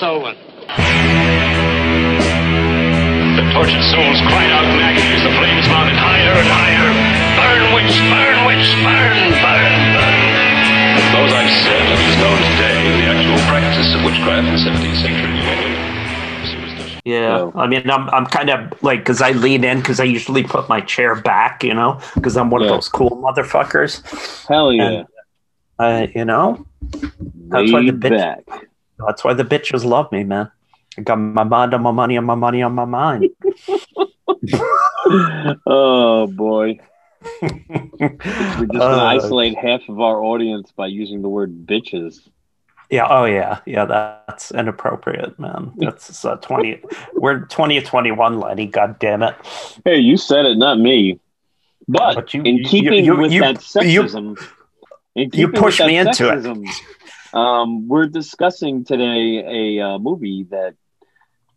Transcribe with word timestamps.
Bring 0.00 0.16
out 0.24 0.36
The 3.36 3.44
tortured 3.52 3.84
souls 3.92 4.18
cried 4.32 4.48
out 4.48 4.64
in 4.64 4.80
agony 4.80 5.12
as 5.12 5.22
the 5.22 5.32
flames 5.36 5.66
mounted 5.68 5.96
higher 6.00 6.32
and 6.40 6.48
higher. 6.48 6.88
Burn, 7.36 7.62
witch, 7.76 7.96
burn, 8.08 8.36
witch, 8.48 8.68
burn, 8.80 9.16
burn, 9.44 9.76
burn. 9.92 10.16
Those 11.12 11.32
I've 11.36 11.52
said, 11.64 11.84
it 11.84 12.00
is 12.00 12.16
known 12.16 12.38
today 12.56 12.80
the 12.96 13.06
actual 13.12 13.38
practice 13.48 13.94
of 13.94 14.00
witchcraft 14.04 14.48
in 14.48 14.56
17th 14.56 15.02
century 15.02 15.32
New 15.36 15.44
England. 15.44 17.00
Yeah, 17.04 17.50
I 17.54 17.66
mean, 17.66 17.88
I'm 17.90 18.08
I'm 18.10 18.26
kind 18.26 18.50
of 18.50 18.82
like 18.82 19.00
because 19.00 19.20
I 19.22 19.32
lean 19.32 19.64
in 19.64 19.78
because 19.80 20.00
I 20.00 20.04
usually 20.04 20.42
put 20.44 20.68
my 20.68 20.80
chair 20.80 21.14
back, 21.14 21.62
you 21.64 21.74
know, 21.74 22.00
because 22.14 22.36
I'm 22.36 22.50
one 22.50 22.62
Yeah. 22.62 22.68
of 22.68 22.72
those 22.76 22.88
cool 22.88 23.10
motherfuckers. 23.22 24.02
Hell 24.48 24.72
yeah. 24.72 25.04
And, 25.78 26.06
uh, 26.06 26.06
you 26.14 26.24
know, 26.26 26.66
that's 26.92 27.72
why 27.72 27.80
the 27.80 27.92
Laid 27.92 28.00
bitch. 28.00 28.16
back. 28.18 28.66
That's 29.06 29.24
why 29.24 29.34
the 29.34 29.44
bitches 29.44 29.84
love 29.84 30.10
me, 30.12 30.24
man. 30.24 30.50
I 30.98 31.02
got 31.02 31.16
my 31.16 31.44
mind 31.44 31.74
on 31.74 31.82
my 31.82 31.92
money 31.92 32.16
on 32.16 32.24
my 32.24 32.34
money 32.34 32.62
on 32.62 32.74
my 32.74 32.84
mind. 32.84 33.28
oh 35.66 36.26
boy. 36.26 36.78
We're 37.42 37.48
just 37.48 38.72
gonna 38.72 39.02
Uh, 39.02 39.04
isolate 39.16 39.56
half 39.56 39.82
of 39.88 40.00
our 40.00 40.22
audience 40.22 40.72
by 40.72 40.86
using 40.86 41.22
the 41.22 41.28
word 41.28 41.66
bitches. 41.66 42.28
Yeah. 42.90 43.06
Oh, 43.08 43.24
yeah. 43.24 43.60
Yeah. 43.66 43.84
That's 43.84 44.50
inappropriate, 44.50 45.38
man. 45.38 45.72
That's 45.76 46.24
uh, 46.24 46.36
twenty. 46.36 46.80
we're 47.14 47.40
twenty 47.46 47.80
twenty 47.82 48.10
one, 48.10 48.40
Lenny. 48.40 48.66
God 48.66 48.98
damn 48.98 49.22
it. 49.22 49.34
Hey, 49.84 49.98
you 49.98 50.16
said 50.16 50.44
it, 50.46 50.58
not 50.58 50.78
me. 50.78 51.20
But, 51.86 52.14
But 52.14 52.34
you- 52.34 52.42
in 52.42 52.64
keeping 52.64 53.04
you- 53.04 53.16
with 53.16 53.32
you- 53.32 53.40
that 53.42 53.56
you- 53.84 54.02
sexism, 54.02 54.36
you 55.14 55.48
pushed 55.48 55.78
with 55.80 55.88
me 55.88 56.02
that 56.02 56.20
into 56.20 56.32
it. 56.32 56.68
Um, 57.32 57.88
we're 57.88 58.06
discussing 58.06 58.84
today 58.84 59.76
a 59.78 59.84
uh, 59.84 59.98
movie 59.98 60.46
that 60.50 60.74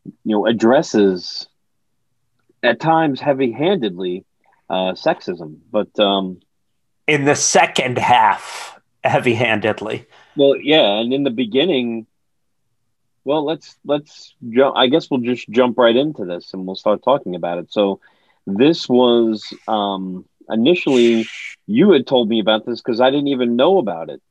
you 0.06 0.36
know 0.36 0.46
addresses 0.46 1.48
at 2.64 2.80
times 2.80 3.20
heavy-handedly 3.20 4.26
uh, 4.70 4.94
sexism, 4.94 5.58
but 5.72 5.98
um, 6.00 6.40
In 7.08 7.26
the 7.26 7.36
second 7.36 7.98
half, 7.98 8.80
heavy 9.04 9.34
handedly. 9.34 10.06
Well, 10.36 10.56
yeah, 10.58 11.00
and 11.00 11.14
in 11.14 11.24
the 11.24 11.32
beginning, 11.32 12.06
well, 13.26 13.44
let's 13.46 13.78
let's 13.86 14.36
jump. 14.50 14.76
I 14.78 14.88
guess 14.88 15.10
we'll 15.10 15.22
just 15.22 15.50
jump 15.50 15.78
right 15.78 15.96
into 15.96 16.26
this, 16.26 16.54
and 16.54 16.66
we'll 16.66 16.76
start 16.76 17.04
talking 17.04 17.36
about 17.36 17.58
it. 17.60 17.72
So, 17.72 18.00
this 18.46 18.88
was 18.90 19.54
um, 19.68 20.26
initially 20.50 21.28
you 21.68 21.92
had 21.92 22.08
told 22.08 22.30
me 22.30 22.40
about 22.40 22.66
this 22.66 22.82
because 22.82 23.00
I 23.02 23.10
didn't 23.10 23.28
even 23.30 23.56
know 23.56 23.78
about 23.78 24.10
it. 24.10 24.22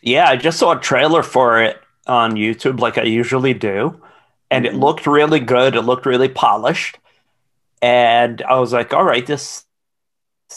Yeah, 0.00 0.28
I 0.28 0.36
just 0.36 0.58
saw 0.58 0.72
a 0.72 0.80
trailer 0.80 1.22
for 1.22 1.60
it 1.62 1.80
on 2.06 2.32
YouTube, 2.32 2.80
like 2.80 2.98
I 2.98 3.02
usually 3.02 3.54
do, 3.54 4.00
and 4.50 4.64
it 4.66 4.72
Mhm. 4.74 4.80
looked 4.80 5.06
really 5.06 5.40
good. 5.40 5.74
It 5.74 5.82
looked 5.82 6.06
really 6.06 6.28
polished, 6.28 6.98
and 7.82 8.40
I 8.42 8.58
was 8.60 8.72
like, 8.72 8.94
"All 8.94 9.04
right, 9.04 9.26
this, 9.26 9.64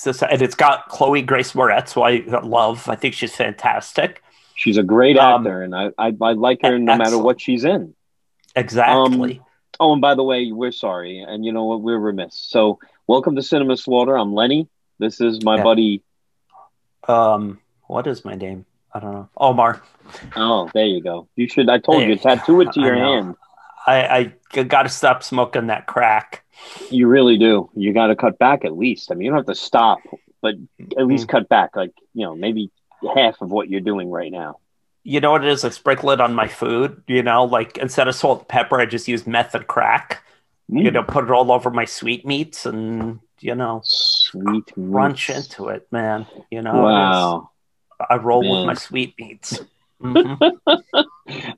this," 0.03 0.21
and 0.23 0.41
it's 0.41 0.55
got 0.55 0.87
Chloe 0.89 1.21
Grace 1.21 1.53
Moretz, 1.53 1.93
who 1.93 2.01
I 2.03 2.23
love. 2.43 2.87
I 2.87 2.95
think 2.95 3.13
she's 3.15 3.35
fantastic. 3.35 4.23
She's 4.55 4.77
a 4.77 4.83
great 4.83 5.17
Um, 5.17 5.41
actor, 5.45 5.63
and 5.63 5.75
I, 5.75 5.89
I 5.97 6.15
I 6.21 6.33
like 6.33 6.61
her 6.61 6.77
no 6.77 6.95
matter 6.95 7.17
what 7.17 7.41
she's 7.41 7.65
in. 7.65 7.95
Exactly. 8.55 9.41
Oh, 9.79 9.93
and 9.93 10.01
by 10.01 10.13
the 10.13 10.23
way, 10.23 10.51
we're 10.51 10.71
sorry, 10.71 11.19
and 11.19 11.43
you 11.43 11.51
know 11.51 11.65
what? 11.65 11.81
We're 11.81 11.97
remiss. 11.97 12.35
So, 12.35 12.77
welcome 13.07 13.35
to 13.37 13.41
Cinema 13.41 13.75
Slaughter. 13.77 14.15
I'm 14.17 14.33
Lenny. 14.35 14.67
This 14.99 15.19
is 15.19 15.43
my 15.43 15.57
Yeah. 15.57 15.63
buddy. 15.63 16.03
um, 17.07 17.59
what 17.87 18.05
is 18.05 18.23
my 18.23 18.35
name? 18.35 18.63
I 18.93 18.99
don't 18.99 19.13
know. 19.13 19.29
Omar. 19.37 19.81
Oh, 20.35 20.69
there 20.73 20.85
you 20.85 21.01
go. 21.01 21.27
You 21.35 21.47
should. 21.47 21.69
I 21.69 21.77
told 21.79 22.01
There. 22.01 22.09
you, 22.09 22.17
tattoo 22.17 22.61
it 22.61 22.71
to 22.73 22.81
your 22.81 22.95
know. 22.95 23.13
hand. 23.13 23.35
I 23.87 24.33
I 24.55 24.63
got 24.63 24.83
to 24.83 24.89
stop 24.89 25.23
smoking 25.23 25.67
that 25.67 25.87
crack. 25.87 26.43
You 26.89 27.07
really 27.07 27.37
do. 27.37 27.69
You 27.75 27.93
got 27.93 28.07
to 28.07 28.15
cut 28.15 28.37
back 28.37 28.65
at 28.65 28.77
least. 28.77 29.11
I 29.11 29.15
mean, 29.15 29.25
you 29.25 29.31
don't 29.31 29.39
have 29.39 29.45
to 29.47 29.55
stop, 29.55 29.99
but 30.41 30.55
at 30.97 31.07
least 31.07 31.27
Mm-hmm. 31.27 31.37
cut 31.37 31.49
back, 31.49 31.75
like 31.75 31.91
you 32.13 32.25
know, 32.25 32.35
maybe 32.35 32.69
half 33.15 33.41
of 33.41 33.49
what 33.51 33.69
you're 33.69 33.81
doing 33.81 34.09
right 34.11 34.31
now. 34.31 34.57
You 35.03 35.19
know 35.19 35.31
what 35.31 35.43
it 35.43 35.49
is? 35.51 35.63
I 35.65 35.69
sprinkle 35.69 36.11
it 36.11 36.21
on 36.21 36.35
my 36.35 36.47
food. 36.47 37.01
You 37.07 37.23
know, 37.23 37.45
like 37.45 37.77
instead 37.77 38.07
of 38.07 38.13
salt 38.15 38.39
and 38.39 38.47
pepper, 38.47 38.79
I 38.79 38.85
just 38.85 39.07
use 39.07 39.25
meth 39.25 39.55
and 39.55 39.65
crack. 39.65 40.23
Mm. 40.69 40.83
You 40.83 40.91
know, 40.91 41.01
put 41.03 41.23
it 41.23 41.31
all 41.31 41.51
over 41.51 41.71
my 41.71 41.85
sweetmeats 41.85 42.65
and 42.67 43.19
you 43.39 43.55
know, 43.55 43.81
Sweet 43.83 44.71
crunch 44.75 45.31
into 45.31 45.69
it, 45.69 45.87
man. 45.91 46.27
You 46.51 46.61
know, 46.61 46.83
Wow. 46.83 47.49
It's- 48.03 48.07
I 48.09 48.21
roll 48.23 48.43
Man. 48.43 48.51
with 48.51 48.65
my 48.67 48.73
sweetmeats. 48.75 49.61
Mhm. 50.01 50.57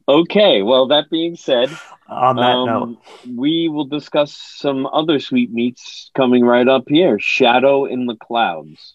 Okay. 0.07 0.61
Well, 0.61 0.87
that 0.87 1.09
being 1.09 1.35
said, 1.35 1.69
on 2.07 2.35
that 2.35 2.55
um, 2.57 2.65
note, 2.67 2.97
we 3.35 3.69
will 3.69 3.85
discuss 3.85 4.33
some 4.33 4.85
other 4.85 5.17
sweet 5.19 5.51
meats 5.51 6.11
coming 6.13 6.43
right 6.45 6.67
up 6.67 6.83
here. 6.87 7.17
Shadow 7.19 7.85
in 7.85 8.05
the 8.05 8.15
Clouds, 8.15 8.93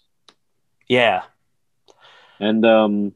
yeah. 0.87 1.23
and 2.39 2.63
um, 2.65 3.13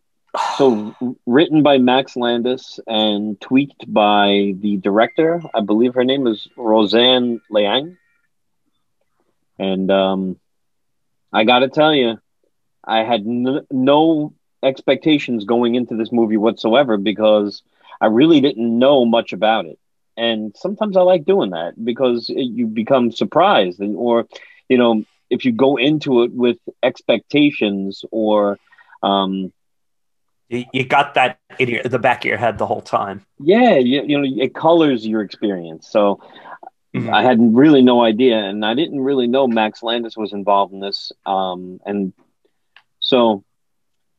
so 0.57 0.93
written 1.25 1.61
by 1.63 1.77
Max 1.77 2.17
Landis 2.17 2.79
and 2.87 3.39
tweaked 3.39 3.85
by 3.87 4.55
the 4.59 4.77
director. 4.77 5.41
I 5.53 5.61
believe 5.61 5.93
her 5.93 6.03
name 6.03 6.25
is 6.27 6.47
Roseanne 6.57 7.39
Liang. 7.49 7.97
And 9.59 9.89
um, 9.91 10.39
I 11.31 11.43
got 11.45 11.59
to 11.59 11.69
tell 11.69 11.93
you, 11.93 12.19
I 12.85 13.03
had 13.03 13.21
n- 13.21 13.65
no 13.71 14.33
expectations 14.63 15.45
going 15.45 15.75
into 15.75 15.95
this 15.95 16.11
movie 16.11 16.37
whatsoever 16.37 16.97
because 16.97 17.61
I 18.01 18.07
really 18.07 18.41
didn't 18.41 18.77
know 18.79 19.05
much 19.05 19.33
about 19.33 19.65
it. 19.65 19.79
And 20.17 20.53
sometimes 20.55 20.95
I 20.97 21.01
like 21.01 21.25
doing 21.25 21.51
that 21.51 21.73
because 21.83 22.29
it, 22.29 22.41
you 22.43 22.67
become 22.67 23.11
surprised, 23.11 23.79
and 23.79 23.95
or 23.97 24.27
you 24.69 24.77
know, 24.77 25.03
if 25.29 25.45
you 25.45 25.51
go 25.51 25.77
into 25.77 26.23
it 26.23 26.31
with 26.33 26.57
expectations 26.83 28.03
or 28.11 28.57
um, 29.03 29.51
You, 30.49 30.65
you 30.73 30.85
got 30.85 31.13
that 31.15 31.39
in 31.39 31.69
your, 31.69 31.83
the 31.83 31.99
back 31.99 32.21
of 32.23 32.25
your 32.29 32.37
head 32.37 32.57
the 32.57 32.65
whole 32.67 32.81
time. 32.81 33.25
yeah, 33.39 33.75
you, 33.77 34.03
you 34.05 34.19
know, 34.19 34.43
it 34.43 34.53
colors 34.53 35.05
your 35.05 35.21
experience. 35.21 35.87
So 35.89 36.19
Mhm. 36.93 37.11
I 37.11 37.23
had 37.23 37.39
really 37.39 37.81
no 37.81 38.03
idea, 38.03 38.37
and 38.37 38.65
I 38.65 38.73
didn't 38.75 39.01
really 39.01 39.27
know 39.27 39.47
Max 39.47 39.83
Landis 39.83 40.17
was 40.17 40.33
involved 40.33 40.73
in 40.73 40.79
this. 40.79 41.11
Um, 41.25 41.79
and 41.85 42.13
so 43.03 43.43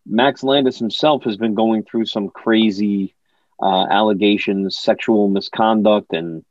Max 0.06 0.42
Landis 0.44 0.78
himself 0.78 1.24
has 1.24 1.36
been 1.36 1.54
going 1.54 1.82
through 1.82 2.04
some 2.04 2.28
crazy 2.28 3.14
uh, 3.60 3.86
allegations, 3.90 4.76
sexual 4.76 5.28
misconduct, 5.28 6.12
and 6.12 6.44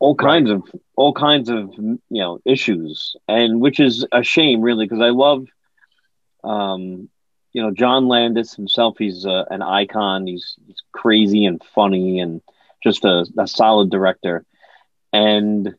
all 0.00 0.16
kinds 0.16 0.50
of 0.50 0.64
all 0.96 1.14
kinds 1.14 1.48
of 1.48 1.72
you 1.78 2.00
know 2.10 2.40
issues, 2.44 3.16
and 3.28 3.60
which 3.60 3.80
is 3.80 4.04
a 4.12 4.22
shame, 4.22 4.60
really, 4.60 4.84
because 4.84 5.00
I 5.00 5.10
love. 5.10 5.46
Um, 6.42 7.08
you 7.54 7.62
know, 7.62 7.70
John 7.70 8.08
Landis 8.08 8.54
himself, 8.54 8.96
he's 8.98 9.24
uh, 9.24 9.44
an 9.48 9.62
icon. 9.62 10.26
He's, 10.26 10.56
he's 10.66 10.82
crazy 10.90 11.46
and 11.46 11.62
funny 11.72 12.18
and 12.18 12.42
just 12.82 13.04
a, 13.04 13.24
a 13.38 13.46
solid 13.46 13.90
director. 13.90 14.44
And 15.12 15.72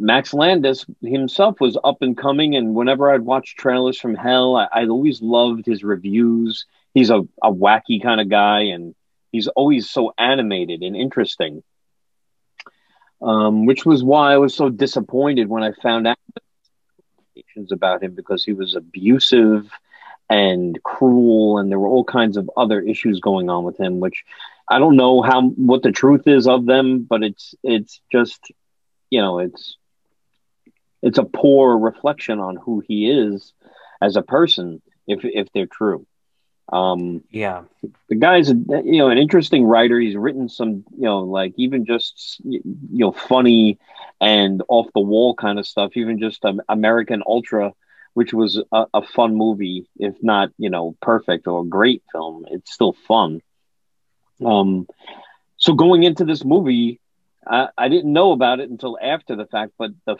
Max 0.00 0.32
Landis 0.32 0.86
himself 1.02 1.60
was 1.60 1.76
up 1.84 1.98
and 2.00 2.16
coming. 2.16 2.56
And 2.56 2.74
whenever 2.74 3.12
I'd 3.12 3.20
watch 3.20 3.54
trailers 3.54 4.00
from 4.00 4.14
Hell, 4.14 4.56
I, 4.56 4.66
I 4.72 4.86
always 4.86 5.20
loved 5.20 5.66
his 5.66 5.84
reviews. 5.84 6.64
He's 6.94 7.10
a, 7.10 7.20
a 7.42 7.52
wacky 7.52 8.02
kind 8.02 8.18
of 8.20 8.30
guy, 8.30 8.60
and 8.60 8.94
he's 9.30 9.46
always 9.48 9.90
so 9.90 10.14
animated 10.16 10.80
and 10.82 10.96
interesting. 10.96 11.62
Um, 13.20 13.66
which 13.66 13.84
was 13.84 14.02
why 14.02 14.32
I 14.32 14.38
was 14.38 14.54
so 14.54 14.70
disappointed 14.70 15.48
when 15.48 15.62
I 15.62 15.72
found 15.72 16.06
out 16.06 16.16
about 17.70 18.02
him 18.02 18.14
because 18.14 18.42
he 18.42 18.54
was 18.54 18.74
abusive 18.74 19.70
and 20.30 20.82
cruel, 20.82 21.58
and 21.58 21.70
there 21.70 21.78
were 21.78 21.88
all 21.88 22.04
kinds 22.04 22.38
of 22.38 22.50
other 22.56 22.80
issues 22.80 23.20
going 23.20 23.50
on 23.50 23.64
with 23.64 23.78
him, 23.78 24.00
which 24.00 24.24
I 24.66 24.78
don't 24.78 24.96
know 24.96 25.20
how 25.20 25.42
what 25.42 25.82
the 25.82 25.92
truth 25.92 26.26
is 26.26 26.46
of 26.46 26.64
them, 26.64 27.02
but 27.02 27.22
it's 27.22 27.54
it's 27.62 28.00
just 28.10 28.40
you 29.10 29.20
know 29.20 29.40
it's 29.40 29.76
it's 31.02 31.18
a 31.18 31.24
poor 31.24 31.76
reflection 31.78 32.38
on 32.40 32.56
who 32.56 32.80
he 32.86 33.10
is 33.10 33.52
as 34.00 34.16
a 34.16 34.22
person 34.22 34.80
if 35.06 35.20
if 35.24 35.48
they're 35.52 35.66
true. 35.66 36.06
Um, 36.72 37.24
Yeah. 37.30 37.62
the 38.08 38.14
guy's 38.16 38.50
a, 38.50 38.54
you 38.54 38.98
know 38.98 39.08
an 39.08 39.18
interesting 39.18 39.64
writer. 39.64 39.98
He's 39.98 40.16
written 40.16 40.48
some 40.48 40.84
you 40.96 41.04
know 41.04 41.20
like 41.20 41.54
even 41.56 41.84
just 41.84 42.40
you 42.44 42.62
know 42.64 43.12
funny 43.12 43.78
and 44.20 44.62
off 44.68 44.86
the 44.94 45.00
wall 45.00 45.34
kind 45.34 45.58
of 45.58 45.66
stuff. 45.66 45.92
Even 45.96 46.18
just 46.18 46.44
um, 46.44 46.60
American 46.68 47.22
Ultra, 47.26 47.72
which 48.14 48.32
was 48.32 48.62
a, 48.72 48.86
a 48.94 49.02
fun 49.02 49.34
movie, 49.36 49.88
if 49.98 50.14
not 50.22 50.50
you 50.58 50.70
know 50.70 50.96
perfect 51.00 51.46
or 51.48 51.62
a 51.62 51.66
great 51.66 52.02
film. 52.12 52.44
It's 52.50 52.72
still 52.72 52.94
fun. 53.06 53.40
Um, 54.44 54.86
so 55.56 55.74
going 55.74 56.02
into 56.04 56.24
this 56.24 56.44
movie, 56.44 57.00
I, 57.46 57.68
I 57.76 57.88
didn't 57.88 58.12
know 58.12 58.32
about 58.32 58.60
it 58.60 58.70
until 58.70 58.98
after 59.00 59.36
the 59.36 59.46
fact. 59.46 59.72
But 59.78 59.90
the 60.06 60.16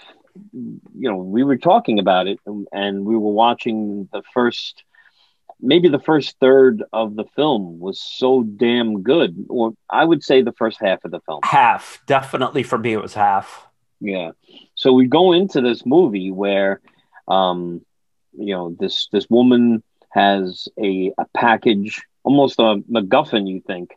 you 0.53 0.81
know 0.95 1.17
we 1.17 1.43
were 1.43 1.57
talking 1.57 1.99
about 1.99 2.27
it 2.27 2.39
and, 2.47 2.67
and 2.73 3.05
we 3.05 3.17
were 3.17 3.33
watching 3.33 4.09
the 4.13 4.23
first 4.33 4.85
maybe 5.63 5.89
the 5.89 5.99
first 5.99 6.37
third 6.41 6.83
of 6.93 7.17
the 7.17 7.25
film 7.37 7.79
was 7.79 8.01
so 8.01 8.43
damn 8.43 9.03
good, 9.03 9.47
or 9.49 9.73
I 9.89 10.05
would 10.05 10.23
say 10.23 10.43
the 10.43 10.53
first 10.53 10.79
half 10.81 11.05
of 11.05 11.11
the 11.11 11.21
film. 11.21 11.41
Half, 11.45 12.03
definitely 12.07 12.63
for 12.63 12.79
me, 12.79 12.93
it 12.93 13.03
was 13.03 13.15
half. 13.15 13.67
Yeah. 14.01 14.31
So 14.75 14.93
we 14.93 15.07
go 15.07 15.33
into 15.33 15.61
this 15.61 15.85
movie 15.85 16.31
where, 16.31 16.81
um, 17.29 17.85
you 18.33 18.55
know, 18.55 18.75
this 18.79 19.09
this 19.13 19.29
woman 19.29 19.83
has 20.11 20.69
a 20.83 21.13
a 21.19 21.27
package, 21.35 22.03
almost 22.23 22.59
a 22.59 22.83
MacGuffin, 22.91 23.49
you 23.49 23.61
think, 23.67 23.91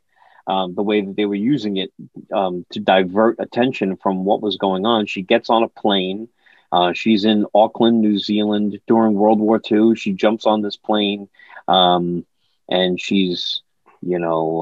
um, 0.48 0.76
the 0.76 0.84
way 0.84 1.02
that 1.02 1.16
they 1.16 1.26
were 1.26 1.36
using 1.36 1.78
it 1.78 1.92
um, 2.34 2.66
to 2.72 2.80
divert 2.80 3.38
attention 3.40 3.96
from 3.98 4.26
what 4.26 4.42
was 4.42 4.58
going 4.58 4.86
on. 4.86 5.06
She 5.06 5.22
gets 5.22 5.50
on 5.50 5.64
a 5.64 5.70
plane. 5.70 6.28
Uh, 6.72 6.94
she's 6.94 7.24
in 7.24 7.46
Auckland, 7.54 8.02
New 8.02 8.18
Zealand 8.18 8.80
during 8.88 9.14
World 9.14 9.40
War 9.40 9.62
II. 9.72 9.96
She 9.96 10.14
jumps 10.14 10.46
on 10.46 10.62
this 10.62 10.76
plane 10.76 11.30
um, 11.68 12.26
and 12.70 13.00
she's, 13.00 13.62
you 14.02 14.20
know, 14.20 14.62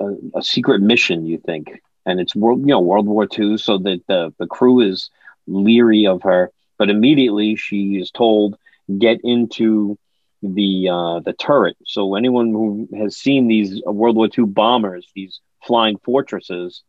uh, 0.00 0.04
a, 0.04 0.38
a, 0.38 0.42
secret 0.42 0.80
mission, 0.80 1.26
you 1.26 1.38
think. 1.38 1.82
And 2.06 2.18
it's 2.18 2.34
world, 2.34 2.60
you 2.60 2.66
know, 2.68 2.80
World 2.80 3.06
War 3.06 3.28
II, 3.38 3.58
so 3.58 3.78
that 3.78 4.00
the, 4.06 4.32
the 4.38 4.46
crew 4.46 4.80
is 4.80 5.10
leery 5.46 6.06
of 6.06 6.22
her. 6.22 6.50
But 6.78 6.90
immediately 6.90 7.56
she 7.56 8.00
is 8.00 8.10
told, 8.10 8.56
get 8.98 9.20
into 9.22 9.98
the 10.42 10.88
uh, 10.88 11.20
the 11.20 11.32
turret. 11.32 11.76
So 11.84 12.14
anyone 12.14 12.52
who 12.52 12.88
has 12.96 13.16
seen 13.16 13.48
these 13.48 13.82
World 13.84 14.16
War 14.16 14.28
II 14.36 14.44
bombers, 14.44 15.06
these 15.14 15.40
flying 15.64 15.98
fortresses, 15.98 16.82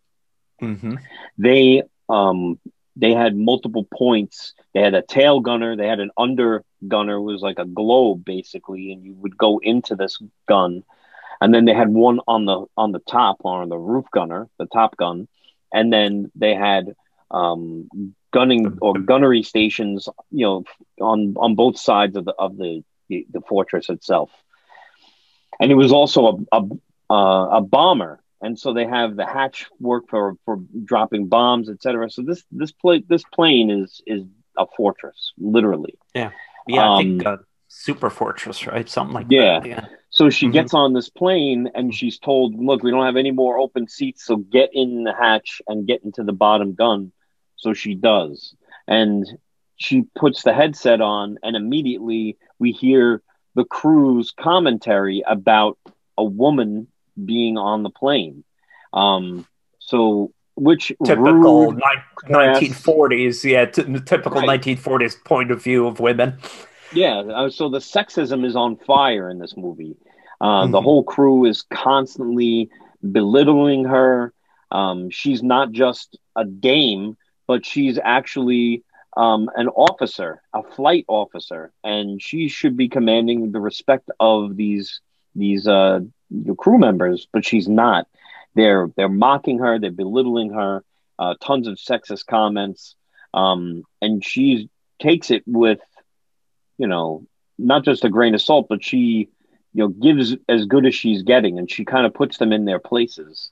mm-hmm. 0.61 0.95
they 1.37 1.83
um, 2.07 2.59
they 2.95 3.13
had 3.13 3.35
multiple 3.35 3.87
points. 3.91 4.53
They 4.73 4.81
had 4.81 4.93
a 4.93 5.01
tail 5.01 5.39
gunner. 5.39 5.75
They 5.75 5.87
had 5.87 5.99
an 5.99 6.11
under 6.17 6.63
gunner. 6.87 7.15
It 7.15 7.21
was 7.21 7.41
like 7.41 7.59
a 7.59 7.65
globe 7.65 8.25
basically, 8.25 8.91
and 8.91 9.03
you 9.03 9.13
would 9.15 9.37
go 9.37 9.59
into 9.59 9.95
this 9.95 10.21
gun. 10.47 10.83
And 11.41 11.53
then 11.53 11.65
they 11.65 11.73
had 11.73 11.89
one 11.89 12.19
on 12.27 12.45
the 12.45 12.65
on 12.75 12.91
the 12.91 12.99
top, 12.99 13.37
on 13.45 13.69
the 13.69 13.77
roof 13.77 14.05
gunner, 14.11 14.49
the 14.57 14.65
top 14.65 14.97
gun, 14.97 15.27
and 15.73 15.91
then 15.91 16.31
they 16.35 16.53
had 16.53 16.93
um, 17.31 17.89
gunning 18.31 18.77
or 18.81 18.99
gunnery 18.99 19.43
stations, 19.43 20.09
you 20.31 20.45
know, 20.45 20.63
on 20.99 21.35
on 21.37 21.55
both 21.55 21.77
sides 21.79 22.17
of 22.17 22.25
the 22.25 22.33
of 22.33 22.57
the 22.57 22.83
the, 23.09 23.25
the 23.31 23.41
fortress 23.41 23.89
itself. 23.89 24.29
And 25.59 25.71
it 25.71 25.75
was 25.75 25.91
also 25.91 26.45
a 26.51 26.57
a, 26.57 27.13
uh, 27.13 27.57
a 27.57 27.61
bomber, 27.61 28.21
and 28.41 28.57
so 28.57 28.73
they 28.73 28.85
have 28.85 29.15
the 29.15 29.25
hatch 29.25 29.67
work 29.79 30.05
for 30.09 30.35
for 30.45 30.59
dropping 30.85 31.27
bombs, 31.27 31.69
etc. 31.69 32.09
So 32.09 32.21
this 32.21 32.43
this 32.51 32.71
plane 32.71 33.03
this 33.09 33.23
plane 33.33 33.69
is 33.69 34.01
is 34.07 34.23
a 34.57 34.65
fortress, 34.77 35.33
literally. 35.37 35.95
Yeah, 36.13 36.31
yeah. 36.67 36.89
Um, 36.89 36.93
I 36.93 37.01
think 37.01 37.25
uh, 37.25 37.37
super 37.67 38.09
fortress, 38.09 38.67
right? 38.67 38.87
Something 38.87 39.13
like 39.13 39.27
yeah. 39.29 39.59
that. 39.59 39.67
Yeah. 39.67 39.85
So 40.11 40.29
she 40.29 40.47
mm-hmm. 40.47 40.53
gets 40.53 40.73
on 40.73 40.93
this 40.93 41.09
plane 41.09 41.69
and 41.75 41.93
she's 41.93 42.19
told, 42.19 42.55
"Look, 42.55 42.83
we 42.83 42.91
don't 42.91 43.05
have 43.05 43.17
any 43.17 43.31
more 43.31 43.57
open 43.57 43.87
seats, 43.87 44.25
so 44.25 44.37
get 44.37 44.69
in 44.73 45.03
the 45.03 45.13
hatch 45.13 45.61
and 45.67 45.87
get 45.87 46.03
into 46.03 46.23
the 46.23 46.33
bottom 46.33 46.73
gun." 46.73 47.11
So 47.57 47.73
she 47.73 47.95
does, 47.95 48.55
and 48.87 49.25
she 49.79 50.03
puts 50.15 50.43
the 50.43 50.53
headset 50.53 51.01
on, 51.01 51.39
and 51.41 51.55
immediately 51.55 52.37
we 52.59 52.71
hear 52.73 53.23
the 53.55 53.63
crew's 53.63 54.31
commentary 54.31 55.23
about 55.25 55.79
a 56.17 56.23
woman 56.23 56.87
being 57.25 57.57
on 57.57 57.83
the 57.83 57.89
plane. 57.89 58.43
Um, 58.93 59.47
so, 59.79 60.33
which 60.55 60.91
typical 61.05 61.71
ni- 61.71 61.81
1940s, 62.25 63.43
yeah, 63.49 63.65
t- 63.65 63.83
typical 64.05 64.41
right. 64.41 64.61
1940s 64.61 65.23
point 65.23 65.49
of 65.49 65.63
view 65.63 65.87
of 65.87 66.01
women. 66.01 66.37
Yeah, 66.91 67.19
uh, 67.19 67.49
so 67.49 67.69
the 67.69 67.79
sexism 67.79 68.45
is 68.45 68.57
on 68.57 68.75
fire 68.75 69.29
in 69.29 69.39
this 69.39 69.55
movie. 69.55 69.95
Uh, 70.41 70.63
mm-hmm. 70.63 70.71
The 70.71 70.81
whole 70.81 71.03
crew 71.03 71.45
is 71.45 71.63
constantly 71.71 72.69
belittling 73.09 73.85
her. 73.85 74.33
Um, 74.71 75.09
she's 75.09 75.41
not 75.41 75.71
just 75.71 76.17
a 76.35 76.43
dame, 76.43 77.15
but 77.47 77.65
she's 77.65 77.97
actually 78.03 78.83
um, 79.15 79.49
an 79.55 79.67
officer, 79.69 80.41
a 80.53 80.63
flight 80.63 81.05
officer, 81.07 81.71
and 81.83 82.21
she 82.21 82.47
should 82.47 82.77
be 82.77 82.89
commanding 82.89 83.51
the 83.51 83.59
respect 83.59 84.09
of 84.19 84.55
these 84.55 85.01
these 85.35 85.67
uh, 85.67 85.99
crew 86.57 86.77
members, 86.77 87.27
but 87.31 87.45
she's 87.45 87.67
not. 87.67 88.07
They're 88.55 88.89
they're 88.95 89.09
mocking 89.09 89.59
her, 89.59 89.79
they're 89.79 89.91
belittling 89.91 90.53
her, 90.53 90.83
uh, 91.17 91.35
tons 91.41 91.67
of 91.67 91.75
sexist 91.77 92.25
comments, 92.25 92.95
um, 93.33 93.83
and 94.01 94.23
she 94.23 94.69
takes 94.99 95.31
it 95.31 95.43
with, 95.45 95.79
you 96.77 96.87
know, 96.87 97.25
not 97.57 97.85
just 97.85 98.05
a 98.05 98.09
grain 98.09 98.35
of 98.35 98.41
salt, 98.41 98.67
but 98.69 98.83
she, 98.83 99.29
you 99.73 99.83
know, 99.83 99.87
gives 99.87 100.35
as 100.47 100.65
good 100.65 100.85
as 100.85 100.95
she's 100.95 101.23
getting, 101.23 101.57
and 101.57 101.69
she 101.69 101.85
kind 101.85 102.05
of 102.05 102.13
puts 102.13 102.37
them 102.37 102.51
in 102.51 102.65
their 102.65 102.79
places. 102.79 103.51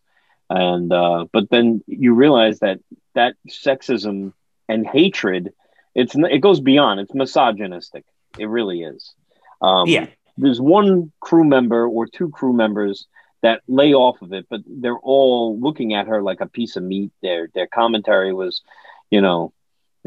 And 0.50 0.92
uh, 0.94 1.26
but 1.32 1.50
then 1.50 1.84
you 1.88 2.14
realize 2.14 2.60
that 2.60 2.80
that 3.16 3.36
sexism 3.50 4.34
and 4.68 4.86
hatred 4.86 5.54
it's 5.98 6.14
it 6.16 6.42
goes 6.42 6.60
beyond. 6.60 7.00
It's 7.00 7.14
misogynistic. 7.14 8.06
It 8.38 8.46
really 8.46 8.84
is. 8.84 9.16
Um, 9.64 9.88
yeah. 9.88 10.06
there's 10.38 10.62
one 10.62 11.12
crew 11.20 11.44
member 11.44 11.88
or 11.88 12.06
two 12.06 12.30
crew 12.30 12.54
members 12.54 13.08
that 13.42 13.64
lay 13.68 13.94
off 13.94 14.22
of 14.22 14.32
it 14.32 14.46
but 14.50 14.62
they're 14.68 15.00
all 15.00 15.60
looking 15.60 15.96
at 15.96 16.08
her 16.08 16.22
like 16.22 16.40
a 16.40 16.46
piece 16.46 16.76
of 16.76 16.84
meat. 16.84 17.12
Their 17.24 17.50
their 17.54 17.66
commentary 17.66 18.32
was 18.32 18.62
you 19.10 19.22
know 19.22 19.54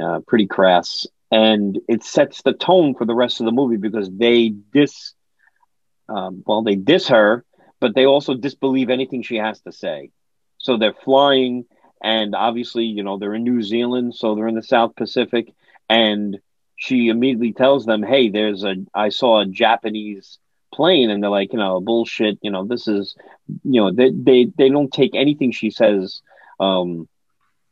uh, 0.00 0.20
pretty 0.26 0.46
crass. 0.46 1.06
And 1.32 1.78
it 1.88 2.02
sets 2.04 2.42
the 2.42 2.52
tone 2.52 2.94
for 2.94 3.04
the 3.04 3.14
rest 3.14 3.40
of 3.40 3.46
the 3.46 3.52
movie 3.52 3.76
because 3.76 4.08
they 4.08 4.48
dis 4.48 5.14
um, 6.08 6.44
well 6.46 6.62
they 6.62 6.76
diss 6.76 7.08
her 7.08 7.44
but 7.80 7.96
they 7.96 8.06
also 8.06 8.34
disbelieve 8.34 8.90
anything 8.90 9.22
she 9.22 9.36
has 9.36 9.60
to 9.62 9.72
say. 9.72 10.10
So 10.58 10.76
they're 10.76 10.92
flying 10.92 11.64
and 12.02 12.34
obviously, 12.34 12.84
you 12.84 13.02
know, 13.02 13.18
they're 13.18 13.34
in 13.34 13.44
New 13.44 13.62
Zealand, 13.62 14.14
so 14.14 14.34
they're 14.34 14.48
in 14.48 14.54
the 14.54 14.62
South 14.62 14.96
Pacific. 14.96 15.52
And 15.88 16.38
she 16.76 17.08
immediately 17.08 17.52
tells 17.52 17.84
them, 17.84 18.02
Hey, 18.02 18.30
there's 18.30 18.64
a, 18.64 18.76
I 18.94 19.10
saw 19.10 19.40
a 19.40 19.46
Japanese 19.46 20.38
plane. 20.72 21.10
And 21.10 21.22
they're 21.22 21.30
like, 21.30 21.52
you 21.52 21.58
know, 21.58 21.80
bullshit. 21.80 22.38
You 22.42 22.50
know, 22.50 22.64
this 22.64 22.88
is, 22.88 23.16
you 23.64 23.80
know, 23.80 23.92
they, 23.92 24.10
they, 24.10 24.44
they 24.56 24.68
don't 24.70 24.92
take 24.92 25.14
anything 25.14 25.52
she 25.52 25.70
says, 25.70 26.22
um, 26.58 27.08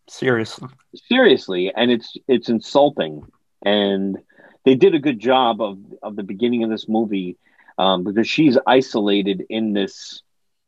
seriously, 0.09 0.69
seriously. 0.95 1.73
And 1.75 1.91
it's, 1.91 2.17
it's 2.27 2.51
insulting. 2.51 3.23
And 3.65 4.19
they 4.65 4.75
did 4.75 4.95
a 4.95 5.01
good 5.01 5.19
job 5.19 5.63
of, 5.63 5.79
of 6.03 6.17
the 6.17 6.23
beginning 6.23 6.65
of 6.65 6.71
this 6.71 6.89
movie, 6.89 7.39
um, 7.79 8.05
because 8.05 8.29
she's 8.29 8.59
isolated 8.67 9.47
in 9.49 9.73
this, 9.73 10.23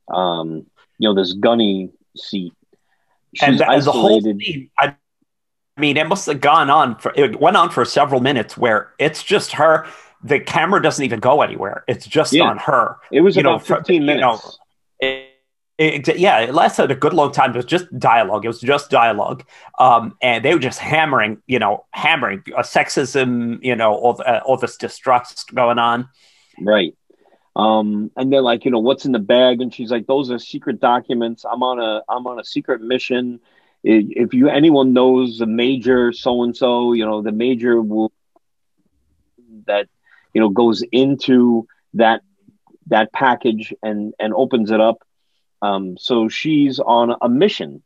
um, 0.08 0.66
you 0.98 1.08
know, 1.08 1.14
this 1.14 1.34
gunny 1.34 1.90
seat 2.16 2.54
And 3.42 3.60
as 3.62 3.86
a 3.86 3.92
whole 3.92 4.20
scene, 4.20 4.70
I 4.78 4.96
mean, 5.78 5.96
it 5.96 6.06
must 6.08 6.26
have 6.26 6.40
gone 6.40 6.70
on 6.70 6.96
for 6.98 7.12
it 7.16 7.40
went 7.40 7.56
on 7.56 7.70
for 7.70 7.84
several 7.84 8.20
minutes 8.20 8.56
where 8.56 8.92
it's 8.98 9.22
just 9.22 9.52
her. 9.52 9.86
The 10.22 10.38
camera 10.38 10.82
doesn't 10.82 11.04
even 11.04 11.20
go 11.20 11.40
anywhere. 11.40 11.84
It's 11.88 12.06
just 12.06 12.32
yeah. 12.32 12.44
on 12.44 12.58
her. 12.58 12.96
It 13.10 13.22
was 13.22 13.36
you 13.36 13.40
about 13.40 13.52
know, 13.68 13.76
fifteen 13.76 14.02
for, 14.02 14.06
minutes. 14.06 14.58
You 15.00 15.08
know, 15.08 15.24
it, 15.78 16.08
it, 16.08 16.18
yeah, 16.18 16.40
it 16.40 16.52
lasted 16.52 16.90
a 16.90 16.94
good 16.94 17.14
long 17.14 17.32
time. 17.32 17.52
It 17.52 17.56
was 17.56 17.64
just 17.64 17.86
dialogue. 17.98 18.44
It 18.44 18.48
was 18.48 18.60
just 18.60 18.90
dialogue, 18.90 19.44
um, 19.78 20.14
and 20.20 20.44
they 20.44 20.52
were 20.52 20.60
just 20.60 20.78
hammering, 20.78 21.40
you 21.46 21.58
know, 21.58 21.86
hammering 21.92 22.42
uh, 22.54 22.62
sexism, 22.62 23.58
you 23.62 23.74
know, 23.74 23.94
all 23.94 24.20
uh, 24.26 24.40
all 24.44 24.58
this 24.58 24.76
distrust 24.76 25.54
going 25.54 25.78
on. 25.78 26.08
Right. 26.60 26.94
Um, 27.56 28.10
and 28.16 28.32
they're 28.32 28.42
like, 28.42 28.64
you 28.64 28.70
know, 28.70 28.78
what's 28.78 29.06
in 29.06 29.12
the 29.12 29.18
bag? 29.18 29.60
And 29.60 29.74
she's 29.74 29.90
like, 29.90 30.06
those 30.06 30.30
are 30.30 30.38
secret 30.38 30.80
documents. 30.80 31.44
I'm 31.44 31.62
on 31.62 31.80
a 31.80 32.02
I'm 32.08 32.26
on 32.26 32.38
a 32.38 32.44
secret 32.44 32.80
mission. 32.80 33.40
If 33.82 34.34
you 34.34 34.48
anyone 34.48 34.92
knows 34.92 35.38
the 35.38 35.46
major 35.46 36.12
so 36.12 36.42
and 36.42 36.56
so, 36.56 36.92
you 36.92 37.04
know, 37.04 37.22
the 37.22 37.32
major 37.32 37.80
will 37.80 38.12
that 39.66 39.88
you 40.34 40.40
know 40.40 40.48
goes 40.48 40.82
into 40.92 41.66
that 41.94 42.22
that 42.86 43.12
package 43.12 43.74
and 43.82 44.14
and 44.18 44.32
opens 44.34 44.70
it 44.70 44.80
up. 44.80 44.98
Um, 45.62 45.96
so 45.98 46.28
she's 46.28 46.78
on 46.78 47.14
a 47.20 47.28
mission, 47.28 47.82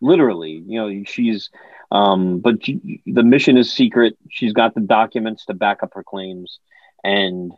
literally. 0.00 0.62
You 0.66 0.80
know, 0.80 1.04
she's 1.04 1.50
um, 1.90 2.40
but 2.40 2.64
she, 2.64 3.02
the 3.06 3.22
mission 3.22 3.56
is 3.56 3.72
secret. 3.72 4.16
She's 4.30 4.52
got 4.52 4.74
the 4.74 4.80
documents 4.80 5.46
to 5.46 5.54
back 5.54 5.82
up 5.82 5.94
her 5.94 6.02
claims, 6.02 6.58
and 7.04 7.52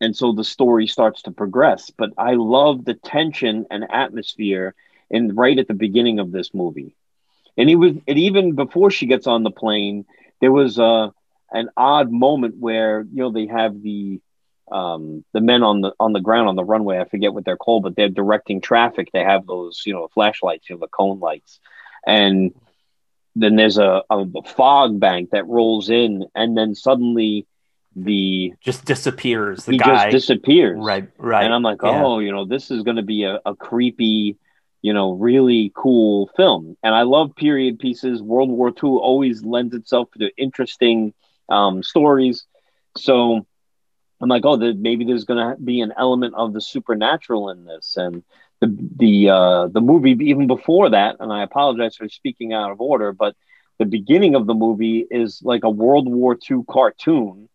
and 0.00 0.16
so 0.16 0.32
the 0.32 0.44
story 0.44 0.86
starts 0.86 1.22
to 1.22 1.30
progress 1.30 1.90
but 1.90 2.10
i 2.18 2.34
love 2.34 2.84
the 2.84 2.94
tension 2.94 3.66
and 3.70 3.84
atmosphere 3.90 4.74
in 5.10 5.34
right 5.34 5.58
at 5.58 5.68
the 5.68 5.74
beginning 5.74 6.18
of 6.18 6.32
this 6.32 6.54
movie 6.54 6.94
and 7.56 7.68
it 7.70 7.76
was 7.76 7.92
and 8.06 8.18
even 8.18 8.54
before 8.54 8.90
she 8.90 9.06
gets 9.06 9.26
on 9.26 9.42
the 9.42 9.50
plane 9.50 10.04
there 10.40 10.52
was 10.52 10.78
a 10.78 10.82
uh, 10.82 11.10
an 11.50 11.68
odd 11.76 12.10
moment 12.10 12.56
where 12.58 13.00
you 13.00 13.22
know 13.22 13.30
they 13.30 13.46
have 13.46 13.82
the 13.82 14.20
um, 14.70 15.24
the 15.32 15.40
men 15.40 15.62
on 15.62 15.80
the 15.80 15.92
on 15.98 16.12
the 16.12 16.20
ground 16.20 16.48
on 16.48 16.56
the 16.56 16.64
runway. 16.64 16.98
I 16.98 17.04
forget 17.04 17.32
what 17.32 17.44
they're 17.44 17.56
called, 17.56 17.84
but 17.84 17.96
they're 17.96 18.08
directing 18.08 18.60
traffic. 18.60 19.10
They 19.12 19.24
have 19.24 19.46
those 19.46 19.82
you 19.86 19.94
know 19.94 20.08
flashlights, 20.08 20.68
you 20.68 20.76
know 20.76 20.80
the 20.80 20.88
cone 20.88 21.20
lights, 21.20 21.60
and 22.06 22.54
then 23.34 23.56
there's 23.56 23.78
a, 23.78 24.02
a 24.10 24.26
fog 24.42 24.98
bank 24.98 25.30
that 25.30 25.46
rolls 25.46 25.90
in, 25.90 26.26
and 26.34 26.56
then 26.56 26.74
suddenly 26.74 27.46
the 28.04 28.54
just 28.60 28.84
disappears. 28.84 29.64
The 29.64 29.72
he 29.72 29.78
guy 29.78 30.10
just 30.10 30.28
disappears. 30.28 30.78
right, 30.80 31.08
right, 31.18 31.44
And 31.44 31.52
I'm 31.54 31.62
like, 31.62 31.78
Yeah. 31.82 32.04
oh, 32.04 32.18
you 32.18 32.32
know, 32.32 32.44
this 32.44 32.70
is 32.70 32.82
going 32.82 32.96
to 32.96 33.02
be 33.02 33.24
a, 33.24 33.40
a 33.44 33.54
creepy, 33.54 34.36
you 34.82 34.92
know, 34.92 35.12
really 35.12 35.72
cool 35.74 36.30
film. 36.36 36.76
And 36.82 36.94
I 36.94 37.02
love 37.02 37.34
period 37.36 37.78
pieces. 37.78 38.22
World 38.22 38.50
War 38.50 38.68
II 38.68 38.90
always 38.90 39.44
lends 39.44 39.74
itself 39.74 40.08
to 40.18 40.30
interesting 40.36 41.12
um, 41.48 41.82
stories. 41.82 42.46
So 42.96 43.46
I'm 44.20 44.28
like, 44.28 44.44
oh, 44.44 44.56
there, 44.56 44.74
maybe 44.74 45.04
there's 45.04 45.24
going 45.24 45.56
to 45.56 45.60
be 45.62 45.80
an 45.80 45.92
element 45.96 46.34
of 46.36 46.52
the 46.52 46.60
supernatural 46.60 47.50
in 47.50 47.64
this. 47.64 47.96
And 47.96 48.22
the 48.60 48.76
the 48.96 49.30
uh, 49.30 49.68
the 49.68 49.80
movie 49.80 50.16
even 50.20 50.46
before 50.46 50.90
that, 50.90 51.16
and 51.20 51.32
I 51.32 51.42
apologize 51.42 51.96
for 51.96 52.08
speaking 52.08 52.52
out 52.52 52.72
of 52.72 52.80
order, 52.80 53.12
but 53.12 53.36
the 53.78 53.84
beginning 53.84 54.34
of 54.34 54.46
the 54.46 54.54
movie 54.54 55.06
is 55.08 55.40
like 55.42 55.62
a 55.62 55.70
World 55.70 56.08
War 56.08 56.36
II 56.50 56.62
cartoon 56.68 57.48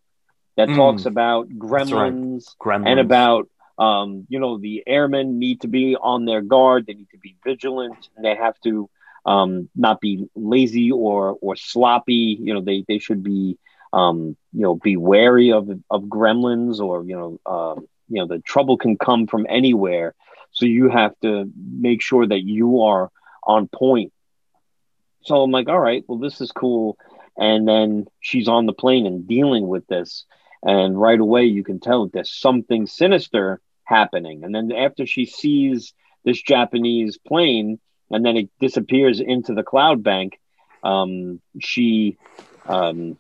that 0.58 0.72
Mm. 0.72 0.74
talks 0.74 1.06
about 1.06 1.48
That's 1.72 1.92
right. 1.92 2.16
gremlins 2.18 2.56
Gremlins. 2.62 2.84
and 2.84 3.00
about 3.00 3.48
um, 3.78 4.26
you 4.30 4.40
know 4.40 4.58
the 4.60 4.84
airmen 4.88 5.40
need 5.40 5.62
to 5.62 5.68
be 5.68 5.96
on 5.96 6.26
their 6.26 6.42
guard. 6.42 6.86
They 6.86 6.94
need 6.94 7.10
to 7.12 7.18
be 7.18 7.36
vigilant. 7.44 7.98
And 8.16 8.26
they 8.26 8.36
have 8.36 8.60
to 8.64 8.90
um, 9.26 9.70
not 9.76 10.00
be 10.02 10.28
lazy 10.36 10.92
or 10.92 11.38
or 11.42 11.56
sloppy. 11.56 12.38
You 12.40 12.54
know 12.54 12.62
they 12.62 12.84
they 12.88 13.00
should 13.00 13.24
be 13.24 13.58
um, 13.94 14.36
you 14.54 14.62
know 14.62 14.76
be 14.76 14.98
wary 14.98 15.52
of 15.52 15.70
of 15.90 16.04
gremlins 16.04 16.80
or 16.80 17.04
you 17.04 17.16
know 17.16 17.40
um, 17.52 17.88
you 18.10 18.20
know 18.22 18.28
the 18.28 18.40
trouble 18.40 18.78
can 18.78 18.98
come 18.98 19.28
from 19.28 19.46
anywhere. 19.50 20.14
So 20.52 20.66
you 20.66 20.90
have 20.90 21.14
to 21.22 21.50
make 21.56 22.02
sure 22.02 22.26
that 22.28 22.44
you 22.44 22.82
are 22.82 23.10
on 23.46 23.68
point. 23.68 24.12
So 25.24 25.42
i'm 25.42 25.52
like 25.52 25.70
all 25.70 25.80
right 25.80 26.04
well 26.08 26.20
this 26.20 26.42
is 26.42 26.52
cool. 26.52 26.98
And 27.38 27.68
then 27.68 28.06
she's 28.20 28.48
on 28.48 28.66
the 28.66 28.74
plane 28.74 29.06
and 29.06 29.28
dealing 29.28 29.68
with 29.68 29.86
this 29.88 30.26
and 30.64 31.00
right 31.00 31.20
away 31.20 31.44
you 31.46 31.64
can 31.64 31.80
tell 31.80 32.08
there's 32.08 32.32
something 32.32 32.88
sinister 32.88 33.62
happening. 33.84 34.44
And 34.44 34.56
then 34.56 34.72
after 34.72 35.06
she 35.06 35.26
sees 35.26 35.94
this 36.24 36.42
japanese 36.42 37.18
plane 37.18 37.80
and 38.10 38.26
then 38.26 38.38
it 38.38 38.50
disappears 38.60 39.20
into 39.20 39.54
the 39.54 39.64
cloud 39.64 40.04
bank 40.04 40.40
um, 40.84 41.42
she 41.60 42.18
um, 42.66 43.18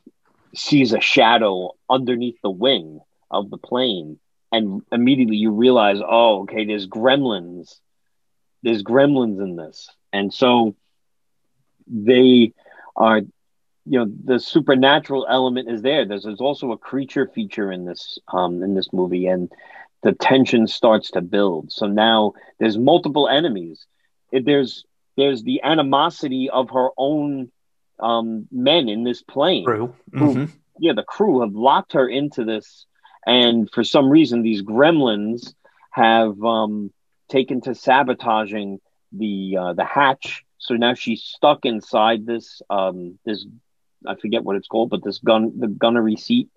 sees 0.56 0.94
a 0.94 1.00
shadow 1.00 1.72
underneath 1.90 2.38
the 2.42 2.50
wing 2.50 3.00
of 3.32 3.50
the 3.50 3.58
plane. 3.58 4.20
And 4.52 4.84
immediately 4.92 5.38
you 5.38 5.52
realize 5.52 6.00
oh 6.06 6.44
okay 6.44 6.66
there's 6.66 6.88
gremlins. 6.88 7.80
There's 8.62 8.84
gremlins 8.84 9.42
in 9.42 9.56
this. 9.56 9.90
And 10.12 10.34
so 10.34 10.76
they 11.88 12.54
are 12.96 13.22
you 13.86 14.00
know 14.00 14.12
the 14.26 14.40
supernatural 14.40 15.26
element 15.30 15.70
is 15.70 15.82
there 15.82 16.06
there's, 16.06 16.24
there's 16.24 16.42
also 16.42 16.72
a 16.72 16.78
creature 16.78 17.28
feature 17.28 17.72
in 17.72 17.86
this 17.86 18.18
um 18.34 18.62
in 18.64 18.74
this 18.76 18.92
movie 18.94 19.28
and 19.28 19.52
the 20.04 20.12
tension 20.14 20.68
starts 20.68 21.12
to 21.12 21.22
build 21.22 21.72
so 21.72 21.86
now 21.88 22.34
there's 22.60 22.78
multiple 22.78 23.28
enemies 23.28 23.86
there's 24.32 24.86
there's 25.18 25.44
the 25.44 25.62
animosity 25.64 26.50
of 26.50 26.70
her 26.72 26.90
own 26.98 27.50
um 28.00 28.48
men 28.52 28.90
in 28.90 29.04
this 29.04 29.22
plane 29.22 29.66
True. 29.66 29.94
Who- 30.18 30.36
Mhm. 30.36 30.50
yeah, 30.80 30.94
the 30.94 31.04
crew 31.04 31.42
have 31.42 31.54
locked 31.56 31.94
her 31.94 32.08
into 32.08 32.44
this, 32.44 32.86
and 33.26 33.70
for 33.72 33.84
some 33.84 34.10
reason, 34.10 34.42
these 34.42 34.62
gremlins 34.64 35.54
have 35.92 36.42
um, 36.44 36.92
taken 37.30 37.62
to 37.62 37.74
sabotaging 37.76 38.80
the 39.12 39.58
uh, 39.60 39.74
the 39.74 39.84
hatch. 39.86 40.44
So 40.58 40.76
now 40.76 40.94
she's 40.94 41.24
stuck 41.24 41.66
inside 41.66 42.26
this 42.26 42.62
um, 42.70 43.18
this 43.26 43.46
I 44.08 44.16
forget 44.16 44.44
what 44.44 44.56
it's 44.56 44.68
called, 44.68 44.90
but 44.90 45.04
this 45.04 45.20
gun 45.20 45.52
the 45.60 45.68
gunnery 45.68 46.16
seat, 46.16 46.50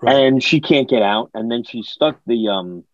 Right. 0.00 0.14
and 0.16 0.42
she 0.42 0.60
can't 0.60 0.88
get 0.88 1.02
out. 1.02 1.30
And 1.34 1.50
then 1.50 1.62
she's 1.64 1.88
stuck 1.88 2.20
the 2.26 2.48
um, 2.48 2.84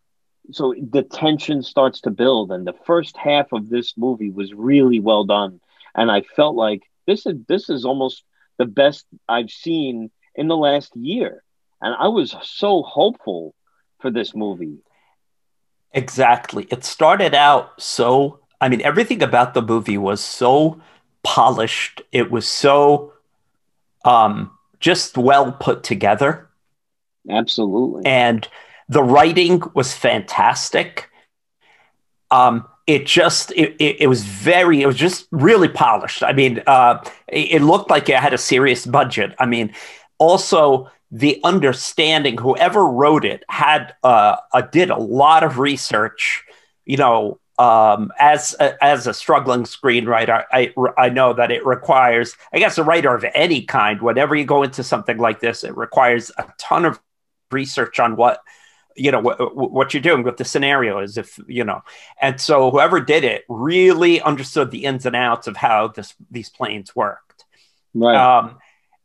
so 0.52 0.74
the 0.90 1.02
tension 1.02 1.62
starts 1.62 2.00
to 2.02 2.10
build, 2.10 2.52
and 2.52 2.66
the 2.66 2.74
first 2.84 3.16
half 3.16 3.52
of 3.52 3.68
this 3.68 3.94
movie 3.96 4.30
was 4.30 4.52
really 4.54 5.00
well 5.00 5.24
done, 5.24 5.60
and 5.94 6.10
I 6.10 6.22
felt 6.22 6.56
like 6.56 6.82
this 7.06 7.26
is 7.26 7.36
this 7.48 7.68
is 7.70 7.84
almost 7.84 8.24
the 8.58 8.66
best 8.66 9.06
I've 9.28 9.50
seen 9.50 10.10
in 10.34 10.48
the 10.48 10.56
last 10.56 10.94
year. 10.96 11.42
And 11.82 11.94
I 11.98 12.08
was 12.08 12.34
so 12.42 12.82
hopeful 12.82 13.54
for 14.00 14.10
this 14.10 14.34
movie. 14.34 14.78
Exactly. 15.92 16.66
It 16.70 16.84
started 16.84 17.34
out 17.34 17.80
so, 17.80 18.40
I 18.60 18.68
mean, 18.68 18.80
everything 18.82 19.22
about 19.22 19.54
the 19.54 19.62
movie 19.62 19.98
was 19.98 20.20
so 20.20 20.80
polished. 21.22 22.02
It 22.12 22.30
was 22.30 22.46
so 22.46 23.12
um, 24.06 24.50
just 24.80 25.16
well 25.16 25.52
put 25.52 25.82
together. 25.82 26.48
Absolutely. 27.28 28.04
And 28.06 28.46
the 28.88 29.02
writing 29.02 29.62
was 29.74 29.92
fantastic. 29.92 31.10
Um, 32.30 32.66
it 32.86 33.06
just, 33.06 33.50
it, 33.52 33.74
it, 33.80 34.02
it 34.02 34.06
was 34.06 34.22
very, 34.22 34.82
it 34.82 34.86
was 34.86 34.96
just 34.96 35.26
really 35.32 35.68
polished. 35.68 36.22
I 36.22 36.32
mean, 36.32 36.62
uh, 36.66 37.02
it, 37.26 37.52
it 37.54 37.62
looked 37.62 37.90
like 37.90 38.08
it 38.08 38.16
had 38.16 38.32
a 38.32 38.38
serious 38.38 38.86
budget. 38.86 39.34
I 39.38 39.46
mean, 39.46 39.72
also, 40.18 40.90
the 41.10 41.40
understanding 41.44 42.36
whoever 42.38 42.84
wrote 42.84 43.24
it 43.24 43.44
had 43.48 43.94
uh, 44.02 44.36
uh, 44.52 44.62
did 44.62 44.90
a 44.90 44.98
lot 44.98 45.44
of 45.44 45.58
research 45.58 46.44
you 46.86 46.96
know 46.96 47.38
um, 47.58 48.12
as 48.18 48.54
a, 48.60 48.84
as 48.84 49.06
a 49.06 49.14
struggling 49.14 49.62
screenwriter 49.62 50.44
I, 50.52 50.74
I 50.98 51.08
know 51.08 51.32
that 51.32 51.50
it 51.50 51.64
requires 51.64 52.36
i 52.52 52.58
guess 52.58 52.76
a 52.78 52.84
writer 52.84 53.14
of 53.14 53.24
any 53.34 53.62
kind 53.62 54.02
whenever 54.02 54.34
you 54.36 54.44
go 54.44 54.62
into 54.62 54.82
something 54.82 55.16
like 55.16 55.40
this 55.40 55.64
it 55.64 55.76
requires 55.76 56.30
a 56.36 56.44
ton 56.58 56.84
of 56.84 57.00
research 57.50 57.98
on 57.98 58.16
what 58.16 58.40
you 58.96 59.10
know 59.10 59.20
what, 59.20 59.54
what 59.54 59.94
you're 59.94 60.02
doing 60.02 60.24
what 60.24 60.36
the 60.36 60.44
scenario 60.44 60.98
is 60.98 61.18
if 61.18 61.38
you 61.46 61.64
know. 61.64 61.82
And 62.20 62.40
so 62.40 62.70
whoever 62.70 63.00
did 63.00 63.24
it 63.24 63.44
really 63.48 64.20
understood 64.20 64.70
the 64.70 64.84
ins 64.84 65.06
and 65.06 65.14
outs 65.14 65.46
of 65.46 65.56
how 65.56 65.88
this 65.88 66.14
these 66.30 66.48
planes 66.48 66.96
worked. 66.96 67.44
Right. 67.94 68.16
um, 68.16 68.58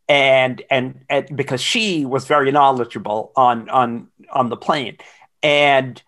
and, 0.08 0.62
and 0.70 1.06
and 1.10 1.38
because 1.38 1.62
she 1.62 2.06
was 2.06 2.26
very 2.26 2.52
knowledgeable 2.52 3.32
on 3.36 3.70
on 3.70 4.08
on 4.30 4.50
the 4.50 4.58
plane, 4.58 4.98
and 5.44 6.02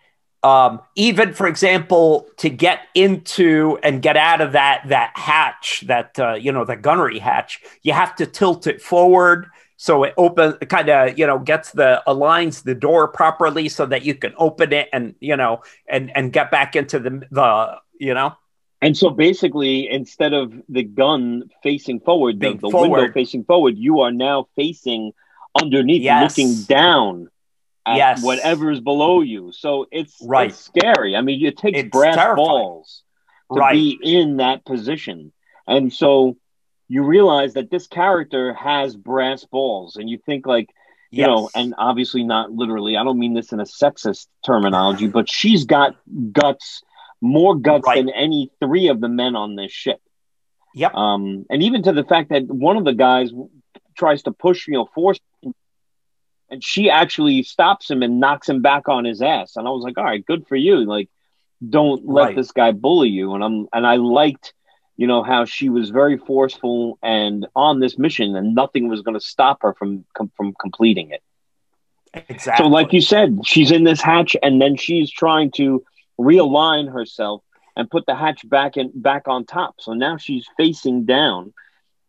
um, 0.43 0.81
even 0.95 1.33
for 1.33 1.47
example, 1.47 2.27
to 2.37 2.49
get 2.49 2.79
into 2.93 3.79
and 3.83 4.01
get 4.01 4.17
out 4.17 4.41
of 4.41 4.51
that 4.53 4.83
that 4.87 5.11
hatch, 5.15 5.83
that 5.87 6.19
uh, 6.19 6.33
you 6.33 6.51
know 6.51 6.65
the 6.65 6.75
gunnery 6.75 7.19
hatch, 7.19 7.61
you 7.81 7.93
have 7.93 8.15
to 8.17 8.25
tilt 8.25 8.67
it 8.67 8.81
forward 8.81 9.47
so 9.75 10.03
it 10.03 10.13
open 10.17 10.53
kind 10.67 10.89
of 10.89 11.17
you 11.17 11.25
know 11.25 11.39
gets 11.39 11.71
the 11.71 12.01
aligns 12.07 12.63
the 12.63 12.75
door 12.75 13.07
properly 13.07 13.67
so 13.67 13.85
that 13.85 14.05
you 14.05 14.13
can 14.15 14.33
open 14.37 14.71
it 14.71 14.87
and 14.93 15.15
you 15.19 15.35
know 15.35 15.61
and 15.87 16.11
and 16.15 16.31
get 16.31 16.51
back 16.51 16.75
into 16.75 16.99
the 16.99 17.25
the 17.31 17.75
you 17.99 18.13
know 18.13 18.33
and 18.83 18.97
so 18.97 19.09
basically, 19.09 19.89
instead 19.89 20.33
of 20.33 20.51
the 20.67 20.83
gun 20.83 21.49
facing 21.63 22.01
forward, 22.01 22.41
the, 22.41 22.55
the 22.55 22.69
forward. 22.69 22.89
window 22.89 23.13
facing 23.13 23.45
forward, 23.45 23.77
you 23.77 24.01
are 24.01 24.11
now 24.11 24.49
facing 24.57 25.13
underneath, 25.55 26.01
Yes. 26.01 26.37
looking 26.37 26.63
down 26.63 27.29
at 27.85 27.97
Yes. 27.97 28.23
whatever 28.23 28.71
is 28.71 28.79
below 28.79 29.21
you. 29.21 29.51
So 29.51 29.87
it's, 29.91 30.17
Right. 30.25 30.49
it's 30.49 30.59
scary. 30.59 31.15
I 31.15 31.21
mean, 31.21 31.45
it 31.45 31.57
takes 31.57 31.79
It's 31.79 31.89
brass 31.89 32.15
terrifying. 32.15 32.35
balls 32.35 33.03
to 33.51 33.59
right 33.59 33.73
be 33.73 33.99
in 34.01 34.37
that 34.37 34.65
position. 34.65 35.31
And 35.67 35.91
so 35.91 36.37
you 36.87 37.03
realize 37.03 37.53
that 37.53 37.71
this 37.71 37.87
character 37.87 38.53
has 38.53 38.95
brass 38.95 39.45
balls, 39.45 39.95
and 39.95 40.09
you 40.09 40.17
think 40.25 40.45
like, 40.45 40.69
you 41.11 41.19
yes. 41.19 41.27
know, 41.27 41.49
and 41.55 41.73
obviously 41.77 42.23
not 42.23 42.51
literally. 42.51 42.97
I 42.97 43.03
don't 43.03 43.19
mean 43.19 43.33
this 43.33 43.51
in 43.53 43.59
a 43.59 43.63
sexist 43.63 44.27
terminology, 44.45 45.07
but 45.07 45.29
she's 45.29 45.65
got 45.65 45.95
guts, 46.31 46.83
more 47.21 47.55
guts 47.55 47.85
Right. 47.87 47.97
than 47.97 48.09
any 48.09 48.51
three 48.59 48.87
of 48.89 48.99
the 48.99 49.07
men 49.09 49.35
on 49.35 49.55
this 49.55 49.71
ship. 49.71 50.01
Yep. 50.75 50.93
Um, 50.95 51.45
and 51.49 51.61
even 51.63 51.83
to 51.83 51.91
the 51.93 52.03
fact 52.03 52.29
that 52.29 52.43
one 52.47 52.77
of 52.77 52.83
the 52.83 52.93
guys 52.93 53.31
tries 53.95 54.23
to 54.23 54.31
push, 54.31 54.67
you 54.67 54.73
know, 54.73 54.85
force, 54.95 55.19
and 56.53 56.63
she 56.63 56.89
actually 56.89 57.41
stops 57.43 57.89
him 57.89 58.03
and 58.03 58.19
knocks 58.19 58.47
him 58.47 58.61
back 58.61 58.87
on 58.87 59.05
his 59.05 59.21
ass. 59.21 59.55
And 59.55 59.67
I 59.67 59.71
was 59.71 59.83
like, 59.83 59.97
all 59.97 60.03
right, 60.03 60.23
good 60.25 60.47
for 60.47 60.55
you. 60.55 60.85
Like, 60.85 61.09
don't 61.67 62.07
let 62.07 62.25
Right. 62.25 62.35
this 62.35 62.51
guy 62.51 62.71
bully 62.71 63.09
you. 63.09 63.33
And 63.33 63.43
I'm 63.43 63.67
and 63.73 63.87
I 63.87 63.95
liked, 63.95 64.53
you 64.95 65.07
know, 65.07 65.23
how 65.23 65.45
she 65.45 65.69
was 65.69 65.89
very 65.89 66.17
forceful 66.17 66.99
and 67.01 67.47
on 67.55 67.79
this 67.79 67.97
mission, 67.97 68.35
and 68.35 68.53
nothing 68.53 68.87
was 68.87 69.01
going 69.01 69.15
to 69.15 69.25
stop 69.25 69.63
her 69.63 69.73
from 69.73 70.05
com- 70.13 70.31
from 70.37 70.53
completing 70.61 71.11
it. 71.11 71.23
exactly 72.29 72.63
So, 72.63 72.69
like 72.69 72.93
you 72.93 73.01
said, 73.01 73.39
she's 73.45 73.71
in 73.71 73.83
this 73.83 74.01
hatch, 74.01 74.35
and 74.43 74.61
then 74.61 74.77
she's 74.77 75.09
trying 75.11 75.51
to 75.51 75.83
realign 76.19 76.91
herself 76.91 77.43
and 77.75 77.89
put 77.89 78.05
the 78.05 78.15
hatch 78.15 78.47
back 78.47 78.77
in 78.77 78.91
back 78.93 79.27
on 79.27 79.45
top. 79.45 79.75
So 79.79 79.93
now 79.93 80.17
she's 80.17 80.45
facing 80.57 81.05
down, 81.05 81.53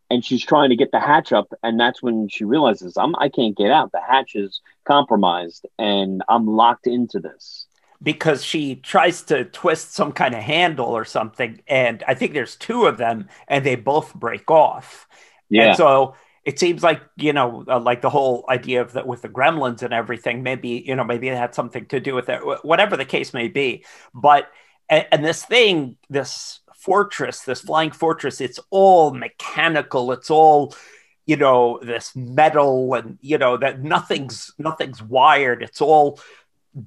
and 0.09 0.23
she's 0.23 0.43
trying 0.45 0.69
to 0.69 0.75
get 0.75 0.91
the 0.91 0.99
hatch 0.99 1.31
up, 1.33 1.53
and 1.63 1.79
that's 1.79 2.01
when 2.03 2.27
she 2.29 2.43
realizes 2.45 2.97
I'm 2.97 3.15
I 3.17 3.29
can't 3.29 3.57
get 3.57 3.71
out. 3.71 3.91
The 3.91 4.01
hatch 4.01 4.35
is 4.35 4.61
compromised, 4.85 5.65
and 5.79 6.21
I'm 6.29 6.47
locked 6.47 6.87
into 6.87 7.19
this. 7.19 7.65
because 8.03 8.43
she 8.43 8.75
tries 8.75 9.23
to 9.23 9.45
twist 9.45 9.93
some 9.93 10.11
kind 10.11 10.35
of 10.35 10.41
handle 10.43 10.87
or 10.87 11.05
something, 11.05 11.61
and 11.67 12.03
I 12.07 12.13
think 12.13 12.33
there's 12.33 12.55
two 12.55 12.85
of 12.85 12.97
them, 12.97 13.27
and 13.47 13.65
they 13.65 13.75
both 13.75 14.13
break 14.13 14.51
off. 14.51 15.07
Yeah, 15.49 15.69
And 15.69 15.75
so 15.75 16.15
it 16.43 16.59
seems 16.59 16.83
like 16.83 17.01
you 17.17 17.33
know 17.33 17.63
uh, 17.67 17.79
like 17.79 18.01
the 18.01 18.09
whole 18.09 18.45
idea 18.49 18.81
of 18.81 18.93
that 18.93 19.07
with 19.07 19.21
the 19.21 19.29
gremlins 19.29 19.81
and 19.81 19.93
everything 19.93 20.43
maybe 20.43 20.83
you 20.85 20.95
know 20.95 21.03
maybe 21.03 21.27
it 21.27 21.37
had 21.37 21.55
something 21.55 21.85
to 21.87 21.99
do 21.99 22.13
with 22.13 22.29
it 22.29 22.39
whatever 22.63 22.95
the 22.97 23.05
case 23.05 23.33
may 23.33 23.47
be 23.47 23.83
but 24.13 24.47
and, 24.89 25.07
and 25.11 25.25
this 25.25 25.43
thing 25.43 25.97
this 26.09 26.59
fortress 26.85 27.41
this 27.41 27.61
flying 27.61 27.91
fortress 27.91 28.39
it's 28.39 28.59
all 28.69 29.11
mechanical 29.11 30.11
it's 30.11 30.29
all 30.29 30.73
you 31.25 31.35
know 31.35 31.79
this 31.81 32.15
metal 32.15 32.93
and 32.93 33.17
you 33.21 33.37
know 33.37 33.57
that 33.57 33.81
nothing's 33.81 34.53
nothing's 34.57 35.01
wired. 35.01 35.63
It's 35.63 35.81
all 35.81 36.19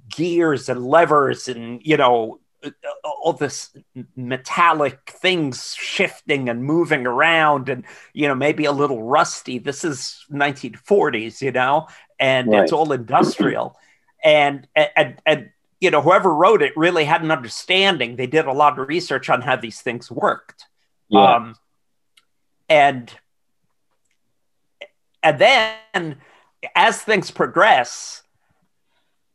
gears 0.08 0.68
and 0.68 0.86
levers 0.86 1.48
and 1.48 1.80
you 1.84 1.96
know 1.96 2.40
all 3.04 3.32
this 3.32 3.76
metallic 4.16 4.98
things 5.08 5.74
shifting 5.74 6.48
and 6.48 6.64
moving 6.64 7.06
around 7.06 7.68
and 7.68 7.84
you 8.12 8.28
know 8.28 8.34
maybe 8.34 8.64
a 8.64 8.72
little 8.72 9.02
rusty. 9.02 9.58
This 9.58 9.84
is 9.84 10.24
1940s 10.30 11.40
you 11.42 11.52
know 11.52 11.88
and 12.18 12.48
right. 12.48 12.62
it's 12.62 12.72
all 12.72 12.92
industrial. 12.92 13.76
And, 14.24 14.66
and 14.74 15.20
and 15.24 15.50
you 15.80 15.90
know 15.90 16.02
whoever 16.02 16.34
wrote 16.34 16.62
it 16.62 16.76
really 16.76 17.04
had 17.04 17.22
an 17.22 17.30
understanding 17.30 18.16
they 18.16 18.26
did 18.26 18.46
a 18.46 18.52
lot 18.52 18.78
of 18.78 18.88
research 18.88 19.30
on 19.30 19.42
how 19.42 19.56
these 19.56 19.80
things 19.80 20.10
worked 20.10 20.64
yeah. 21.08 21.36
um 21.36 21.54
and 22.68 23.12
and 25.22 25.38
then 25.38 26.16
as 26.74 27.00
things 27.02 27.30
progress 27.30 28.22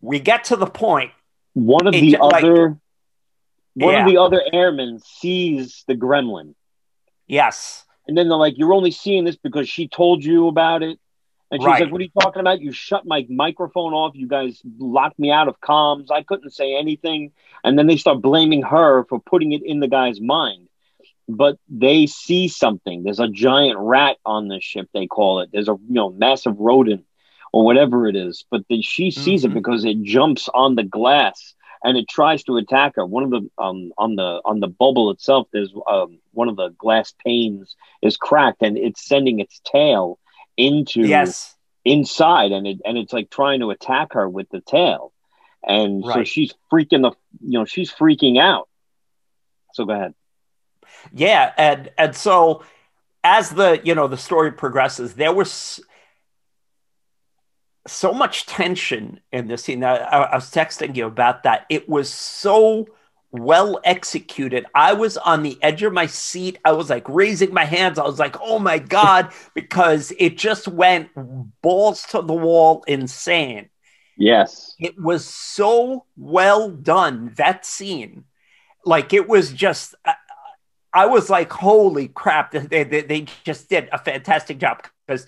we 0.03 0.19
get 0.19 0.43
to 0.45 0.57
the 0.57 0.67
point. 0.67 1.11
one 1.53 1.87
of 1.87 1.93
the 1.93 2.17
other 2.19 2.69
like, 2.69 2.77
one 3.75 3.93
yeah. 3.93 4.01
of 4.01 4.07
the 4.07 4.17
other 4.17 4.41
airmen 4.51 4.99
sees 4.99 5.83
the 5.87 5.95
gremlin. 5.95 6.53
Yes. 7.25 7.85
And 8.07 8.17
then 8.17 8.27
they're 8.27 8.37
like, 8.37 8.57
You're 8.57 8.73
only 8.73 8.91
seeing 8.91 9.23
this 9.23 9.37
because 9.37 9.67
she 9.67 9.87
told 9.87 10.23
you 10.23 10.47
about 10.47 10.83
it. 10.83 10.99
And 11.53 11.61
she's 11.61 11.67
right. 11.67 11.81
like, 11.83 11.91
What 11.91 12.01
are 12.01 12.03
you 12.03 12.09
talking 12.19 12.39
about? 12.39 12.61
You 12.61 12.71
shut 12.71 13.05
my 13.05 13.27
microphone 13.29 13.93
off. 13.93 14.15
You 14.15 14.27
guys 14.27 14.59
locked 14.79 15.19
me 15.19 15.29
out 15.29 15.47
of 15.47 15.61
comms. 15.61 16.09
I 16.09 16.23
couldn't 16.23 16.49
say 16.49 16.75
anything. 16.75 17.31
And 17.63 17.77
then 17.77 17.85
they 17.85 17.97
start 17.97 18.23
blaming 18.23 18.63
her 18.63 19.03
for 19.03 19.19
putting 19.19 19.51
it 19.51 19.61
in 19.63 19.79
the 19.79 19.87
guy's 19.87 20.19
mind. 20.19 20.67
But 21.29 21.57
they 21.69 22.07
see 22.07 22.47
something. 22.47 23.03
There's 23.03 23.19
a 23.19 23.27
giant 23.27 23.77
rat 23.77 24.17
on 24.25 24.47
the 24.47 24.59
ship, 24.61 24.89
they 24.95 25.05
call 25.05 25.41
it. 25.41 25.51
There's 25.53 25.69
a 25.69 25.73
you 25.73 25.93
know 25.93 26.09
massive 26.09 26.59
rodent 26.59 27.05
or 27.51 27.63
whatever 27.63 28.07
it 28.07 28.15
is. 28.15 28.43
But 28.49 28.63
then 28.67 28.81
she 28.81 29.11
sees 29.11 29.43
mm-hmm. 29.43 29.51
it 29.51 29.53
because 29.53 29.85
it 29.85 30.01
jumps 30.01 30.49
on 30.55 30.73
the 30.73 30.83
glass 30.83 31.53
and 31.83 31.97
it 31.97 32.09
tries 32.09 32.43
to 32.45 32.57
attack 32.57 32.93
her. 32.95 33.05
One 33.05 33.23
of 33.25 33.29
the 33.29 33.47
um, 33.59 33.93
on 33.99 34.15
the 34.15 34.41
on 34.43 34.59
the 34.59 34.67
bubble 34.67 35.11
itself, 35.11 35.49
there's 35.53 35.71
um, 35.87 36.17
one 36.31 36.49
of 36.49 36.55
the 36.55 36.69
glass 36.79 37.13
panes 37.23 37.75
is 38.01 38.17
cracked, 38.17 38.63
and 38.63 38.75
it's 38.75 39.05
sending 39.05 39.39
its 39.39 39.61
tail 39.63 40.17
into 40.57 41.01
yes 41.01 41.55
inside, 41.85 42.51
and 42.51 42.65
it 42.67 42.81
and 42.85 42.97
it's 42.97 43.13
like 43.13 43.29
trying 43.29 43.59
to 43.59 43.71
attack 43.71 44.13
her 44.13 44.27
with 44.27 44.49
the 44.49 44.61
tail, 44.61 45.11
and 45.63 46.05
right. 46.05 46.13
so 46.15 46.23
she's 46.23 46.53
freaking 46.71 47.01
the 47.01 47.11
you 47.41 47.59
know 47.59 47.65
she's 47.65 47.91
freaking 47.91 48.39
out. 48.39 48.69
So 49.73 49.85
go 49.85 49.93
ahead. 49.93 50.13
Yeah, 51.13 51.51
and 51.57 51.91
and 51.97 52.15
so 52.15 52.63
as 53.23 53.49
the 53.49 53.81
you 53.83 53.95
know 53.95 54.07
the 54.07 54.17
story 54.17 54.51
progresses, 54.51 55.15
there 55.15 55.33
was 55.33 55.79
so 57.87 58.13
much 58.13 58.45
tension 58.45 59.19
in 59.31 59.47
this 59.47 59.65
scene. 59.65 59.83
I, 59.83 59.97
I, 59.97 60.35
was 60.35 60.49
texting 60.49 60.95
you 60.95 61.05
about 61.05 61.43
that. 61.43 61.65
It 61.69 61.89
was 61.89 62.09
so 62.09 62.87
well 63.33 63.79
executed. 63.83 64.65
I 64.75 64.93
was 64.93 65.17
on 65.17 65.43
the 65.43 65.57
edge 65.61 65.81
of 65.83 65.91
my 65.91 66.05
seat. 66.05 66.59
I 66.63 66.71
was 66.71 66.89
like 66.89 67.07
raising 67.09 67.53
my 67.53 67.65
hands. 67.65 67.99
I 67.99 68.03
was 68.03 68.19
like, 68.19 68.37
oh 68.39 68.59
my 68.59 68.77
God, 68.77 69.33
because 69.53 70.13
it 70.19 70.37
just 70.37 70.67
went 70.67 71.09
balls 71.61 72.03
to 72.11 72.21
the 72.21 72.33
wall 72.33 72.83
insane. 72.87 73.69
Yes. 74.15 74.75
It 74.79 74.99
was 75.01 75.25
so 75.25 76.05
well 76.15 76.69
done, 76.69 77.33
that 77.37 77.65
scene. 77.65 78.25
Like 78.85 79.11
it 79.13 79.27
was 79.27 79.51
just, 79.51 79.95
I, 80.05 80.15
I 80.93 81.05
was 81.07 81.29
like, 81.29 81.51
holy 81.51 82.09
crap, 82.09 82.51
they, 82.51 82.83
they, 82.83 83.01
they 83.01 83.25
just 83.43 83.69
did 83.69 83.89
a 83.91 83.97
fantastic 83.97 84.59
job 84.59 84.83
because 85.07 85.25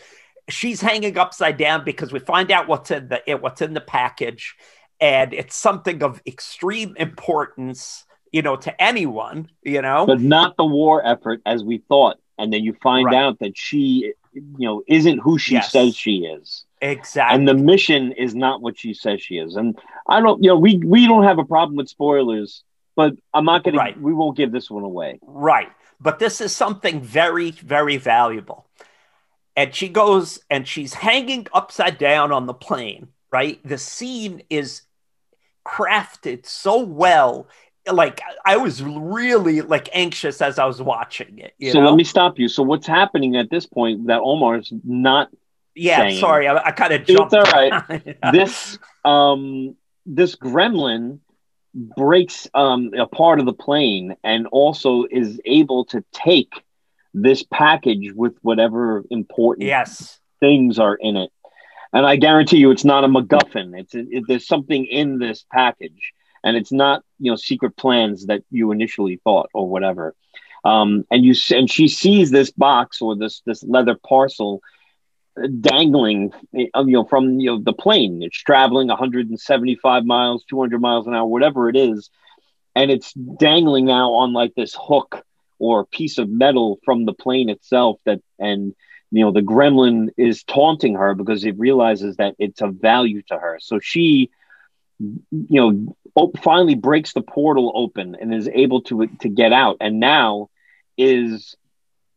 she's 0.48 0.82
hanging 0.82 1.18
upside 1.18 1.58
down 1.58 1.84
because 1.84 2.14
we 2.14 2.20
find 2.20 2.52
out 2.52 2.68
what's 2.68 2.92
in 2.92 3.08
the 3.08 3.38
what's 3.40 3.62
in 3.62 3.74
the 3.74 3.82
package, 3.82 4.56
and 5.00 5.34
it's 5.34 5.56
something 5.56 6.04
of 6.04 6.22
extreme 6.26 6.96
importance, 6.98 8.06
you 8.32 8.42
know, 8.42 8.56
to 8.56 8.82
anyone, 8.82 9.50
you 9.64 9.82
know, 9.82 10.06
but 10.06 10.22
not 10.22 10.58
the 10.58 10.66
war 10.66 11.06
effort 11.06 11.42
as 11.46 11.64
we 11.64 11.80
thought. 11.80 12.18
And 12.38 12.52
then 12.52 12.64
you 12.64 12.74
find 12.82 13.06
right. 13.06 13.16
out 13.16 13.40
that 13.40 13.58
she, 13.58 14.14
you 14.34 14.54
know, 14.60 14.84
isn't 14.88 15.20
who 15.20 15.38
she 15.38 15.54
yes. 15.54 15.72
says 15.72 15.96
she 15.96 16.26
is. 16.26 16.66
Exactly. 16.82 17.36
And 17.36 17.48
the 17.48 17.54
mission 17.54 18.12
is 18.12 18.36
not 18.36 18.62
what 18.62 18.78
she 18.78 18.94
says 18.94 19.22
she 19.22 19.38
is. 19.38 19.56
And 19.56 19.80
I 20.08 20.20
don't, 20.20 20.44
you 20.44 20.50
know, 20.50 20.58
we 20.58 20.78
we 20.78 21.08
don't 21.08 21.24
have 21.24 21.40
a 21.40 21.46
problem 21.46 21.78
with 21.78 21.88
spoilers, 21.88 22.64
but 22.96 23.14
I'm 23.34 23.46
not 23.46 23.64
going 23.64 23.78
right. 23.78 24.00
We 24.00 24.14
won't 24.14 24.36
give 24.36 24.52
this 24.52 24.70
one 24.70 24.84
away. 24.84 25.20
Right. 25.22 25.72
But 26.02 26.20
this 26.20 26.42
is 26.42 26.54
something 26.54 27.02
very, 27.02 27.52
very 27.52 27.96
valuable 27.96 28.68
and 29.56 29.74
she 29.74 29.88
goes 29.88 30.40
and 30.50 30.68
she's 30.68 30.94
hanging 30.94 31.48
upside 31.54 31.98
down 31.98 32.32
on 32.32 32.46
the 32.46 32.54
plane 32.54 33.08
right 33.36 33.60
the 33.64 33.78
scene 33.78 34.42
is 34.50 34.82
crafted 35.66 36.46
so 36.46 36.80
well 36.84 37.48
like 37.92 38.22
i 38.46 38.56
was 38.58 38.82
really 38.82 39.62
like 39.62 39.90
anxious 39.94 40.42
as 40.42 40.58
i 40.58 40.66
was 40.66 40.82
watching 40.82 41.40
it 41.40 41.54
so 41.72 41.80
know? 41.80 41.90
let 41.90 41.96
me 41.96 42.04
stop 42.04 42.40
you 42.40 42.48
so 42.48 42.64
what's 42.64 42.88
happening 42.88 43.36
at 43.36 43.50
this 43.50 43.66
point 43.66 44.08
that 44.08 44.20
omar's 44.22 44.72
not 44.84 45.30
yeah 45.76 45.98
saying, 45.98 46.20
sorry 46.20 46.48
i, 46.48 46.56
I 46.56 46.72
kind 46.72 46.94
of 46.94 47.06
jumped 47.06 47.34
it's 47.34 47.54
all 47.54 47.62
right 47.62 48.02
yeah. 48.06 48.32
this 48.32 48.80
um 49.04 49.76
this 50.06 50.36
gremlin 50.36 51.20
breaks 51.74 52.48
um 52.54 52.92
a 52.98 53.06
part 53.06 53.40
of 53.40 53.46
the 53.46 53.54
plane 53.54 54.16
and 54.24 54.48
also 54.48 55.06
is 55.12 55.42
able 55.46 55.86
to 55.86 56.04
take 56.14 56.54
this 57.16 57.44
package 57.44 58.12
with 58.14 58.36
whatever 58.42 59.04
important 59.10 59.66
yes. 59.66 60.20
things 60.42 60.78
are 60.78 60.96
in 60.96 61.16
it. 61.16 61.32
And 61.96 62.06
I 62.06 62.18
guarantee 62.18 62.58
you, 62.58 62.72
it's 62.72 62.84
not 62.84 63.06
a 63.06 63.08
MacGuffin. 63.08 63.80
It's 63.80 63.96
it, 63.96 64.26
there's 64.28 64.46
something 64.46 64.86
in 64.86 65.18
this 65.18 65.46
package, 65.50 66.12
and 66.44 66.58
it's 66.58 66.74
not 66.74 67.04
you 67.20 67.32
know 67.32 67.38
secret 67.38 67.78
plans 67.78 68.26
that 68.26 68.44
you 68.52 68.74
initially 68.74 69.22
thought 69.24 69.50
or 69.54 69.70
whatever. 69.70 70.14
Um, 70.66 71.06
and 71.10 71.24
you 71.24 71.34
and 71.52 71.72
she 71.72 71.88
sees 71.88 72.32
this 72.32 72.52
box 72.52 73.02
or 73.02 73.16
this 73.16 73.42
this 73.46 73.64
leather 73.64 73.96
parcel 73.96 74.60
dangling 75.62 76.34
you 76.52 76.70
know 76.74 77.06
from 77.06 77.40
you 77.40 77.52
know 77.52 77.62
the 77.64 77.72
plane. 77.72 78.22
It's 78.24 78.44
traveling 78.44 78.90
175 78.90 80.06
miles, 80.06 80.44
200 80.50 80.82
miles 80.82 81.08
an 81.08 81.14
hour, 81.14 81.26
whatever 81.26 81.70
it 81.70 81.78
is, 81.78 82.10
and 82.76 82.92
it's 82.92 83.14
dangling 83.14 83.86
now 83.86 84.16
on 84.16 84.34
like 84.34 84.54
this 84.54 84.76
hook 84.78 85.24
or 85.60 85.86
piece 85.86 86.18
of 86.18 86.28
metal 86.28 86.78
from 86.84 87.06
the 87.06 87.14
plane 87.14 87.48
itself 87.48 88.02
that 88.06 88.20
and 88.38 88.76
you 89.16 89.24
know 89.24 89.32
the 89.32 89.42
gremlin 89.42 90.10
is 90.18 90.44
taunting 90.44 90.96
her 90.96 91.14
because 91.16 91.46
it 91.46 91.58
realizes 91.58 92.18
that 92.18 92.36
it's 92.38 92.62
of 92.62 92.76
value 92.76 93.22
to 93.24 93.38
her. 93.38 93.58
So 93.62 93.80
she 93.80 94.30
you 95.00 95.62
know 95.62 95.96
op- 96.16 96.40
finally 96.40 96.76
breaks 96.76 97.14
the 97.14 97.22
portal 97.22 97.72
open 97.76 98.16
and 98.20 98.34
is 98.34 98.50
able 98.50 98.82
to 98.84 99.08
to 99.22 99.30
get 99.30 99.54
out. 99.54 99.78
And 99.80 100.00
now 100.00 100.50
is 100.98 101.56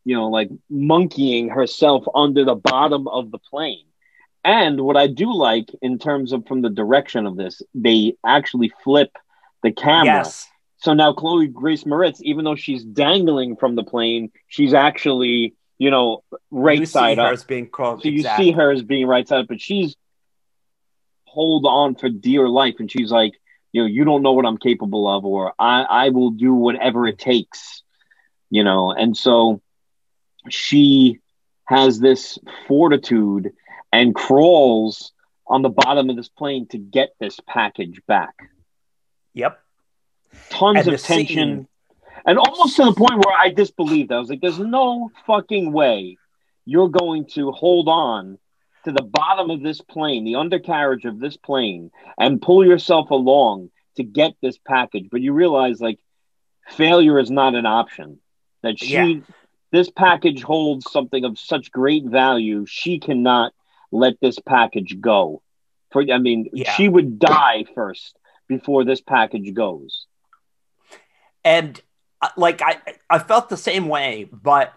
you 0.05 0.17
know 0.17 0.29
like 0.29 0.51
monkeying 0.69 1.51
herself 1.51 2.05
under 2.15 2.45
the 2.45 2.57
bottom 2.57 3.07
of 3.07 3.31
the 3.31 3.39
plane. 3.39 3.85
And 4.45 4.81
what 4.81 4.97
i 4.97 5.07
do 5.07 5.35
like 5.35 5.69
in 5.83 5.99
terms 5.99 6.33
of 6.33 6.47
from 6.47 6.63
the 6.63 6.71
direction 6.71 7.27
of 7.27 7.37
this 7.37 7.61
they 7.75 8.15
actually 8.25 8.73
flip 8.83 9.11
the 9.63 9.73
camera. 9.73 10.25
Yes. 10.25 10.49
So 10.79 10.95
now 10.95 11.13
Chloe 11.13 11.49
Grace 11.49 11.85
Moretz, 11.85 12.21
even 12.23 12.45
though 12.45 12.55
she's 12.55 12.85
dangling 12.85 13.57
from 13.57 13.75
the 13.75 13.83
plane, 13.83 14.31
she's 14.47 14.75
actually, 14.75 15.55
you 15.79 15.91
know, 15.91 16.23
right 16.51 16.81
you 16.81 16.87
side 16.87 17.19
up. 17.19 17.33
As 17.33 17.45
being 17.45 17.69
called, 17.69 18.03
so 18.03 18.09
exactly. 18.09 18.47
you 18.47 18.53
see 18.53 18.57
her 18.57 18.71
as 18.71 18.83
being 18.83 19.07
right 19.07 19.27
side 19.27 19.41
up, 19.41 19.47
but 19.49 19.61
she's 19.61 19.97
hold 21.25 21.65
on 21.67 21.95
for 21.95 22.09
dear 22.09 22.49
life, 22.49 22.77
and 22.79 22.91
she's 22.91 23.11
like, 23.11 23.33
you 23.73 23.83
know, 23.83 23.87
you 23.87 24.05
don't 24.05 24.23
know 24.23 24.33
what 24.33 24.47
I'm 24.47 24.59
capable 24.59 25.09
of, 25.09 25.25
or 25.25 25.55
I, 25.59 25.83
I 25.83 26.09
will 26.11 26.31
do 26.31 26.53
whatever 26.55 27.07
it 27.07 27.19
takes, 27.19 27.83
you 28.51 28.65
know. 28.65 28.93
And 28.93 29.17
so 29.17 29.61
she 30.49 31.21
has 31.65 32.01
this 32.01 32.39
fortitude 32.67 33.53
and 33.93 34.15
crawls 34.15 35.13
on 35.47 35.63
the 35.63 35.69
bottom 35.69 36.11
of 36.11 36.17
this 36.17 36.29
plane 36.29 36.67
to 36.69 36.79
get 36.79 37.11
this 37.21 37.39
package 37.47 38.01
back. 38.07 38.35
Yep 39.35 39.59
tons 40.51 40.87
and 40.87 40.95
of 40.95 41.03
tension, 41.03 41.49
scene. 41.49 41.68
And 42.29 42.39
almost 42.39 42.77
to 42.77 42.85
the 42.85 42.93
point 42.93 43.25
where 43.25 43.37
I 43.37 43.49
disbelieved. 43.49 44.13
I 44.13 44.19
was 44.19 44.29
like, 44.29 44.41
"There's 44.41 44.59
no 44.59 45.11
fucking 45.27 45.73
way 45.73 46.17
you're 46.65 46.91
going 46.91 47.25
to 47.35 47.51
hold 47.51 47.89
on 47.89 48.39
to 48.85 48.93
the 48.93 49.03
bottom 49.03 49.51
of 49.51 49.63
this 49.63 49.81
plane, 49.81 50.25
the 50.25 50.37
undercarriage 50.37 51.05
of 51.07 51.19
this 51.19 51.37
plane, 51.37 51.91
and 52.19 52.41
pull 52.41 52.65
yourself 52.65 53.11
along 53.11 53.71
to 53.97 54.05
get 54.05 54.35
this 54.41 54.59
package." 54.59 55.09
But 55.11 55.23
you 55.23 55.33
realize, 55.33 55.81
like, 55.81 55.99
failure 56.69 57.19
is 57.19 57.31
not 57.31 57.55
an 57.55 57.67
option. 57.67 58.21
That 58.63 58.79
she. 58.79 58.93
Yeah. 58.93 59.21
this 59.71 59.91
package 59.91 60.43
holds 60.43 60.91
something 60.91 61.25
of 61.25 61.39
such 61.39 61.71
great 61.71 62.05
value. 62.05 62.65
She 62.67 62.99
cannot 62.99 63.53
let 63.93 64.19
this 64.21 64.39
package 64.39 64.99
go. 65.01 65.43
For 65.91 66.03
I 66.11 66.19
mean, 66.19 66.49
Yeah. 66.53 66.73
she 66.73 66.89
would 66.89 67.19
die 67.19 67.65
first 67.75 68.17
before 68.49 68.85
this 68.85 69.01
package 69.01 69.53
goes. 69.55 70.07
and 71.45 71.81
like 72.37 72.63
I, 72.63 72.79
I 73.09 73.19
felt 73.19 73.49
the 73.49 73.57
same 73.57 73.89
way, 73.89 74.29
but 74.31 74.73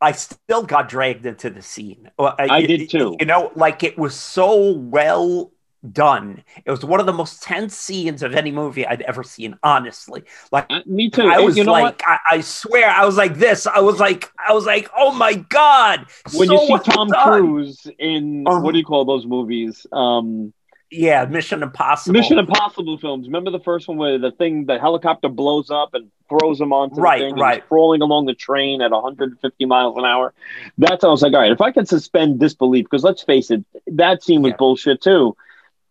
I 0.00 0.12
still 0.12 0.62
got 0.62 0.88
dragged 0.88 1.26
into 1.26 1.50
the 1.50 1.62
scene. 1.62 2.10
Uh, 2.18 2.34
I 2.38 2.62
did 2.62 2.90
too. 2.90 3.16
You 3.18 3.26
know, 3.26 3.52
like 3.54 3.82
it 3.82 3.96
was 3.96 4.14
so 4.14 4.72
well 4.72 5.52
done. 5.92 6.42
It 6.64 6.70
was 6.70 6.84
one 6.84 7.00
of 7.00 7.06
the 7.06 7.12
most 7.12 7.42
tense 7.42 7.76
scenes 7.76 8.22
of 8.22 8.34
any 8.34 8.50
movie 8.50 8.86
I'd 8.86 9.02
ever 9.02 9.22
seen. 9.22 9.58
Honestly, 9.62 10.24
like 10.52 10.66
Uh, 10.68 10.80
me 10.86 11.08
too. 11.10 11.22
I 11.22 11.38
was 11.40 11.56
you 11.56 11.64
know 11.64 11.72
like, 11.72 12.02
I, 12.06 12.18
I 12.30 12.40
swear, 12.40 12.90
I 12.90 13.04
was 13.04 13.16
like 13.16 13.36
this. 13.36 13.66
I 13.66 13.80
was 13.80 14.00
like, 14.00 14.30
I 14.46 14.52
was 14.52 14.66
like, 14.66 14.88
oh 14.96 15.12
my 15.12 15.34
god! 15.34 16.06
When 16.32 16.48
so 16.48 16.54
you 16.54 16.78
see 16.82 16.90
Tom 16.90 17.08
done. 17.08 17.40
Cruise 17.40 17.86
in 17.98 18.44
Um, 18.46 18.62
what 18.62 18.72
do 18.72 18.78
you 18.78 18.84
call 18.84 19.04
those 19.04 19.26
movies? 19.26 19.86
Um, 19.92 20.52
yeah, 20.90 21.24
Mission 21.24 21.62
Impossible. 21.62 22.12
Mission 22.12 22.38
Impossible 22.38 22.98
films. 22.98 23.26
Remember 23.26 23.50
the 23.50 23.60
first 23.60 23.88
one 23.88 23.96
where 23.98 24.18
the 24.18 24.30
thing, 24.30 24.66
the 24.66 24.78
helicopter 24.78 25.28
blows 25.28 25.70
up 25.70 25.94
and 25.94 26.10
throws 26.28 26.60
him 26.60 26.72
onto 26.72 26.96
Right, 27.00 27.18
the 27.18 27.24
thing, 27.26 27.34
right. 27.36 27.66
crawling 27.68 28.02
along 28.02 28.26
the 28.26 28.34
train 28.34 28.80
at 28.82 28.90
150 28.90 29.64
miles 29.66 29.96
an 29.96 30.04
hour. 30.04 30.32
That's 30.78 31.02
how 31.02 31.08
I 31.08 31.10
was 31.12 31.22
like, 31.22 31.32
all 31.34 31.40
right, 31.40 31.52
if 31.52 31.60
I 31.60 31.72
could 31.72 31.88
suspend 31.88 32.38
disbelief, 32.40 32.84
because 32.84 33.04
let's 33.04 33.22
face 33.22 33.50
it, 33.50 33.64
that 33.88 34.22
scene 34.22 34.42
was 34.42 34.50
Yeah. 34.50 34.56
bullshit 34.58 35.00
too. 35.00 35.36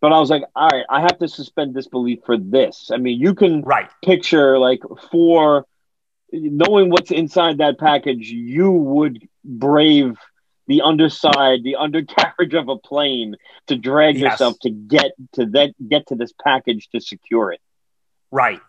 But 0.00 0.12
I 0.12 0.20
was 0.20 0.30
like, 0.30 0.44
all 0.54 0.68
right, 0.68 0.84
I 0.90 1.00
have 1.00 1.18
to 1.20 1.28
suspend 1.28 1.74
disbelief 1.74 2.20
for 2.26 2.36
this. 2.36 2.90
I 2.92 2.98
mean, 2.98 3.18
you 3.18 3.34
can 3.34 3.62
Right. 3.62 3.88
picture 4.04 4.58
like 4.58 4.80
for 5.10 5.66
knowing 6.32 6.90
what's 6.90 7.10
inside 7.10 7.58
that 7.58 7.78
package, 7.78 8.28
you 8.28 8.70
would 8.70 9.26
brave 9.44 10.18
the 10.68 10.82
underside, 10.82 11.62
the 11.62 11.76
undercarriage 11.76 12.54
of 12.54 12.68
a 12.68 12.76
plane 12.76 13.36
to 13.68 13.76
drag 13.76 14.16
Yes. 14.16 14.32
yourself 14.32 14.56
to 14.62 14.70
get 14.70 15.12
to 15.32 15.46
that 15.46 15.74
get 15.88 16.06
to 16.08 16.14
this 16.14 16.32
package 16.42 16.88
to 16.90 17.00
secure 17.00 17.52
it. 17.52 17.60
Right. 18.30 18.60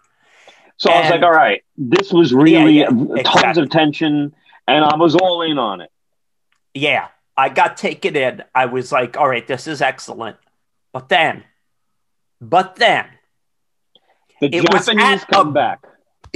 So 0.78 0.92
I 0.92 1.02
was 1.02 1.10
like, 1.10 1.24
all 1.24 1.32
right, 1.32 1.64
this 1.76 2.14
was 2.14 2.32
really 2.34 2.80
Yeah, 2.80 2.90
yeah, 2.92 3.24
tons 3.24 3.36
exactly. 3.36 3.64
of 3.64 3.70
tension, 3.72 4.36
and 4.68 4.86
I 4.86 4.96
was 4.96 5.16
all 5.16 5.42
in 5.42 5.58
on 5.58 5.82
it. 5.82 5.92
Yeah, 6.76 7.08
I 7.36 7.50
got 7.50 7.78
taken 7.78 8.16
in. 8.16 8.44
I 8.54 8.68
was 8.68 8.92
like, 8.92 9.18
all 9.18 9.28
right, 9.28 9.48
this 9.48 9.66
is 9.66 9.82
excellent. 9.82 10.38
But 10.94 11.10
then, 11.10 11.44
but 12.40 12.76
then, 12.76 13.06
The 14.40 14.56
It 14.56 14.72
was 14.72 14.86
Japanese 14.86 15.24
at 15.24 15.28
come 15.30 15.48
a- 15.50 15.52
back. 15.52 15.80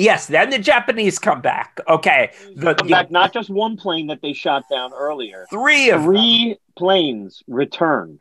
Yes, 0.01 0.27
then 0.27 0.49
the 0.49 0.59
Japanese 0.59 1.19
come 1.19 1.41
back. 1.41 1.79
Okay, 1.87 2.31
the, 2.55 2.75
Come 2.75 2.87
back, 2.87 3.11
not 3.11 3.33
just 3.33 3.49
one 3.49 3.77
plane 3.77 4.07
that 4.07 4.21
they 4.21 4.33
shot 4.33 4.63
down 4.69 4.91
earlier. 4.93 5.45
three 5.49 5.89
of 5.89 6.01
them. 6.01 6.05
three 6.11 6.57
planes 6.75 7.43
returned 7.47 8.19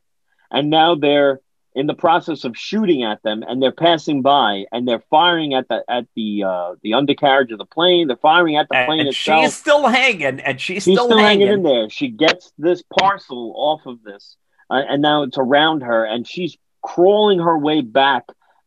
and 0.50 0.70
now 0.70 0.94
they're 0.94 1.40
in 1.74 1.86
the 1.86 1.94
process 1.94 2.44
of 2.44 2.56
shooting 2.56 3.04
at 3.04 3.22
them 3.22 3.44
and 3.46 3.62
they're 3.62 3.70
passing 3.70 4.22
by 4.22 4.64
and 4.72 4.88
they're 4.88 5.04
firing 5.08 5.54
at 5.54 5.68
the 5.68 5.84
at 5.88 6.04
the 6.16 6.42
uh 6.44 6.74
the 6.82 6.94
undercarriage 6.94 7.52
of 7.52 7.58
the 7.58 7.64
plane 7.64 8.08
they're 8.08 8.16
firing 8.16 8.56
at 8.56 8.66
the 8.68 8.84
plane 8.86 9.00
and 9.00 9.08
itself 9.10 9.44
she's 9.44 9.56
still 9.56 9.86
hanging, 9.86 10.40
and 10.40 10.60
she's, 10.60 10.82
she's 10.82 10.94
still, 10.94 11.06
still 11.06 11.18
hanging. 11.18 11.46
hanging 11.46 11.58
in 11.58 11.62
there 11.62 11.88
she 11.88 12.08
gets 12.08 12.52
this 12.58 12.82
parcel 12.98 13.52
off 13.56 13.86
of 13.86 14.02
this 14.02 14.36
uh, 14.68 14.82
and 14.88 15.00
now 15.00 15.22
it's 15.22 15.38
around 15.38 15.82
her 15.82 16.04
and 16.04 16.26
she's 16.26 16.56
crawling 16.82 17.38
her 17.38 17.56
way 17.56 17.82
back 17.82 18.24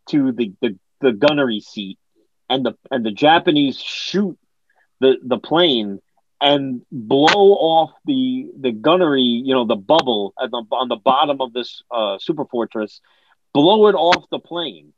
to 0.10 0.32
the 0.32 0.54
the, 0.62 0.80
the 1.02 1.12
gunnery 1.12 1.60
seat 1.60 1.99
and 2.54 2.66
the 2.66 2.74
and 2.92 3.06
the 3.06 3.12
japanese 3.12 3.78
shoot 3.80 4.38
the 5.00 5.18
the 5.24 5.38
plane 5.38 6.00
and 6.44 6.82
blow 6.92 7.54
off 7.54 7.92
the 8.06 8.52
the 8.60 8.72
gunnery, 8.74 9.22
you 9.22 9.54
know, 9.54 9.66
the 9.66 9.78
bubble 9.78 10.34
at 10.42 10.52
the, 10.52 10.58
on 10.72 10.89
the 10.89 10.98
bottom 10.98 11.39
of 11.39 11.54
this 11.54 11.84
uh, 11.89 12.18
super 12.20 12.46
fortress, 12.46 13.00
blow 13.54 13.88
it 13.88 13.96
off 13.96 14.26
the 14.30 14.39
plane. 14.39 14.92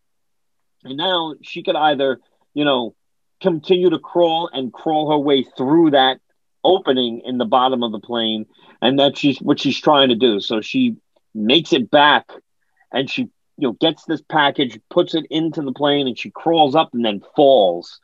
And 0.83 0.97
now 0.97 1.35
she 1.43 1.61
could 1.61 1.75
either, 1.75 2.19
you 2.55 2.65
know, 2.65 2.95
continue 3.41 3.91
to 3.91 3.99
crawl 3.99 4.49
and 4.51 4.73
crawl 4.73 5.11
her 5.11 5.19
way 5.19 5.45
through 5.55 5.91
that 5.91 6.19
opening 6.63 7.21
in 7.23 7.37
the 7.37 7.45
bottom 7.45 7.83
of 7.83 7.91
the 7.91 7.99
plane, 7.99 8.47
and 8.81 8.97
that's 8.97 9.19
she's 9.19 9.37
what 9.39 9.59
she's 9.59 9.79
trying 9.79 10.09
to 10.09 10.15
do. 10.15 10.39
So 10.39 10.61
she 10.61 10.95
makes 11.35 11.73
it 11.73 11.91
back, 11.91 12.27
and 12.91 13.07
she 13.07 13.29
you 13.57 13.67
know 13.67 13.73
gets 13.73 14.05
this 14.05 14.21
package, 14.21 14.79
puts 14.89 15.15
it 15.15 15.25
into 15.29 15.61
the 15.61 15.71
plane, 15.71 16.07
and 16.07 16.17
she 16.17 16.31
crawls 16.31 16.75
up 16.75 16.93
and 16.93 17.05
then 17.05 17.21
falls 17.35 17.99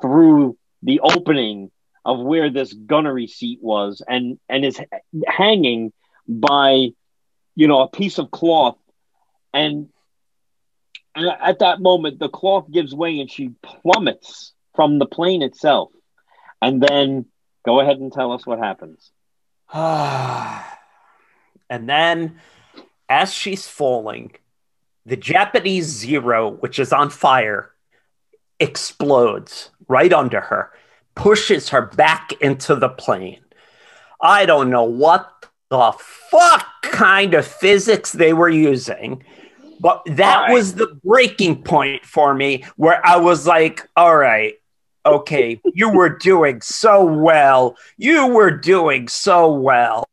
through 0.00 0.56
the 0.82 1.00
opening 1.00 1.70
of 2.04 2.20
where 2.20 2.50
this 2.50 2.72
gunnery 2.72 3.26
seat 3.26 3.58
was 3.60 4.02
and 4.06 4.38
and 4.48 4.64
is 4.64 4.80
hanging 5.26 5.92
by 6.28 6.88
you 7.54 7.68
know 7.68 7.80
a 7.80 7.88
piece 7.88 8.18
of 8.18 8.30
cloth. 8.30 8.76
And, 9.52 9.88
at 11.18 11.60
that 11.60 11.80
moment 11.80 12.18
the 12.18 12.28
cloth 12.28 12.70
gives 12.70 12.94
way 12.94 13.20
and 13.20 13.30
she 13.30 13.52
plummets 13.62 14.52
from 14.74 14.98
the 14.98 15.06
plane 15.06 15.40
itself. 15.40 15.90
And 16.60 16.82
then 16.82 17.24
go 17.64 17.80
ahead 17.80 17.98
and 17.98 18.12
tell 18.12 18.32
us 18.32 18.46
what 18.46 18.58
happens. 18.58 19.10
And 21.68 21.88
then, 21.88 22.40
as 23.08 23.32
she's 23.32 23.66
falling, 23.66 24.32
the 25.06 25.16
Japanese 25.16 25.86
Zero, 25.86 26.50
which 26.50 26.78
is 26.80 26.92
on 26.92 27.10
fire, 27.10 27.70
explodes 28.58 29.70
right 29.88 30.12
under 30.12 30.40
her, 30.40 30.72
pushes 31.14 31.68
her 31.68 31.82
back 31.82 32.32
into 32.40 32.74
the 32.74 32.88
plane. 32.88 33.40
I 34.20 34.46
don't 34.46 34.68
know 34.68 34.82
what 34.82 35.30
the 35.70 35.92
fuck 35.98 36.66
kind 36.82 37.34
of 37.34 37.46
physics 37.46 38.12
they 38.12 38.32
were 38.32 38.48
using, 38.48 39.22
but 39.78 40.02
that 40.06 40.40
right. 40.42 40.52
was 40.52 40.74
the 40.74 40.98
breaking 41.04 41.62
point 41.62 42.04
for 42.04 42.34
me 42.34 42.64
where 42.76 43.04
I 43.06 43.16
was 43.16 43.46
like, 43.46 43.88
all 43.96 44.16
right, 44.16 44.54
okay, 45.04 45.60
you 45.72 45.90
were 45.90 46.18
doing 46.18 46.60
so 46.62 47.04
well. 47.04 47.76
You 47.96 48.26
were 48.26 48.50
doing 48.50 49.06
so 49.06 49.52
well. 49.52 50.08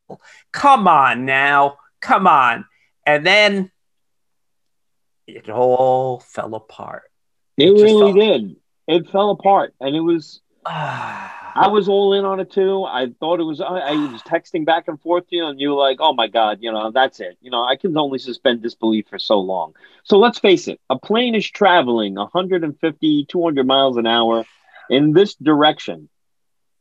Come 0.52 0.88
on 0.88 1.26
now. 1.26 1.78
Come 2.00 2.28
on. 2.28 2.66
And 3.06 3.26
then 3.26 3.72
it 5.36 5.50
all 5.50 6.20
fell 6.20 6.56
apart. 6.56 7.04
it 7.58 7.68
just 7.68 7.82
really 7.82 8.14
did 8.14 8.56
it 8.88 9.10
fell 9.10 9.32
apart 9.32 9.74
and 9.80 9.96
it 9.96 10.02
was 10.02 10.42
Ah, 10.66 11.52
I 11.56 11.68
was 11.68 11.90
all 11.90 12.14
in 12.14 12.26
on 12.26 12.40
it 12.40 12.52
too. 12.52 12.84
I 12.86 13.08
thought 13.20 13.40
it 13.40 13.44
was. 13.44 13.60
I, 13.60 13.66
I 13.66 13.92
was 14.12 14.22
texting 14.24 14.66
back 14.66 14.88
and 14.88 15.00
forth 15.02 15.28
to 15.28 15.36
you, 15.36 15.46
and 15.46 15.60
you 15.60 15.70
were 15.70 15.76
like, 15.76 15.98
"Oh 16.00 16.14
my 16.14 16.28
god, 16.28 16.60
you 16.62 16.72
know, 16.72 16.92
that's 16.92 17.20
it. 17.20 17.38
You 17.42 17.52
know, 17.52 17.64
I 17.64 17.76
can 17.76 17.98
only 17.98 18.20
suspend 18.20 18.62
disbelief 18.62 19.08
for 19.10 19.20
so 19.20 19.40
long." 19.40 19.74
So 20.04 20.18
let's 20.18 20.40
face 20.40 20.68
it: 20.68 20.80
a 20.90 20.98
plane 20.98 21.36
is 21.36 21.50
traveling 21.50 22.16
150, 22.16 23.26
200 23.26 23.68
miles 23.68 23.98
an 23.98 24.08
hour 24.08 24.46
in 24.90 25.14
this 25.14 25.36
direction, 25.36 26.10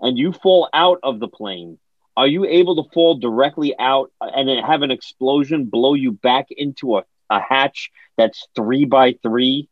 and 0.00 0.16
you 0.16 0.32
fall 0.32 0.68
out 0.72 1.00
of 1.02 1.18
the 1.20 1.28
plane. 1.28 1.78
Are 2.16 2.26
you 2.26 2.44
able 2.44 2.82
to 2.82 2.90
fall 2.92 3.16
directly 3.16 3.74
out 3.78 4.12
and 4.20 4.48
have 4.64 4.82
an 4.82 4.90
explosion 4.90 5.64
blow 5.64 5.94
you 5.94 6.12
back 6.12 6.48
into 6.50 6.98
a, 6.98 7.04
a 7.36 7.40
hatch 7.40 7.90
that's 8.16 8.46
three 8.54 8.84
by 8.84 9.14
three? 9.22 9.68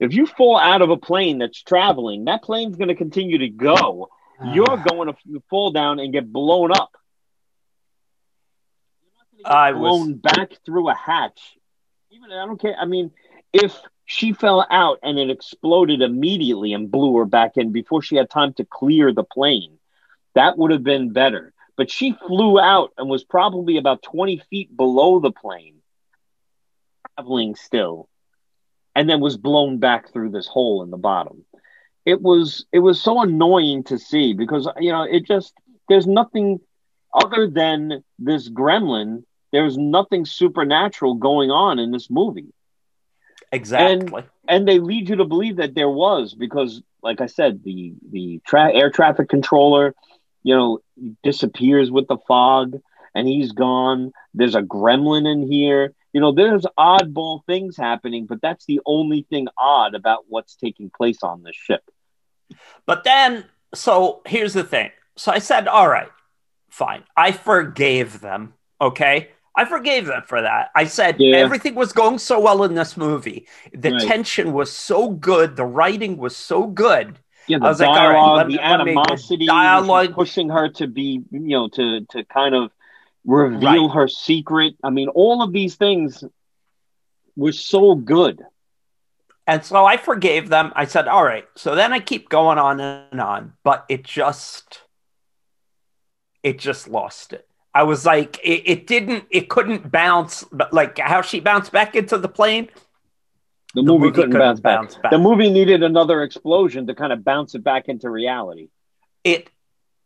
If 0.00 0.14
you 0.14 0.26
fall 0.26 0.58
out 0.58 0.82
of 0.82 0.90
a 0.90 0.96
plane 0.96 1.38
that's 1.38 1.62
traveling, 1.62 2.26
that 2.26 2.42
plane's 2.42 2.76
going 2.76 2.88
to 2.88 2.94
continue 2.94 3.38
to 3.38 3.48
go 3.48 4.08
ah. 4.40 4.54
you're 4.54 4.84
going 4.88 5.12
to 5.12 5.42
fall 5.50 5.72
down 5.72 5.98
and 5.98 6.12
get 6.12 6.32
blown 6.32 6.70
up. 6.70 6.96
Get 9.36 9.46
I 9.46 9.72
was- 9.72 9.80
blown 9.80 10.14
back 10.14 10.52
through 10.64 10.88
a 10.88 10.94
hatch. 10.94 11.40
Even 12.10 12.32
I 12.32 12.46
don't 12.46 12.60
care. 12.60 12.76
I 12.78 12.86
mean, 12.86 13.10
if 13.52 13.76
she 14.06 14.32
fell 14.32 14.66
out 14.70 15.00
and 15.02 15.18
it 15.18 15.30
exploded 15.30 16.00
immediately 16.00 16.72
and 16.72 16.90
blew 16.90 17.16
her 17.16 17.26
back 17.26 17.56
in 17.56 17.72
before 17.72 18.00
she 18.02 18.16
had 18.16 18.30
time 18.30 18.54
to 18.54 18.64
clear 18.64 19.12
the 19.12 19.24
plane, 19.24 19.78
that 20.34 20.56
would 20.56 20.70
have 20.70 20.82
been 20.82 21.12
better. 21.12 21.52
But 21.76 21.90
she 21.90 22.16
flew 22.26 22.58
out 22.58 22.92
and 22.96 23.08
was 23.08 23.22
probably 23.22 23.76
about 23.76 24.02
20 24.02 24.42
feet 24.50 24.74
below 24.74 25.20
the 25.20 25.30
plane, 25.30 25.76
traveling 27.18 27.54
still, 27.54 28.08
and 28.94 29.08
then 29.08 29.20
was 29.20 29.36
blown 29.36 29.78
back 29.78 30.12
through 30.12 30.30
this 30.30 30.46
hole 30.46 30.82
in 30.82 30.90
the 30.90 30.96
bottom. 30.96 31.44
It 32.04 32.22
was 32.22 32.64
it 32.72 32.78
was 32.78 33.00
so 33.00 33.20
annoying 33.20 33.84
to 33.84 33.98
see 33.98 34.32
because 34.32 34.68
you 34.78 34.92
know 34.92 35.02
it 35.02 35.26
just 35.26 35.52
there's 35.88 36.06
nothing 36.06 36.60
other 37.12 37.48
than 37.48 38.02
this 38.18 38.48
gremlin. 38.48 39.24
There's 39.52 39.76
nothing 39.76 40.24
supernatural 40.26 41.14
going 41.14 41.50
on 41.50 41.78
in 41.78 41.90
this 41.90 42.08
movie. 42.10 42.52
Exactly. 43.50 44.22
and 44.22 44.28
and 44.48 44.68
they 44.68 44.78
lead 44.78 45.08
you 45.08 45.16
to 45.16 45.24
believe 45.24 45.56
that 45.56 45.74
there 45.74 45.88
was 45.88 46.34
because 46.34 46.82
like 47.02 47.22
i 47.22 47.26
said 47.26 47.64
the 47.64 47.94
the 48.10 48.42
tra- 48.46 48.74
air 48.74 48.90
traffic 48.90 49.30
controller 49.30 49.94
you 50.42 50.54
know 50.54 50.80
disappears 51.22 51.90
with 51.90 52.08
the 52.08 52.18
fog 52.28 52.78
and 53.14 53.26
he's 53.26 53.52
gone. 53.52 54.12
There's 54.34 54.54
a 54.54 54.62
gremlin 54.62 55.30
in 55.30 55.50
here 55.50 55.92
you 56.12 56.20
know 56.20 56.32
there's 56.32 56.64
oddball 56.78 57.44
things 57.46 57.76
happening 57.76 58.26
but 58.26 58.40
that's 58.40 58.64
the 58.66 58.80
only 58.86 59.26
thing 59.30 59.46
odd 59.56 59.94
about 59.94 60.24
what's 60.28 60.56
taking 60.56 60.90
place 60.90 61.22
on 61.22 61.42
this 61.42 61.56
ship 61.56 61.82
But 62.86 63.04
then, 63.04 63.44
so 63.74 64.22
here's 64.26 64.54
the 64.54 64.64
thing. 64.64 64.90
so 65.16 65.30
I 65.32 65.38
said, 65.38 65.68
all 65.68 65.88
right, 65.88 66.08
fine. 66.70 67.02
I 67.16 67.32
forgave 67.32 68.20
them. 68.20 68.54
Okay. 68.80 69.28
I 69.54 69.64
forgave 69.66 70.06
them 70.06 70.22
for 70.26 70.40
that. 70.40 70.70
I 70.74 70.84
said 70.84 71.16
Yeah. 71.18 71.36
everything 71.36 71.74
was 71.74 71.92
going 71.92 72.18
so 72.18 72.40
well 72.40 72.62
in 72.64 72.74
this 72.74 72.96
movie. 72.96 73.46
The 73.74 73.92
Right. 73.92 74.00
tension 74.00 74.52
was 74.54 74.72
so 74.72 75.10
good. 75.10 75.56
The 75.56 75.66
writing 75.66 76.16
was 76.16 76.34
so 76.36 76.66
good. 76.66 77.18
Yeah, 77.48 77.58
the 77.58 77.66
I 77.66 77.68
was 77.68 77.80
like, 77.80 77.88
all 77.88 77.96
right, 77.96 78.12
dialogue, 78.14 78.36
let 78.38 78.46
me- 78.46 78.56
the 78.56 78.62
let 78.62 78.78
me- 78.78 78.84
the 78.94 79.00
animosity, 79.00 79.46
dialogue- 79.46 80.14
pushing 80.14 80.48
her 80.48 80.68
to 80.70 80.86
be, 80.86 81.22
you 81.30 81.40
know, 81.56 81.68
to 81.68 82.00
to 82.12 82.24
kind 82.24 82.54
of 82.54 82.70
reveal 83.24 83.88
Right. 83.88 83.94
her 83.94 84.08
secret. 84.08 84.74
I 84.82 84.90
mean, 84.90 85.08
all 85.08 85.42
of 85.42 85.52
these 85.52 85.76
things 85.76 86.24
were 87.36 87.52
so 87.52 87.94
good. 87.94 88.42
And 89.46 89.64
so 89.64 89.84
I 89.86 89.96
forgave 89.96 90.48
them. 90.50 90.72
I 90.76 90.84
said, 90.84 91.08
all 91.08 91.24
right. 91.24 91.46
So 91.56 91.74
then 91.74 91.92
I 91.92 92.00
keep 92.00 92.28
going 92.28 92.58
on 92.58 92.80
and 92.80 93.20
on, 93.20 93.54
but 93.64 93.84
it 93.88 94.02
just, 94.04 94.82
it 96.42 96.58
just 96.58 96.88
lost 96.88 97.32
it. 97.32 97.46
I 97.74 97.84
was 97.84 98.04
like, 98.04 98.38
it, 98.42 98.62
it 98.68 98.86
didn't, 98.86 99.24
it 99.30 99.48
couldn't 99.48 99.90
bounce, 99.90 100.44
but 100.50 100.72
like 100.72 100.98
how 100.98 101.22
she 101.22 101.40
bounced 101.40 101.72
back 101.72 101.94
into 101.96 102.18
the 102.18 102.28
plane. 102.28 102.68
The, 103.74 103.82
The 103.82 103.82
movie, 103.82 103.98
movie 104.06 104.12
couldn't, 104.14 104.30
couldn't 104.32 104.46
bounce, 104.46 104.60
back. 104.60 104.78
bounce 104.80 104.94
back. 104.96 105.10
The 105.12 105.18
movie 105.18 105.50
needed 105.50 105.82
another 105.82 106.22
explosion 106.22 106.86
to 106.86 106.94
kind 106.94 107.12
of 107.12 107.24
bounce 107.24 107.54
it 107.54 107.62
back 107.62 107.88
into 107.88 108.10
reality. 108.10 108.68
It, 109.24 109.48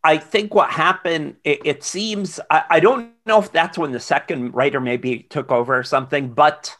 I 0.04 0.18
think 0.18 0.52
what 0.54 0.70
happened, 0.70 1.36
it, 1.44 1.60
it 1.64 1.84
seems, 1.84 2.40
I, 2.50 2.64
I 2.70 2.80
don't 2.80 3.12
know 3.26 3.38
if 3.38 3.52
that's 3.52 3.78
when 3.78 3.92
the 3.92 4.00
second 4.00 4.52
writer 4.54 4.80
maybe 4.80 5.20
took 5.20 5.52
over 5.52 5.78
or 5.78 5.84
something, 5.84 6.30
but 6.34 6.76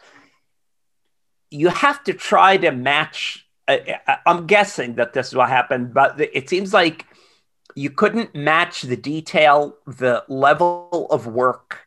you 1.51 1.69
have 1.69 2.03
to 2.05 2.15
try 2.15 2.57
to 2.57 2.71
match. 2.73 3.47
I, 3.69 4.01
I- 4.09 4.17
I'm 4.27 4.47
guessing 4.47 4.97
that 4.97 5.13
this 5.13 5.29
is 5.29 5.35
what 5.35 5.49
happened, 5.49 5.95
but 5.95 6.21
it 6.21 6.49
seems 6.51 6.73
like 6.75 7.07
you 7.77 7.91
couldn't 7.91 8.35
match 8.35 8.83
the 8.83 8.97
detail, 8.97 9.77
the 9.87 10.25
level 10.29 11.07
of 11.11 11.27
work 11.27 11.87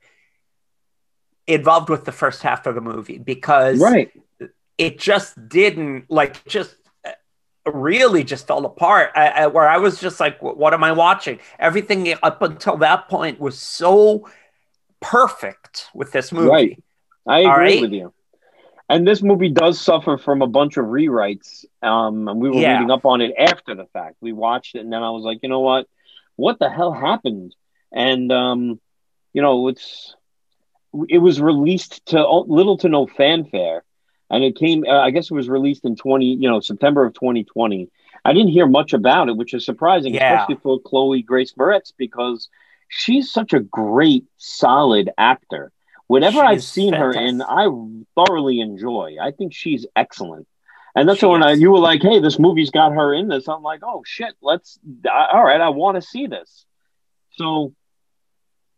involved 1.48 1.90
with 1.90 2.06
the 2.06 2.12
first 2.12 2.42
half 2.42 2.66
of 2.66 2.76
the 2.76 2.82
movie 2.82 3.18
because 3.20 3.80
Right. 3.80 4.10
it 4.78 4.98
just 4.98 5.48
didn't 5.50 6.10
like 6.10 6.44
just 6.46 6.76
really 7.74 8.24
just 8.24 8.48
fell 8.48 8.66
apart 8.66 9.12
I, 9.16 9.28
I, 9.28 9.48
where 9.48 9.68
i 9.68 9.78
was 9.78 10.00
just 10.00 10.20
like 10.20 10.42
what 10.42 10.74
am 10.74 10.84
i 10.84 10.92
watching 10.92 11.40
everything 11.60 12.14
up 12.22 12.42
until 12.42 12.78
that 12.78 13.10
point 13.10 13.40
was 13.40 13.60
so 13.60 14.30
perfect 15.02 15.90
with 15.94 16.12
this 16.12 16.32
movie 16.32 16.50
Right. 16.50 16.84
I 17.28 17.40
agree 17.40 17.52
right. 17.52 17.82
with 17.82 17.92
you. 17.92 18.14
And 18.88 19.08
this 19.08 19.24
movie 19.24 19.50
does 19.50 19.82
suffer 19.82 20.18
from 20.18 20.44
a 20.44 20.48
bunch 20.48 20.78
of 20.78 20.86
rewrites. 20.86 21.66
Um, 21.82 22.28
and 22.28 22.40
we 22.40 22.50
were 22.50 22.62
Yeah. 22.62 22.74
reading 22.74 22.92
up 22.92 23.06
on 23.06 23.22
it 23.22 23.34
after 23.38 23.74
the 23.74 23.86
fact. 23.94 24.18
We 24.22 24.32
watched 24.32 24.76
it, 24.76 24.80
and 24.82 24.94
then 24.94 25.02
I 25.02 25.10
was 25.10 25.24
like, 25.24 25.40
you 25.42 25.50
know 25.50 25.62
what? 25.62 25.88
What 26.36 26.60
the 26.60 26.70
hell 26.70 26.92
happened? 26.94 27.56
And 27.92 28.32
um, 28.32 28.80
you 29.34 29.42
know, 29.42 29.70
it's 29.70 30.16
it 31.10 31.18
was 31.18 31.42
released 31.42 32.06
to 32.08 32.28
little 32.48 32.78
to 32.80 32.90
no 32.90 33.08
fanfare, 33.08 33.84
and 34.30 34.44
it 34.44 34.56
came. 34.56 34.84
Uh, 34.88 35.00
I 35.00 35.12
guess 35.12 35.32
it 35.32 35.34
was 35.34 35.50
released 35.50 35.86
in 35.86 35.96
twenty, 35.96 36.34
you 36.34 36.50
know, 36.50 36.60
September 36.60 37.06
of 37.06 37.14
twenty 37.14 37.44
twenty. 37.44 37.90
I 38.24 38.34
didn't 38.34 38.50
hear 38.50 38.68
much 38.68 38.94
about 38.94 39.30
it, 39.30 39.38
which 39.38 39.54
is 39.54 39.66
surprising, 39.66 40.14
Yeah. 40.16 40.34
especially 40.34 40.60
for 40.64 40.80
Chloe 40.80 41.22
Grace 41.22 41.54
Moretz 41.54 41.94
because 41.96 42.50
she's 42.88 43.32
such 43.32 43.54
a 43.54 43.60
great, 43.60 44.26
solid 44.38 45.12
actor. 45.18 45.72
Whatever 46.08 46.42
I've 46.44 46.58
She's 46.60 46.68
seen 46.68 46.94
her 46.94 47.12
in. 47.12 47.42
I 47.42 47.68
thoroughly 48.16 48.60
enjoy. 48.60 49.18
I 49.22 49.32
think 49.32 49.54
she's 49.54 49.88
excellent. 49.96 50.48
And 50.96 51.10
that's 51.10 51.20
She 51.20 51.26
when 51.26 51.44
I, 51.44 51.54
you 51.54 51.72
were 51.72 51.80
like, 51.80 52.02
"Hey, 52.02 52.20
this 52.20 52.40
movie's 52.40 52.70
got 52.72 52.94
her 52.94 53.14
in 53.14 53.28
this," 53.28 53.48
I'm 53.50 53.64
like, 53.64 53.82
"Oh 53.84 54.04
shit, 54.06 54.34
let's." 54.42 54.80
I, 55.06 55.30
all 55.34 55.44
right, 55.44 55.60
I 55.60 55.70
want 55.70 55.96
to 55.96 56.02
see 56.02 56.28
this. 56.28 56.66
So 57.34 57.74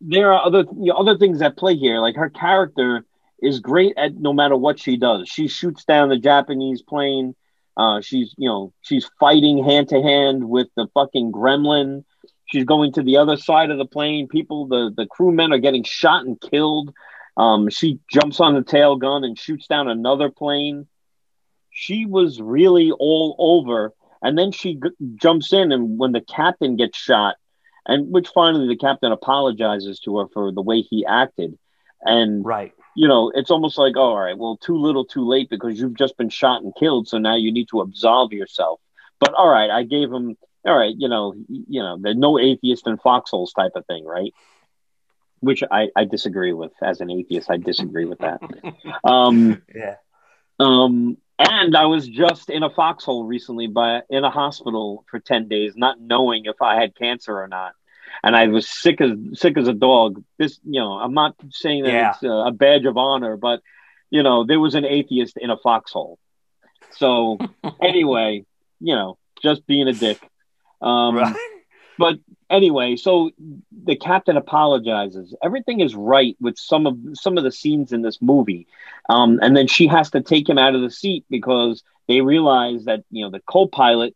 there 0.01 0.33
are 0.33 0.45
other 0.45 0.59
you 0.77 0.91
know, 0.91 0.93
other 0.95 1.17
things 1.17 1.41
at 1.41 1.57
play 1.57 1.75
here. 1.75 1.99
Like 1.99 2.15
her 2.15 2.29
character 2.29 3.05
is 3.41 3.59
great 3.59 3.93
at 3.97 4.15
no 4.15 4.33
matter 4.33 4.55
what 4.55 4.79
she 4.79 4.97
does. 4.97 5.27
She 5.29 5.47
shoots 5.47 5.85
down 5.85 6.09
the 6.09 6.17
Japanese 6.17 6.81
plane. 6.81 7.35
Uh, 7.75 8.01
she's 8.01 8.33
you 8.37 8.49
know 8.49 8.73
she's 8.81 9.09
fighting 9.19 9.63
hand 9.63 9.89
to 9.89 10.01
hand 10.01 10.47
with 10.47 10.67
the 10.75 10.87
fucking 10.93 11.31
gremlin. 11.31 12.03
She's 12.45 12.63
going 12.63 12.93
to 12.93 13.03
the 13.03 13.17
other 13.17 13.37
side 13.37 13.69
of 13.69 13.77
the 13.77 13.85
plane. 13.85 14.27
People, 14.27 14.67
the 14.67 14.91
the 14.95 15.05
crewmen 15.05 15.53
are 15.53 15.59
getting 15.59 15.83
shot 15.83 16.25
and 16.25 16.39
killed. 16.39 16.93
Um, 17.35 17.69
she 17.69 17.99
jumps 18.11 18.39
on 18.39 18.55
the 18.55 18.63
tail 18.63 18.95
gun 18.95 19.23
and 19.23 19.37
shoots 19.37 19.67
down 19.67 19.87
another 19.87 20.29
plane. 20.29 20.87
She 21.69 22.07
was 22.07 22.41
really 22.41 22.91
all 22.91 23.35
over, 23.37 23.93
and 24.23 24.35
then 24.35 24.51
she 24.51 24.75
g- 24.75 25.15
jumps 25.15 25.53
in, 25.53 25.71
and 25.71 25.99
when 25.99 26.13
the 26.13 26.21
captain 26.21 26.77
gets 26.77 26.97
shot, 26.97 27.35
and 27.85 28.11
which 28.11 28.29
finally 28.29 28.67
the 28.67 28.75
captain 28.75 29.11
apologizes 29.11 29.99
to 29.99 30.17
her 30.17 30.27
for 30.33 30.51
the 30.51 30.63
way 30.63 30.81
he 30.81 31.05
acted, 31.05 31.59
and 32.01 32.43
right 32.43 32.73
you 32.97 33.07
know, 33.07 33.31
it's 33.33 33.51
almost 33.51 33.77
like, 33.77 33.93
oh, 33.95 34.01
all 34.01 34.19
right, 34.19 34.37
well, 34.37 34.57
too 34.57 34.77
little, 34.77 35.05
too 35.05 35.27
late 35.27 35.49
because 35.49 35.79
you've 35.79 35.97
just 35.97 36.17
been 36.17 36.29
shot 36.29 36.63
and 36.63 36.75
killed, 36.75 37.07
so 37.07 37.17
now 37.17 37.35
you 37.35 37.51
need 37.51 37.69
to 37.69 37.81
absolve 37.81 38.33
yourself. 38.33 38.79
But 39.19 39.33
all 39.33 39.47
right, 39.47 39.69
I 39.69 39.83
gave 39.83 40.11
him, 40.11 40.35
all 40.65 40.77
right, 40.77 40.93
you 40.97 41.07
know, 41.07 41.33
you 41.47 41.81
know, 41.81 41.97
the 42.01 42.13
no 42.13 42.39
atheist 42.39 42.87
in 42.87 42.97
foxholes 42.97 43.53
type 43.53 43.73
of 43.75 43.85
thing, 43.85 44.03
right? 44.03 44.33
Which 45.41 45.63
I, 45.69 45.89
I 45.95 46.05
disagree 46.05 46.53
with. 46.53 46.71
As 46.81 46.99
an 46.99 47.11
atheist, 47.11 47.51
I 47.51 47.57
disagree 47.57 48.05
with 48.05 48.19
that. 48.19 48.41
Um, 49.03 49.61
yeah 49.73 49.95
um, 50.59 51.17
and 51.39 51.75
I 51.75 51.85
was 51.85 52.07
just 52.07 52.49
in 52.49 52.63
a 52.63 52.69
foxhole 52.69 53.25
recently, 53.25 53.67
by 53.67 54.01
in 54.09 54.23
a 54.23 54.31
hospital 54.31 55.05
for 55.09 55.19
ten 55.19 55.47
days, 55.47 55.73
not 55.75 56.01
knowing 56.01 56.45
if 56.45 56.61
I 56.61 56.79
had 56.79 56.95
cancer 56.95 57.39
or 57.39 57.47
not. 57.47 57.73
And 58.23 58.35
I 58.35 58.47
was 58.47 58.69
sick 58.69 59.01
as 59.01 59.11
sick 59.33 59.57
as 59.57 59.67
a 59.67 59.73
dog. 59.73 60.23
This, 60.37 60.59
you 60.63 60.79
know, 60.79 60.93
I'm 60.93 61.13
not 61.13 61.35
saying 61.51 61.83
that 61.83 61.93
Yeah. 61.93 62.09
it's 62.09 62.23
a, 62.23 62.29
a 62.29 62.51
badge 62.51 62.85
of 62.85 62.97
honor, 62.97 63.37
but 63.37 63.61
you 64.09 64.23
know, 64.23 64.45
there 64.45 64.59
was 64.59 64.75
an 64.75 64.85
atheist 64.85 65.37
in 65.37 65.49
a 65.49 65.57
foxhole. 65.57 66.17
So 66.91 67.41
anyway, 67.81 68.45
you 68.79 68.95
know, 68.95 69.17
just 69.41 69.65
being 69.67 69.87
a 69.87 69.93
dick. 69.93 70.19
Um, 70.81 71.15
right 71.15 71.35
but 71.97 72.15
anyway, 72.49 72.95
so 72.95 73.31
the 73.71 73.95
captain 73.95 74.37
apologizes. 74.37 75.35
Everything 75.43 75.79
is 75.79 75.95
right 75.95 76.35
with 76.39 76.57
some 76.57 76.85
of 76.85 76.97
some 77.13 77.37
of 77.37 77.43
the 77.43 77.51
scenes 77.51 77.91
in 77.91 78.01
this 78.01 78.21
movie, 78.21 78.67
um, 79.09 79.39
and 79.41 79.55
then 79.55 79.67
she 79.67 79.87
has 79.87 80.11
to 80.11 80.21
take 80.21 80.47
him 80.47 80.57
out 80.57 80.75
of 80.75 80.81
the 80.81 80.91
seat 80.91 81.25
because 81.29 81.83
they 82.07 82.21
realize 82.21 82.85
that 82.85 83.03
you 83.11 83.23
know 83.23 83.31
the 83.31 83.41
co-pilot 83.49 84.15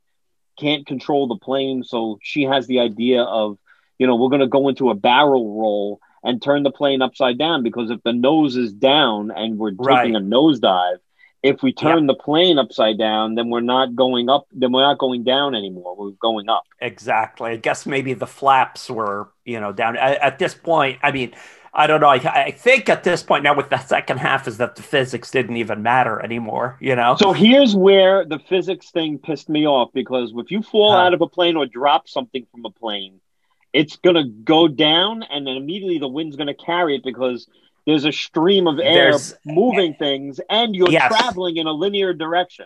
can't 0.60 0.86
control 0.86 1.28
the 1.28 1.38
plane, 1.38 1.84
so 1.84 2.20
she 2.22 2.44
has 2.44 2.68
the 2.68 2.80
idea 2.80 3.24
of 3.24 3.58
you 4.02 4.08
know 4.08 4.16
we're 4.20 4.30
going 4.36 4.42
to 4.48 4.48
go 4.60 4.68
into 4.72 4.90
a 4.90 4.96
barrel 4.96 5.46
roll 5.60 6.00
and 6.24 6.42
turn 6.42 6.64
the 6.64 6.72
plane 6.72 7.02
upside 7.08 7.38
down 7.38 7.62
because 7.68 7.90
if 7.96 8.02
the 8.04 8.14
nose 8.14 8.56
is 8.66 8.74
down 8.74 9.32
and 9.42 9.58
we're 9.60 9.72
taking 9.72 10.14
Right. 10.14 10.16
a 10.16 10.20
nosedive, 10.36 10.98
if 11.44 11.62
we 11.66 11.72
turn 11.74 12.06
the 12.08 12.14
plane 12.28 12.58
upside 12.64 12.98
down, 12.98 13.36
then 13.36 13.50
we're 13.54 13.62
not 13.76 13.96
going 13.96 14.28
up, 14.36 14.46
then 14.62 14.72
we're 14.72 14.88
not 14.92 15.00
going 15.00 15.24
down 15.24 15.56
anymore. 15.62 15.96
We're 16.00 16.18
going 16.30 16.50
up. 16.58 16.64
exactly 16.92 17.52
i 17.52 17.56
guess 17.68 17.86
maybe 17.86 18.14
the 18.16 18.28
flaps 18.40 18.90
were 18.90 19.30
you 19.46 19.60
know 19.62 19.72
down 19.82 19.94
at, 19.98 20.18
at 20.30 20.40
this 20.40 20.54
point 20.56 20.96
i 21.04 21.12
mean 21.18 21.30
i 21.74 21.84
don't 21.88 22.02
know 22.02 22.08
I, 22.18 22.20
I 22.50 22.52
think 22.52 22.90
at 22.90 23.04
this 23.04 23.22
point 23.30 23.44
now 23.44 23.56
with 23.56 23.70
the 23.70 23.78
second 23.96 24.18
half 24.28 24.48
is 24.48 24.58
that 24.58 24.76
the 24.76 24.84
physics 24.94 25.30
didn't 25.38 25.58
even 25.58 25.80
matter 25.84 26.16
anymore 26.30 26.68
you 26.88 26.96
know 26.96 27.16
So 27.26 27.34
here's 27.34 27.74
where 27.76 28.18
the 28.34 28.40
physics 28.52 28.88
thing 28.98 29.12
pissed 29.28 29.50
me 29.58 29.62
off 29.76 29.90
because 29.94 30.28
if 30.44 30.50
you 30.56 30.62
fall 30.64 30.92
Huh. 30.94 31.04
out 31.06 31.14
of 31.14 31.22
a 31.22 31.28
plane 31.38 31.56
or 31.56 31.66
drop 31.80 32.08
something 32.18 32.44
from 32.52 32.66
a 32.66 32.72
plane, 32.84 33.16
it's 33.74 33.96
going 33.98 34.16
to 34.16 34.24
go 34.26 34.68
down 34.68 35.24
and 35.24 35.46
then 35.48 35.56
immediately 35.56 35.98
the 35.98 36.08
wind's 36.08 36.36
going 36.36 36.48
to 36.48 36.54
carry 36.54 36.96
it 36.96 37.04
because 37.04 37.48
there's 37.86 38.06
a 38.06 38.12
stream 38.12 38.68
of 38.68 38.80
air 38.80 39.12
There's- 39.12 39.34
moving 39.46 39.94
things 39.96 40.40
and 40.50 40.76
you're 40.76 40.90
Yes. 40.92 41.12
traveling 41.12 41.58
in 41.58 41.68
a 41.68 41.72
linear 41.72 42.14
direction. 42.14 42.66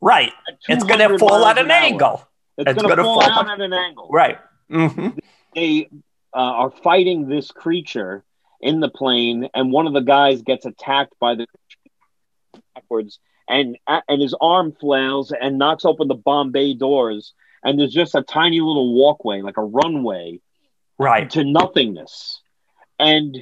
right 0.00 0.32
it's 0.68 0.84
going 0.84 1.00
to 1.00 1.18
fall 1.18 1.44
at 1.46 1.58
an 1.58 1.70
hour. 1.70 1.76
angle 1.76 2.28
It's, 2.58 2.70
It's 2.70 2.82
going 2.82 2.96
to 2.96 3.02
fall 3.02 3.20
fall 3.22 3.48
at- 3.48 3.60
an 3.60 3.72
angle. 3.72 4.08
right 4.10 4.38
hmm 4.70 5.08
They 5.54 5.88
uh, 6.34 6.38
are 6.38 6.70
fighting 6.70 7.28
this 7.28 7.50
creature 7.50 8.22
in 8.60 8.80
the 8.80 8.88
plane, 8.88 9.48
and 9.54 9.72
one 9.72 9.86
of 9.86 9.92
the 9.94 10.00
guys 10.00 10.42
gets 10.42 10.66
attacked 10.66 11.14
by 11.18 11.34
the 11.34 11.46
backwards, 12.74 13.18
and 13.48 13.76
and 13.86 14.20
his 14.20 14.34
arm 14.40 14.72
flails 14.72 15.32
and 15.32 15.58
knocks 15.58 15.84
open 15.84 16.08
the 16.08 16.14
bomb 16.14 16.52
bay 16.52 16.74
doors, 16.74 17.32
and 17.66 17.80
there's 17.80 17.92
just 17.92 18.14
a 18.14 18.22
tiny 18.22 18.60
little 18.60 18.94
walkway, 18.94 19.42
like 19.42 19.56
a 19.56 19.64
runway, 19.64 20.40
right. 20.98 21.28
to 21.30 21.42
nothingness, 21.42 22.40
and 22.98 23.36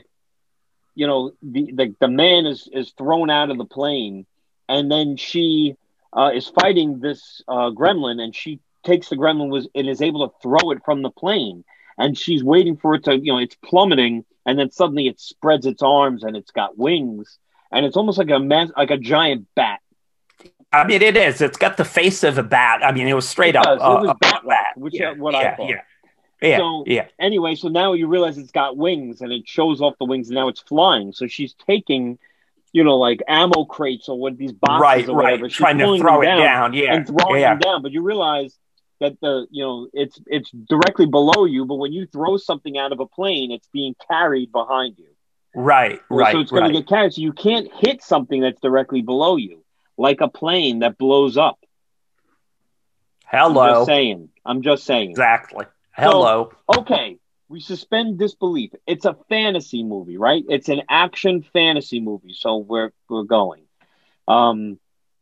you 0.94 1.06
know 1.06 1.32
the 1.42 1.70
the, 1.72 1.94
the 2.00 2.08
man 2.08 2.46
is 2.46 2.66
is 2.72 2.92
thrown 2.96 3.28
out 3.28 3.50
of 3.50 3.58
the 3.58 3.66
plane, 3.66 4.24
and 4.66 4.90
then 4.90 5.18
she 5.18 5.76
uh, 6.16 6.30
is 6.34 6.48
fighting 6.48 7.00
this 7.00 7.42
uh, 7.46 7.70
gremlin, 7.70 8.18
and 8.18 8.34
she 8.34 8.60
takes 8.82 9.10
the 9.10 9.16
gremlin 9.16 9.50
was 9.50 9.68
and 9.74 9.90
is 9.90 10.00
able 10.00 10.26
to 10.26 10.34
throw 10.42 10.70
it 10.70 10.78
from 10.86 11.02
the 11.02 11.10
plane, 11.10 11.62
and 11.98 12.16
she's 12.16 12.42
waiting 12.42 12.78
for 12.78 12.94
it 12.94 13.04
to 13.04 13.18
you 13.18 13.30
know 13.30 13.38
it's 13.38 13.56
plummeting, 13.56 14.24
and 14.46 14.58
then 14.58 14.70
suddenly 14.70 15.06
it 15.06 15.20
spreads 15.20 15.66
its 15.66 15.82
arms 15.82 16.24
and 16.24 16.34
it's 16.34 16.50
got 16.50 16.78
wings, 16.78 17.38
and 17.70 17.84
it's 17.84 17.98
almost 17.98 18.16
like 18.16 18.30
a 18.30 18.38
mass, 18.38 18.70
like 18.74 18.90
a 18.90 18.96
giant 18.96 19.48
bat. 19.54 19.80
I 20.74 20.86
mean, 20.86 21.02
it 21.02 21.16
is. 21.16 21.40
It's 21.40 21.56
got 21.56 21.76
the 21.76 21.84
face 21.84 22.22
of 22.24 22.38
a 22.38 22.42
bat. 22.42 22.84
I 22.84 22.92
mean, 22.92 23.06
it 23.08 23.14
was 23.14 23.28
straight 23.28 23.54
It 23.54 23.58
up 23.58 23.64
does. 23.64 23.76
It 23.78 23.82
uh, 23.82 24.00
was 24.00 24.10
a 24.10 24.14
bat-like, 24.14 24.44
bat. 24.48 24.66
which 24.76 24.94
yeah, 24.94 25.12
is 25.12 25.18
what 25.18 25.34
I 25.34 25.54
thought. 25.56 25.68
yeah. 25.68 25.82
Yeah, 26.42 26.58
So- 26.58 26.84
yeah, 26.86 27.06
anyway, 27.18 27.54
so 27.54 27.68
now 27.68 27.94
you 27.94 28.06
realize 28.06 28.36
it's 28.36 28.50
got 28.50 28.76
wings 28.76 29.22
and 29.22 29.32
it 29.32 29.48
shows 29.48 29.80
off 29.80 29.94
the 29.98 30.04
wings 30.04 30.28
and 30.28 30.34
now 30.34 30.48
it's 30.48 30.60
flying. 30.60 31.12
So 31.12 31.26
she's 31.26 31.54
taking, 31.66 32.18
you 32.72 32.84
know, 32.84 32.98
like 32.98 33.22
ammo 33.28 33.64
crates 33.64 34.08
or 34.10 34.18
what 34.18 34.36
these 34.36 34.52
boxes 34.52 34.80
right, 34.82 35.08
or 35.08 35.14
whatever. 35.14 35.42
right. 35.44 35.50
She's 35.50 35.56
Trying 35.58 35.78
to 35.78 35.96
throw 35.98 36.20
it 36.20 36.26
down. 36.26 36.74
Yeah, 36.74 36.94
and 36.94 37.06
throwing 37.06 37.40
yeah, 37.40 37.50
them 37.54 37.60
down. 37.60 37.82
But 37.82 37.92
you 37.92 38.02
realize 38.02 38.58
that 39.00 39.18
the 39.22 39.46
you 39.50 39.64
know 39.64 39.88
it's 39.94 40.20
it's 40.26 40.50
directly 40.50 41.06
below 41.06 41.46
you, 41.46 41.64
but 41.64 41.76
when 41.76 41.92
you 41.94 42.06
throw 42.06 42.36
something 42.36 42.76
out 42.76 42.92
of 42.92 43.00
a 43.00 43.06
plane, 43.06 43.50
it's 43.50 43.68
being 43.72 43.94
carried 44.10 44.52
behind 44.52 44.98
you. 44.98 45.06
right, 45.54 46.00
right, 46.10 46.32
so 46.32 46.40
it's 46.40 46.52
right. 46.52 46.66
to 46.66 46.72
get 46.74 46.86
carried. 46.88 47.14
So 47.14 47.22
you 47.22 47.32
can't 47.32 47.68
hit 47.72 48.02
something 48.02 48.42
that's 48.42 48.60
directly 48.60 49.00
below 49.00 49.36
you, 49.36 49.63
like 49.96 50.20
a 50.20 50.28
plane 50.28 50.80
that 50.80 50.98
blows 50.98 51.36
up. 51.36 51.58
I'm 53.32 53.52
Hello, 53.52 53.74
just 53.74 53.86
saying. 53.86 54.28
I'm 54.44 54.62
just 54.62 54.84
saying. 54.84 55.10
exactly. 55.10 55.66
Hello. 55.92 56.52
okay, 56.68 57.18
we 57.48 57.60
suspend 57.60 58.18
disbelief. 58.18 58.72
It's 58.86 59.04
a 59.04 59.16
fantasy 59.28 59.82
movie, 59.82 60.16
right? 60.18 60.44
It's 60.48 60.68
an 60.68 60.82
action 60.88 61.42
fantasy 61.52 62.00
movie. 62.00 62.34
So 62.34 62.58
we're 62.58 62.92
we're 63.08 63.24
going. 63.24 63.62
Um, 64.26 64.78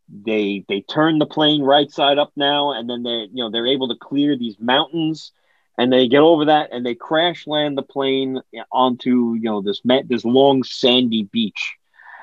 they 0.08 0.64
they 0.68 0.80
turn 0.82 1.18
the 1.18 1.26
plane 1.26 1.62
right 1.62 1.90
side 1.90 2.18
up 2.18 2.32
now, 2.36 2.72
and 2.72 2.88
then 2.88 3.02
they 3.02 3.28
you 3.32 3.42
know 3.42 3.50
they're 3.50 3.66
able 3.66 3.88
to 3.88 3.96
clear 4.00 4.36
these 4.36 4.58
mountains, 4.58 5.32
and 5.78 5.92
they 5.92 6.08
get 6.08 6.20
over 6.20 6.46
that, 6.46 6.72
and 6.72 6.84
they 6.84 6.94
crash 6.94 7.46
land 7.46 7.78
the 7.78 7.82
plane 7.82 8.40
onto 8.70 9.34
you 9.34 9.44
know 9.44 9.62
this 9.62 9.80
this 10.06 10.24
long 10.24 10.62
sandy 10.64 11.24
beach, 11.24 11.76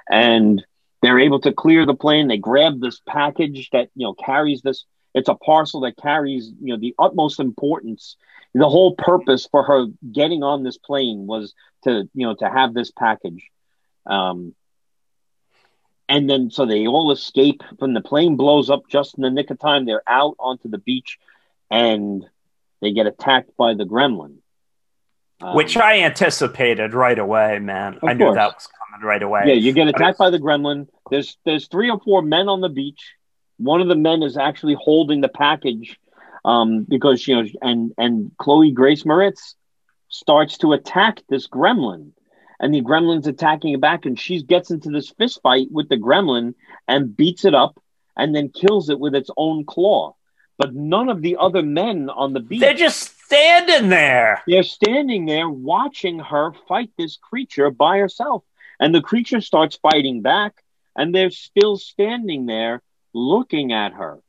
and 0.09 0.63
they're 1.01 1.19
able 1.19 1.39
to 1.41 1.53
clear 1.53 1.85
the 1.85 1.95
plane. 1.95 2.27
They 2.27 2.37
grab 2.37 2.79
this 2.79 3.01
package 3.07 3.69
that 3.71 3.89
you 3.95 4.05
know 4.07 4.13
carries 4.13 4.61
this. 4.61 4.85
It's 5.13 5.29
a 5.29 5.35
parcel 5.35 5.81
that 5.81 5.97
carries 5.97 6.51
you 6.61 6.73
know 6.73 6.79
the 6.79 6.95
utmost 6.99 7.39
importance 7.39 8.15
the 8.53 8.67
whole 8.67 8.95
purpose 8.95 9.47
for 9.51 9.63
her 9.63 9.85
getting 10.11 10.41
on 10.43 10.63
this 10.63 10.77
plane 10.77 11.27
was 11.27 11.53
to 11.83 12.09
you 12.13 12.25
know 12.25 12.33
to 12.35 12.49
have 12.49 12.73
this 12.73 12.91
package 12.91 13.47
um 14.07 14.55
and 16.07 16.27
then 16.29 16.49
so 16.49 16.65
they 16.65 16.87
all 16.87 17.11
escape 17.11 17.61
when 17.77 17.93
the 17.93 18.01
plane 18.01 18.35
blows 18.37 18.69
up 18.69 18.87
just 18.89 19.15
in 19.17 19.21
the 19.21 19.29
nick 19.29 19.51
of 19.51 19.59
time 19.59 19.85
they're 19.85 20.01
out 20.07 20.35
onto 20.39 20.67
the 20.67 20.79
beach 20.79 21.19
and 21.69 22.25
they 22.81 22.91
get 22.91 23.05
attacked 23.05 23.55
by 23.55 23.73
the 23.75 23.85
gremlin 23.85 24.37
Um, 25.41 25.55
Which 25.55 25.77
I 25.77 25.99
anticipated 26.01 26.93
right 26.93 27.17
away, 27.19 27.59
man. 27.59 27.99
I 28.03 28.13
knew 28.13 28.25
course. 28.25 28.35
that 28.35 28.55
was 28.55 28.67
right 29.03 29.21
away. 29.23 29.43
yeah 29.45 29.53
you 29.53 29.71
get 29.73 29.87
attacked 29.87 30.17
by 30.17 30.29
the 30.29 30.39
gremlin 30.39 30.87
there's 31.09 31.37
there's 31.45 31.67
three 31.67 31.89
or 31.89 31.99
four 31.99 32.21
men 32.21 32.47
on 32.47 32.61
the 32.61 32.69
beach 32.69 33.15
one 33.57 33.81
of 33.81 33.87
the 33.87 33.95
men 33.95 34.23
is 34.23 34.37
actually 34.37 34.75
holding 34.79 35.21
the 35.21 35.29
package 35.29 35.97
um 36.45 36.85
because 36.87 37.27
you 37.27 37.35
know 37.35 37.47
and 37.61 37.91
and 37.97 38.31
chloe 38.37 38.71
grace 38.71 39.03
moretz 39.03 39.55
starts 40.09 40.57
to 40.57 40.73
attack 40.73 41.21
this 41.29 41.47
gremlin 41.47 42.11
and 42.59 42.73
the 42.73 42.81
gremlin's 42.81 43.27
attacking 43.27 43.73
it 43.73 43.81
back 43.81 44.05
and 44.05 44.19
she 44.19 44.41
gets 44.43 44.71
into 44.71 44.89
this 44.89 45.09
fist 45.11 45.39
fight 45.41 45.67
with 45.71 45.87
the 45.89 45.97
gremlin 45.97 46.53
and 46.87 47.15
beats 47.15 47.45
it 47.45 47.53
up 47.53 47.79
and 48.17 48.35
then 48.35 48.49
kills 48.49 48.89
it 48.89 48.99
with 48.99 49.15
its 49.15 49.29
own 49.37 49.65
claw 49.65 50.13
but 50.57 50.73
none 50.75 51.07
of 51.07 51.21
the 51.21 51.37
other 51.39 51.61
men 51.63 52.09
on 52.09 52.33
the 52.33 52.39
beach 52.41 52.59
They're 52.59 52.73
just 52.73 53.15
standing 53.25 53.89
there. 53.89 54.41
they're 54.47 54.63
standing 54.63 55.25
there 55.25 55.47
watching 55.49 56.19
her 56.19 56.51
fight 56.67 56.89
this 56.97 57.15
creature 57.17 57.69
by 57.71 57.99
herself. 57.99 58.43
And 58.79 58.93
the 58.95 59.01
creature 59.01 59.41
starts 59.41 59.77
fighting 59.77 60.21
back, 60.21 60.53
and 60.95 61.13
they're 61.13 61.31
still 61.31 61.77
standing 61.77 62.45
there 62.45 62.81
looking 63.13 63.73
at 63.73 63.93
her 63.93 64.19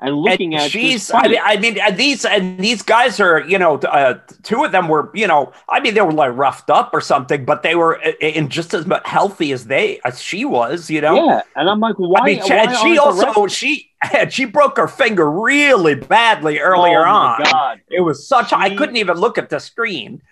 and 0.00 0.16
looking 0.16 0.54
and 0.54 0.62
at 0.62 0.70
she's 0.70 1.10
I 1.10 1.28
mean, 1.28 1.38
I 1.42 1.56
mean 1.56 1.78
these 1.96 2.24
and 2.24 2.58
these 2.58 2.82
guys 2.82 3.20
are 3.20 3.40
you 3.40 3.58
know 3.58 3.76
uh, 3.76 4.18
two 4.42 4.64
of 4.64 4.72
them 4.72 4.88
were 4.88 5.10
you 5.14 5.26
know 5.26 5.52
I 5.68 5.80
mean 5.80 5.94
they 5.94 6.00
were 6.00 6.12
like 6.12 6.36
roughed 6.36 6.70
up 6.70 6.90
or 6.92 7.00
something 7.00 7.44
but 7.44 7.62
they 7.62 7.74
were 7.74 8.00
i- 8.02 8.16
in 8.20 8.48
just 8.48 8.72
as 8.72 8.86
much 8.86 9.06
healthy 9.06 9.52
as 9.52 9.66
they 9.66 10.00
as 10.04 10.20
she 10.20 10.44
was 10.44 10.90
you 10.90 11.00
know 11.00 11.26
yeah, 11.26 11.42
and 11.54 11.68
I'm 11.68 11.80
like, 11.80 11.96
why? 11.96 12.20
I 12.20 12.24
mean 12.24 12.42
she, 12.42 12.52
why 12.52 12.58
and 12.64 12.76
she 12.76 12.98
also 12.98 13.46
she 13.46 13.90
she 14.30 14.44
broke 14.46 14.78
her 14.78 14.88
finger 14.88 15.30
really 15.30 15.94
badly 15.94 16.58
earlier 16.58 17.06
oh 17.06 17.10
on 17.10 17.42
God. 17.44 17.80
it 17.90 18.00
was 18.00 18.26
such 18.26 18.52
I 18.52 18.74
couldn't 18.74 18.96
even 18.96 19.18
look 19.18 19.36
at 19.36 19.50
the 19.50 19.58
screen 19.60 20.22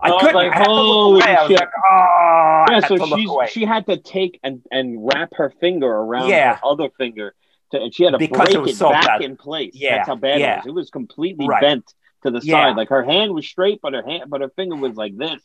I 0.00 0.08
I 0.08 0.10
was 0.12 0.20
couldn't 0.20 0.34
like, 0.36 0.52
I 0.52 0.56
had 0.58 0.64
to 0.64 0.72
look 0.72 0.82
holy 0.82 1.20
away 1.20 1.36
I 1.36 1.42
was 1.42 1.48
shit. 1.50 1.60
like 1.60 1.68
oh 1.90 2.64
Yeah, 2.70 2.80
so 2.80 2.96
to 2.96 3.04
look 3.04 3.28
away. 3.28 3.46
she 3.48 3.64
had 3.64 3.86
to 3.86 3.96
take 3.96 4.40
and 4.42 4.62
and 4.70 5.06
wrap 5.06 5.30
her 5.36 5.50
finger 5.60 5.86
around 5.88 6.28
Yeah. 6.28 6.56
her 6.56 6.60
other 6.64 6.88
finger, 6.98 7.34
to, 7.72 7.80
and 7.82 7.94
she 7.94 8.04
had 8.04 8.10
to 8.12 8.18
Because 8.18 8.48
break 8.54 8.66
it 8.66 8.70
it 8.70 8.76
so 8.76 8.90
back 8.90 9.06
bad. 9.06 9.22
in 9.22 9.36
place. 9.36 9.72
Yeah, 9.74 9.96
That's 9.96 10.08
how 10.08 10.16
bad 10.16 10.40
yeah. 10.40 10.54
it 10.54 10.56
was. 10.58 10.66
It 10.66 10.74
was 10.74 10.90
completely 10.90 11.46
Right. 11.48 11.60
bent 11.60 11.84
to 12.24 12.30
the 12.30 12.40
Yeah. 12.42 12.64
side. 12.68 12.76
Like 12.76 12.88
her 12.88 13.02
hand 13.02 13.32
was 13.34 13.46
straight, 13.46 13.80
but 13.82 13.92
her 13.94 14.02
hand, 14.02 14.24
but 14.28 14.40
her 14.40 14.50
finger 14.56 14.76
was 14.76 14.94
like 14.96 15.16
this. 15.16 15.40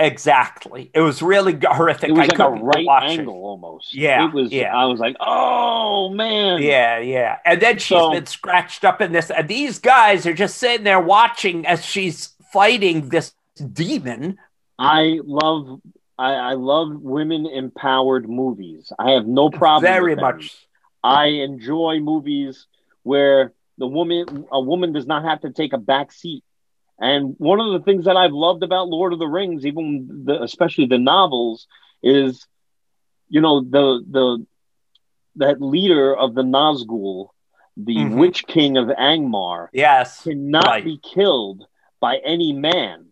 exactly 0.00 0.90
it 0.94 1.00
was 1.00 1.20
really 1.22 1.58
horrific 1.60 2.10
It 2.10 2.12
was 2.12 2.20
I 2.20 2.22
like 2.26 2.38
a 2.38 2.50
right 2.50 2.86
watch 2.86 3.02
it. 3.04 3.18
angle 3.18 3.34
almost. 3.44 3.92
Yeah, 3.94 4.26
it 4.26 4.32
was. 4.32 4.52
yeah. 4.52 4.72
I 4.76 4.84
was 4.84 5.00
like, 5.00 5.16
oh 5.20 6.08
man. 6.10 6.62
Yeah, 6.62 6.98
yeah. 6.98 7.38
And 7.44 7.60
then 7.60 7.78
she's 7.78 7.98
So- 7.98 8.12
been 8.12 8.26
scratched 8.26 8.84
up 8.84 9.00
in 9.00 9.10
this. 9.12 9.30
And 9.30 9.48
these 9.48 9.78
guys 9.80 10.24
are 10.26 10.32
just 10.34 10.58
sitting 10.58 10.84
there 10.84 11.00
watching 11.00 11.66
as 11.66 11.84
she's 11.84 12.34
fighting 12.52 13.08
this 13.08 13.32
demon. 13.58 14.38
I 14.78 15.20
love. 15.24 15.80
I, 16.18 16.32
I 16.34 16.52
love 16.54 16.90
women 17.00 17.46
empowered 17.46 18.28
movies. 18.28 18.92
I 18.98 19.12
have 19.12 19.26
no 19.26 19.50
problem. 19.50 19.90
Very 19.92 20.16
much. 20.16 20.66
I 21.02 21.26
enjoy 21.26 22.00
movies 22.00 22.66
where 23.04 23.52
the 23.78 23.86
woman 23.86 24.46
a 24.50 24.60
woman 24.60 24.92
does 24.92 25.06
not 25.06 25.24
have 25.24 25.40
to 25.42 25.50
take 25.50 25.72
a 25.72 25.78
back 25.78 26.10
seat. 26.12 26.42
And 27.00 27.36
one 27.38 27.60
of 27.60 27.72
the 27.72 27.84
things 27.84 28.06
that 28.06 28.16
I've 28.16 28.32
loved 28.32 28.64
about 28.64 28.88
Lord 28.88 29.12
of 29.12 29.20
the 29.20 29.28
Rings, 29.28 29.64
even 29.64 30.24
the, 30.24 30.42
especially 30.42 30.86
the 30.86 30.98
novels, 30.98 31.68
is 32.02 32.44
you 33.28 33.40
know 33.40 33.60
the 33.60 34.04
the 34.10 34.46
that 35.36 35.62
leader 35.62 36.16
of 36.16 36.34
the 36.34 36.42
Nazgul, 36.42 37.28
the 37.76 37.94
Mhm. 37.96 38.16
Witch 38.16 38.44
King 38.46 38.76
of 38.76 38.88
Angmar, 38.88 39.68
Yes. 39.72 40.22
cannot 40.24 40.66
Right. 40.66 40.84
be 40.84 40.98
killed 40.98 41.64
by 42.00 42.16
any 42.16 42.52
man. 42.52 43.07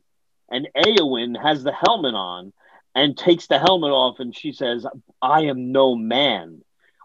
And 0.51 0.69
Eowyn 0.77 1.41
has 1.41 1.65
the 1.65 1.73
helmet 1.73 2.15
on 2.15 2.53
and 2.95 3.17
takes 3.17 3.47
the 3.47 3.59
helmet 3.59 3.91
off, 3.91 4.21
and 4.21 4.35
she 4.35 4.53
says, 4.53 4.87
"I 5.21 5.43
am 5.43 5.73
no 5.73 5.95
man." 5.97 6.63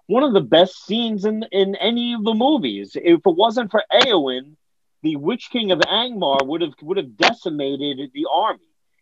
One 0.08 0.24
of 0.24 0.34
the 0.34 0.42
best 0.42 0.86
scenes 0.86 1.26
in 1.26 1.44
in 1.52 1.76
any 1.76 2.14
of 2.14 2.24
the 2.24 2.34
movies. 2.34 2.96
If 2.96 3.20
it 3.26 3.36
wasn't 3.36 3.72
for 3.72 3.84
Eowyn, 3.92 4.56
the 5.04 5.16
Witch 5.16 5.50
King 5.52 5.72
of 5.72 5.80
Angmar 5.80 6.46
would 6.46 6.62
have 6.62 6.74
would 6.82 6.98
have 6.98 7.18
decimated 7.18 8.12
the 8.14 8.28
army. 8.32 8.60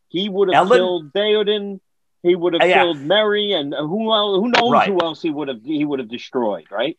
He 0.07 0.29
would 0.29 0.47
have 0.47 0.67
Ellen- 0.67 0.77
killed 0.79 1.13
Theoden. 1.13 1.79
He 2.23 2.35
would 2.35 2.53
have 2.53 2.67
yeah. 2.67 2.83
killed 2.83 2.99
Merry, 2.99 3.53
and 3.53 3.73
who 3.73 4.11
else, 4.13 4.37
who 4.37 4.49
knows 4.49 4.71
Right. 4.71 4.89
who 4.89 4.99
else 5.01 5.21
he 5.21 5.29
would 5.29 5.47
have 5.47 5.63
he 5.63 5.85
would 5.85 5.99
have 5.99 6.09
destroyed. 6.09 6.65
Right. 6.71 6.97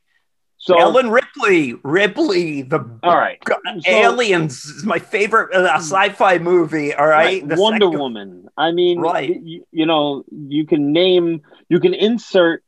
So 0.63 0.79
Ellen 0.79 1.11
Ripley. 1.11 1.75
Ripley, 1.83 2.61
the 2.63 2.81
all 3.03 3.17
right. 3.17 3.39
So- 3.47 3.57
Aliens 3.87 4.63
is 4.67 4.85
my 4.85 4.99
favorite 4.99 5.55
uh, 5.55 5.77
sci-fi 5.79 6.37
movie. 6.39 6.93
All 6.95 7.07
right, 7.07 7.47
The 7.49 7.57
Wonder 7.59 7.87
second- 7.87 7.99
Woman. 7.99 8.49
I 8.59 8.71
mean, 8.73 9.01
Right. 9.01 9.41
You, 9.43 9.65
you 9.73 9.87
know, 9.87 10.23
you 10.31 10.67
can 10.67 10.93
name, 10.93 11.41
you 11.71 11.81
can 11.81 11.95
insert 11.95 12.63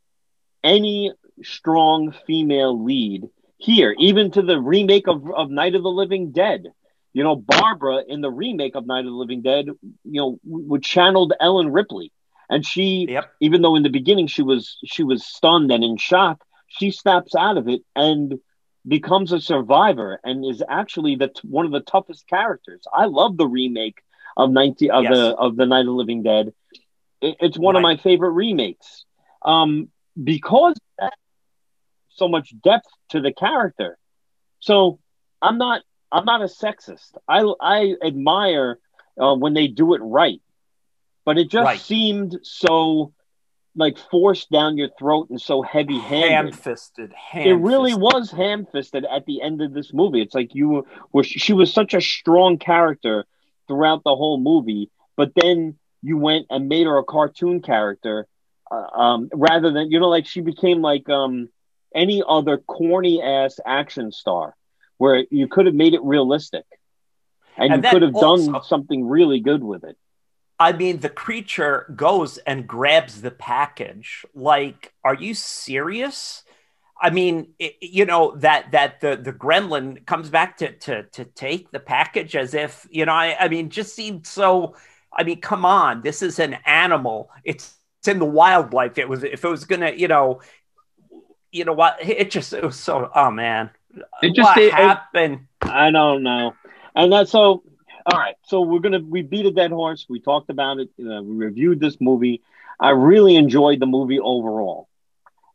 any 0.64 1.12
strong 1.42 2.14
female 2.26 2.82
lead 2.82 3.28
here, 3.58 3.94
even 3.98 4.30
to 4.32 4.42
the 4.42 4.58
remake 4.58 5.06
of, 5.06 5.30
of 5.30 5.50
Night 5.50 5.74
of 5.74 5.82
the 5.82 5.90
Living 5.90 6.32
Dead. 6.32 6.64
You 7.12 7.24
know, 7.24 7.36
Barbara 7.36 8.04
in 8.08 8.22
the 8.22 8.30
remake 8.30 8.74
of 8.74 8.86
Night 8.86 9.00
of 9.00 9.04
the 9.06 9.10
Living 9.10 9.42
Dead, 9.42 9.66
you 9.66 9.80
know, 10.04 10.38
would 10.44 10.82
channeled 10.82 11.34
Ellen 11.40 11.70
Ripley, 11.70 12.10
and 12.48 12.64
she, 12.64 13.04
Yep. 13.06 13.32
even 13.40 13.60
though 13.60 13.76
in 13.76 13.82
the 13.82 13.90
beginning 13.90 14.28
she 14.28 14.40
was 14.42 14.78
she 14.86 15.02
was 15.02 15.22
stunned 15.26 15.70
and 15.70 15.84
in 15.84 15.98
shock, 15.98 16.42
she 16.78 16.90
snaps 16.90 17.34
out 17.34 17.56
of 17.58 17.68
it 17.68 17.82
and 17.94 18.34
becomes 18.86 19.32
a 19.32 19.40
survivor 19.40 20.20
and 20.24 20.44
is 20.44 20.62
actually 20.68 21.16
the 21.16 21.30
one 21.44 21.66
of 21.66 21.72
the 21.72 21.80
toughest 21.80 22.26
characters. 22.28 22.82
I 22.92 23.06
love 23.06 23.36
the 23.36 23.46
remake 23.46 23.98
of 24.36 24.50
nineteen 24.50 24.90
of 24.90 25.08
Yes. 25.08 25.08
the 25.08 25.34
of 25.38 25.56
the 25.56 25.66
Night 25.66 25.80
of 25.80 25.86
the 25.86 25.92
Living 25.92 26.22
Dead. 26.22 26.52
It, 27.20 27.36
it's 27.40 27.58
one 27.58 27.76
of 27.76 27.82
my 27.82 27.96
favorite 27.96 28.30
remakes 28.32 29.04
um, 29.42 29.88
because 30.22 30.76
that 30.98 31.12
so 32.08 32.28
much 32.28 32.52
depth 32.62 32.88
to 33.10 33.20
the 33.20 33.32
character. 33.32 33.98
So 34.60 34.98
I'm 35.42 35.58
not 35.58 35.82
I'm 36.12 36.24
not 36.24 36.42
a 36.42 36.46
sexist. 36.46 37.12
I 37.28 37.44
I 37.60 37.94
admire 38.04 38.78
uh, 39.20 39.34
when 39.34 39.54
they 39.54 39.66
do 39.68 39.94
it 39.94 40.00
right, 40.02 40.40
but 41.24 41.38
it 41.38 41.50
just 41.50 41.72
Right. 41.72 41.86
seemed 41.86 42.38
so 42.42 43.12
like 43.74 43.96
forced 44.10 44.50
down 44.50 44.76
your 44.76 44.88
throat 44.98 45.28
and 45.30 45.40
so 45.40 45.62
heavy 45.62 45.98
handed 45.98 46.30
ham-fisted. 46.30 47.12
it 47.34 47.54
really 47.54 47.94
was 47.94 48.30
ham-fisted 48.30 49.06
at 49.10 49.24
the 49.26 49.40
end 49.40 49.62
of 49.62 49.72
this 49.72 49.92
movie. 49.92 50.20
It's 50.20 50.34
like 50.34 50.54
you 50.54 50.86
were 51.12 51.24
she 51.24 51.52
was 51.52 51.72
such 51.72 51.94
a 51.94 52.00
strong 52.00 52.58
character 52.58 53.24
throughout 53.68 54.04
the 54.04 54.14
whole 54.14 54.38
movie, 54.38 54.90
but 55.16 55.32
then 55.34 55.76
you 56.02 56.18
went 56.18 56.46
and 56.50 56.68
made 56.68 56.86
her 56.86 56.98
a 56.98 57.04
cartoon 57.04 57.62
character 57.62 58.26
uh, 58.70 58.74
um, 58.74 59.30
rather 59.34 59.72
than 59.72 59.90
you 59.90 60.00
know 60.00 60.08
like 60.08 60.26
she 60.26 60.40
became 60.40 60.82
like 60.82 61.08
um, 61.08 61.48
any 61.94 62.22
other 62.26 62.58
corny 62.58 63.22
ass 63.22 63.58
action 63.64 64.12
star 64.12 64.54
where 64.98 65.24
you 65.30 65.48
could 65.48 65.66
have 65.66 65.74
made 65.74 65.94
it 65.94 66.02
realistic. 66.02 66.64
and, 67.56 67.72
And 67.72 67.84
you 67.84 67.90
could 67.90 68.02
have 68.02 68.14
done 68.14 68.62
something 68.64 69.06
really 69.06 69.40
good 69.40 69.62
with 69.62 69.84
it. 69.84 69.96
I 70.62 70.72
mean, 70.72 71.00
the 71.00 71.08
creature 71.10 71.92
goes 71.96 72.38
and 72.38 72.66
grabs 72.66 73.20
the 73.22 73.30
package. 73.30 74.24
Like, 74.34 74.92
are 75.04 75.14
you 75.14 75.34
serious? 75.34 76.44
I 77.00 77.10
mean, 77.10 77.54
it, 77.58 77.74
you 77.80 78.04
know 78.06 78.36
that 78.36 78.72
that 78.72 79.00
the 79.00 79.16
the 79.16 79.32
gremlin 79.32 80.06
comes 80.06 80.30
back 80.30 80.58
to 80.58 80.72
to 80.78 81.04
to 81.04 81.24
take 81.24 81.70
the 81.72 81.80
package 81.80 82.36
as 82.36 82.54
if 82.54 82.86
you 82.90 83.06
know. 83.06 83.12
I 83.12 83.36
I 83.38 83.48
mean, 83.48 83.70
just 83.70 83.94
seemed 83.94 84.26
so. 84.26 84.76
I 85.12 85.24
mean, 85.24 85.40
come 85.40 85.64
on, 85.64 86.02
this 86.02 86.22
is 86.22 86.38
an 86.38 86.56
animal. 86.66 87.30
It's 87.44 87.74
it's 88.00 88.08
in 88.08 88.18
the 88.20 88.24
wildlife. 88.26 88.98
It 88.98 89.08
was 89.08 89.24
if 89.24 89.44
it 89.44 89.48
was 89.48 89.64
gonna, 89.64 89.92
you 89.92 90.08
know, 90.08 90.40
you 91.50 91.64
know 91.64 91.72
what? 91.72 91.98
It 92.00 92.30
just 92.30 92.52
it 92.52 92.64
was 92.64 92.76
so. 92.78 93.10
Oh 93.14 93.30
man, 93.30 93.70
It 94.22 94.34
just 94.34 94.56
it- 94.56 94.66
it- 94.66 94.72
happened? 94.72 95.46
I 95.62 95.90
don't 95.90 96.22
know. 96.22 96.54
And 96.94 97.12
that's 97.12 97.32
so. 97.32 97.62
All 98.06 98.18
right. 98.18 98.36
So 98.44 98.62
we're 98.62 98.80
gonna 98.80 99.00
we 99.00 99.22
beat 99.22 99.46
a 99.46 99.50
dead 99.52 99.70
horse. 99.70 100.06
We 100.08 100.20
talked 100.20 100.50
about 100.50 100.78
it. 100.78 100.90
Know, 100.98 101.22
we 101.22 101.36
reviewed 101.36 101.80
this 101.80 101.98
movie. 102.00 102.42
I 102.80 102.90
really 102.90 103.36
enjoyed 103.36 103.80
the 103.80 103.86
movie 103.86 104.18
overall. 104.18 104.88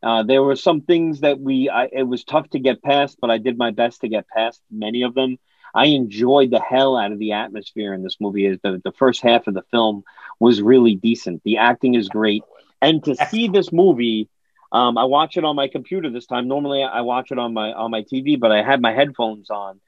Uh, 0.01 0.23
there 0.23 0.43
were 0.43 0.55
some 0.55 0.81
things 0.81 1.21
that 1.21 1.39
we 1.39 1.69
I, 1.69 1.85
it 1.91 2.03
was 2.03 2.23
tough 2.23 2.49
to 2.51 2.59
get 2.59 2.81
past, 2.83 3.17
but 3.19 3.29
I 3.29 3.37
did 3.37 3.57
my 3.57 3.71
best 3.71 4.01
to 4.01 4.07
get 4.07 4.27
past 4.29 4.61
many 4.71 5.03
of 5.03 5.13
them. 5.13 5.37
I 5.75 5.87
enjoyed 5.87 6.51
the 6.51 6.61
hell 6.61 6.95
out 6.95 7.11
of 7.11 7.19
the 7.19 7.33
atmosphere 7.33 7.93
in 7.93 8.03
this 8.03 8.17
movie. 8.19 8.57
The 8.61 8.81
the 8.83 8.93
first 8.93 9.21
half 9.21 9.47
of 9.47 9.53
the 9.53 9.63
film 9.71 10.03
was 10.39 10.61
really 10.61 10.95
decent. 10.95 11.41
The 11.43 11.57
acting 11.57 11.95
is 11.95 12.07
great, 12.07 12.43
and 12.81 13.03
to 13.05 13.15
see 13.15 13.47
this 13.47 13.71
movie. 13.71 14.29
Um, 14.69 14.97
I 14.97 15.05
watch 15.05 15.37
it 15.37 15.45
on 15.45 15.55
my 15.55 15.69
computer 15.69 16.09
this 16.09 16.25
time. 16.25 16.49
Normally, 16.49 16.83
I 16.83 16.99
watch 16.99 17.31
it 17.31 17.39
on 17.39 17.53
my 17.53 17.71
on 17.71 17.89
my 17.89 18.01
TV, 18.03 18.37
but 18.37 18.51
I 18.51 18.63
had 18.63 18.81
my 18.81 18.91
headphones 18.91 19.49
on. 19.49 19.79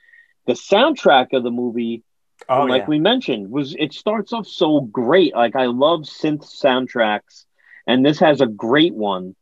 The 0.46 0.54
soundtrack 0.54 1.34
of 1.34 1.44
the 1.44 1.52
movie 1.52 2.02
Oh 2.48 2.64
like 2.64 2.82
yeah. 2.84 2.88
we 2.88 3.00
mentioned, 3.00 3.52
was 3.52 3.76
it 3.78 3.94
starts 3.94 4.34
off 4.34 4.48
so 4.48 4.82
great. 4.82 5.36
Like 5.36 5.56
I 5.56 5.66
love 5.66 6.02
synth 6.02 6.46
soundtracks, 6.46 7.46
and 7.86 8.06
this 8.06 8.20
has 8.20 8.42
a 8.42 8.48
great 8.48 8.94
one. 8.94 9.36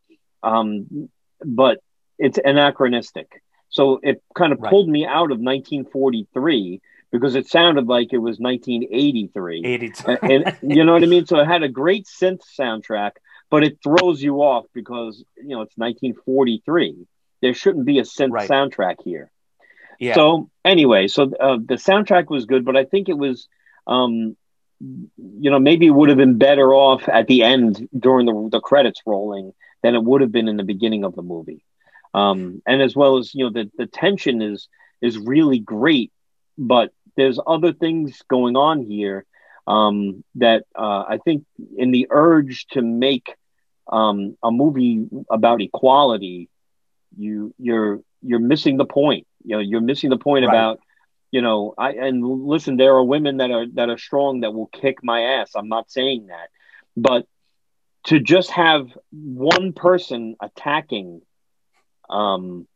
Um, 0.44 1.10
but 1.46 1.80
it's 2.18 2.40
anachronistic, 2.44 3.42
so 3.70 4.00
it 4.02 4.22
kind 4.36 4.52
of 4.54 4.60
Right. 4.60 4.70
pulled 4.70 4.90
me 4.90 5.06
out 5.06 5.32
of 5.32 5.40
1943 5.40 6.82
because 7.12 7.36
it 7.36 7.48
sounded 7.48 7.88
like 7.88 8.12
it 8.12 8.18
was 8.18 8.40
1983. 8.40 9.66
82. 9.66 10.04
and, 10.08 10.32
and 10.32 10.58
you 10.76 10.84
know 10.84 10.94
what 10.94 11.04
I 11.04 11.08
mean. 11.08 11.26
So 11.26 11.40
it 11.40 11.46
had 11.48 11.64
a 11.64 11.70
great 11.70 12.06
synth 12.06 12.42
soundtrack, 12.60 13.12
but 13.50 13.64
it 13.64 13.78
throws 13.84 14.22
you 14.22 14.38
off 14.42 14.66
because 14.74 15.24
you 15.38 15.50
know 15.56 15.62
it's 15.62 15.78
1943. 15.78 17.06
There 17.42 17.54
shouldn't 17.54 17.86
be 17.86 18.00
a 18.00 18.04
synth 18.04 18.32
Right. 18.32 18.50
soundtrack 18.50 18.96
here. 19.04 19.30
Yeah. 20.00 20.16
So 20.16 20.50
anyway, 20.64 21.08
so 21.08 21.24
uh, 21.24 21.58
the 21.58 21.76
soundtrack 21.76 22.30
was 22.30 22.46
good, 22.46 22.66
but 22.66 22.76
I 22.76 22.86
think 22.86 23.10
it 23.10 23.18
was, 23.18 23.48
um, 23.86 24.36
you 24.80 25.52
know, 25.52 25.60
maybe 25.60 25.88
it 25.88 25.92
would 25.92 26.10
have 26.10 26.18
been 26.18 26.38
better 26.38 26.74
off 26.74 27.08
at 27.10 27.28
the 27.28 27.44
end 27.44 27.88
during 27.98 28.26
the 28.26 28.50
the 28.52 28.60
credits 28.60 29.02
rolling 29.06 29.54
than 29.84 29.96
it 29.96 30.04
would 30.04 30.22
have 30.22 30.32
been 30.32 30.48
in 30.48 30.58
the 30.58 30.64
beginning 30.64 31.04
of 31.04 31.16
the 31.16 31.22
movie. 31.22 31.64
Um, 32.14 32.62
and 32.66 32.82
as 32.82 32.96
well 32.96 33.18
as 33.18 33.34
you 33.34 33.46
know, 33.46 33.52
the 33.52 33.72
the 33.78 33.88
tension 33.88 34.42
is 34.42 34.68
is 35.02 35.18
really 35.18 35.60
great, 35.60 36.12
but 36.58 36.92
there's 37.16 37.40
other 37.46 37.74
things 37.74 38.22
going 38.30 38.56
on 38.56 38.82
here 38.82 39.26
um, 39.66 40.24
that 40.36 40.64
uh, 40.76 41.04
I 41.08 41.20
think 41.24 41.46
in 41.76 41.92
the 41.92 42.08
urge 42.10 42.68
to 42.72 42.82
make 42.82 43.36
um, 43.92 44.38
a 44.44 44.52
movie 44.52 45.06
about 45.30 45.62
equality, 45.62 46.50
you 47.18 47.54
you're 47.58 48.00
you're 48.22 48.40
missing 48.40 48.78
the 48.78 48.86
point. 48.86 49.28
You 49.44 49.56
know, 49.58 49.62
you're 49.62 49.82
missing 49.82 50.10
the 50.10 50.18
point 50.18 50.46
Right. 50.46 50.54
about 50.54 50.80
you 51.32 51.42
know. 51.42 51.74
I 51.78 51.92
and 51.94 52.24
listen, 52.26 52.78
there 52.78 52.96
are 52.96 53.04
women 53.04 53.38
that 53.38 53.52
are 53.52 53.66
that 53.74 53.90
are 53.90 53.98
strong 53.98 54.42
that 54.42 54.54
will 54.54 54.68
kick 54.68 55.04
my 55.04 55.22
ass. 55.22 55.52
I'm 55.56 55.70
not 55.70 55.92
saying 55.92 56.28
that, 56.28 56.50
but 56.96 57.26
to 58.06 58.20
just 58.20 58.52
have 58.52 58.88
one 59.12 59.74
person 59.74 60.36
attacking, 60.42 61.22
um, 62.10 62.68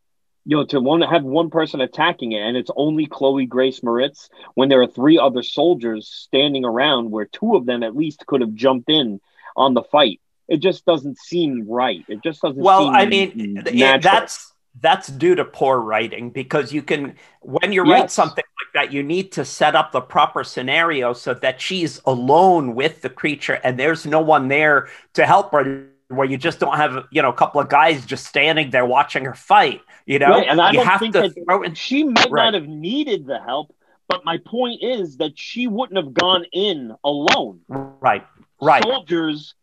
you 0.44 0.56
know, 0.56 0.64
to 0.66 0.80
want 0.80 1.02
to 1.02 1.08
have 1.08 1.24
one 1.24 1.48
person 1.50 1.80
attacking 1.80 2.32
it, 2.32 2.40
and 2.40 2.56
it's 2.56 2.70
only 2.76 3.06
Chloe 3.06 3.46
Grace 3.46 3.80
Moretz 3.80 4.28
when 4.54 4.68
there 4.68 4.82
are 4.82 4.86
three 4.86 5.18
other 5.18 5.42
soldiers 5.42 6.08
standing 6.08 6.64
around, 6.64 7.10
where 7.10 7.24
two 7.26 7.56
of 7.56 7.64
them 7.64 7.82
at 7.82 7.96
least 7.96 8.26
could 8.26 8.40
have 8.42 8.54
jumped 8.54 8.90
in 8.90 9.20
on 9.56 9.74
the 9.74 9.82
fight. 9.82 10.20
It 10.48 10.58
just 10.60 10.84
doesn't 10.84 11.18
seem 11.18 11.66
right. 11.68 12.04
It 12.08 12.22
just 12.22 12.42
doesn't. 12.42 12.62
well 12.62 12.88
i 12.92 13.06
mean 13.06 13.54
that's 14.00 14.51
that's 14.80 15.08
due 15.08 15.34
to 15.34 15.44
poor 15.44 15.80
writing 15.80 16.30
because 16.30 16.72
you 16.72 16.82
can 16.82 17.14
when 17.40 17.72
you 17.72 17.82
write 17.82 18.10
something 18.10 18.44
like 18.60 18.72
that 18.86 18.92
you 18.92 19.02
need 19.02 19.30
to 19.32 19.44
set 19.44 19.74
up 19.74 19.92
the 19.92 20.00
proper 20.00 20.42
scenario 20.42 21.12
so 21.12 21.34
that 21.34 21.60
she's 21.60 22.00
alone 22.06 22.74
with 22.74 23.02
the 23.02 23.10
creature 23.10 23.60
and 23.64 23.78
there's 23.78 24.06
no 24.06 24.20
one 24.20 24.48
there 24.48 24.88
to 25.12 25.26
help 25.26 25.52
her 25.52 25.86
where 26.08 26.26
you 26.26 26.38
just 26.38 26.58
don't 26.58 26.76
have 26.76 27.04
you 27.10 27.20
know 27.20 27.28
a 27.28 27.34
couple 27.34 27.60
of 27.60 27.68
guys 27.68 28.06
just 28.06 28.26
standing 28.26 28.70
there 28.70 28.86
watching 28.86 29.24
her 29.26 29.34
fight 29.34 29.82
you 30.06 30.18
know 30.18 30.30
Right, 30.30 30.48
and 30.48 30.60
I 30.60 30.70
you 30.70 30.78
don't 30.78 30.86
have 30.86 31.00
think 31.00 31.12
to 31.14 31.20
that- 31.20 31.62
in 31.64 31.74
she 31.74 32.04
might 32.04 32.30
Right. 32.30 32.44
not 32.44 32.54
have 32.54 32.66
needed 32.66 33.26
the 33.26 33.40
help, 33.40 33.74
but 34.08 34.24
my 34.24 34.38
point 34.38 34.82
is 34.82 35.18
that 35.18 35.38
she 35.38 35.66
wouldn't 35.66 36.02
have 36.02 36.14
gone 36.14 36.44
in 36.52 36.94
alone. 37.04 37.60
right 37.68 38.26
right 38.60 38.82
Soldiers 38.82 39.54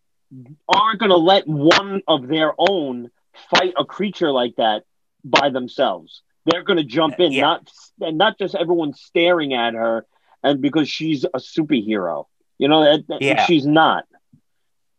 aren't 0.68 1.00
going 1.00 1.10
to 1.10 1.18
let 1.18 1.48
one 1.48 2.04
of 2.08 2.28
their 2.28 2.54
own 2.60 3.10
fight 3.50 3.74
a 3.78 3.86
creature 3.86 4.32
like 4.32 4.56
that 4.58 4.84
by 5.24 5.50
themselves. 5.50 6.22
They're 6.46 6.64
going 6.64 6.78
to 6.78 6.84
jump 6.84 7.20
in, 7.20 7.32
Yeah. 7.32 7.42
not 7.42 7.70
and 8.02 8.18
not 8.18 8.38
just 8.40 8.56
everyone 8.56 8.94
staring 8.94 9.54
at 9.54 9.74
her, 9.74 10.06
and 10.44 10.62
because 10.62 10.90
she's 10.90 11.24
a 11.26 11.38
superhero. 11.40 12.26
You 12.58 12.68
know, 12.68 12.84
that, 12.84 13.08
that- 13.08 13.22
Yeah. 13.22 13.46
she's 13.46 13.66
not. 13.66 14.06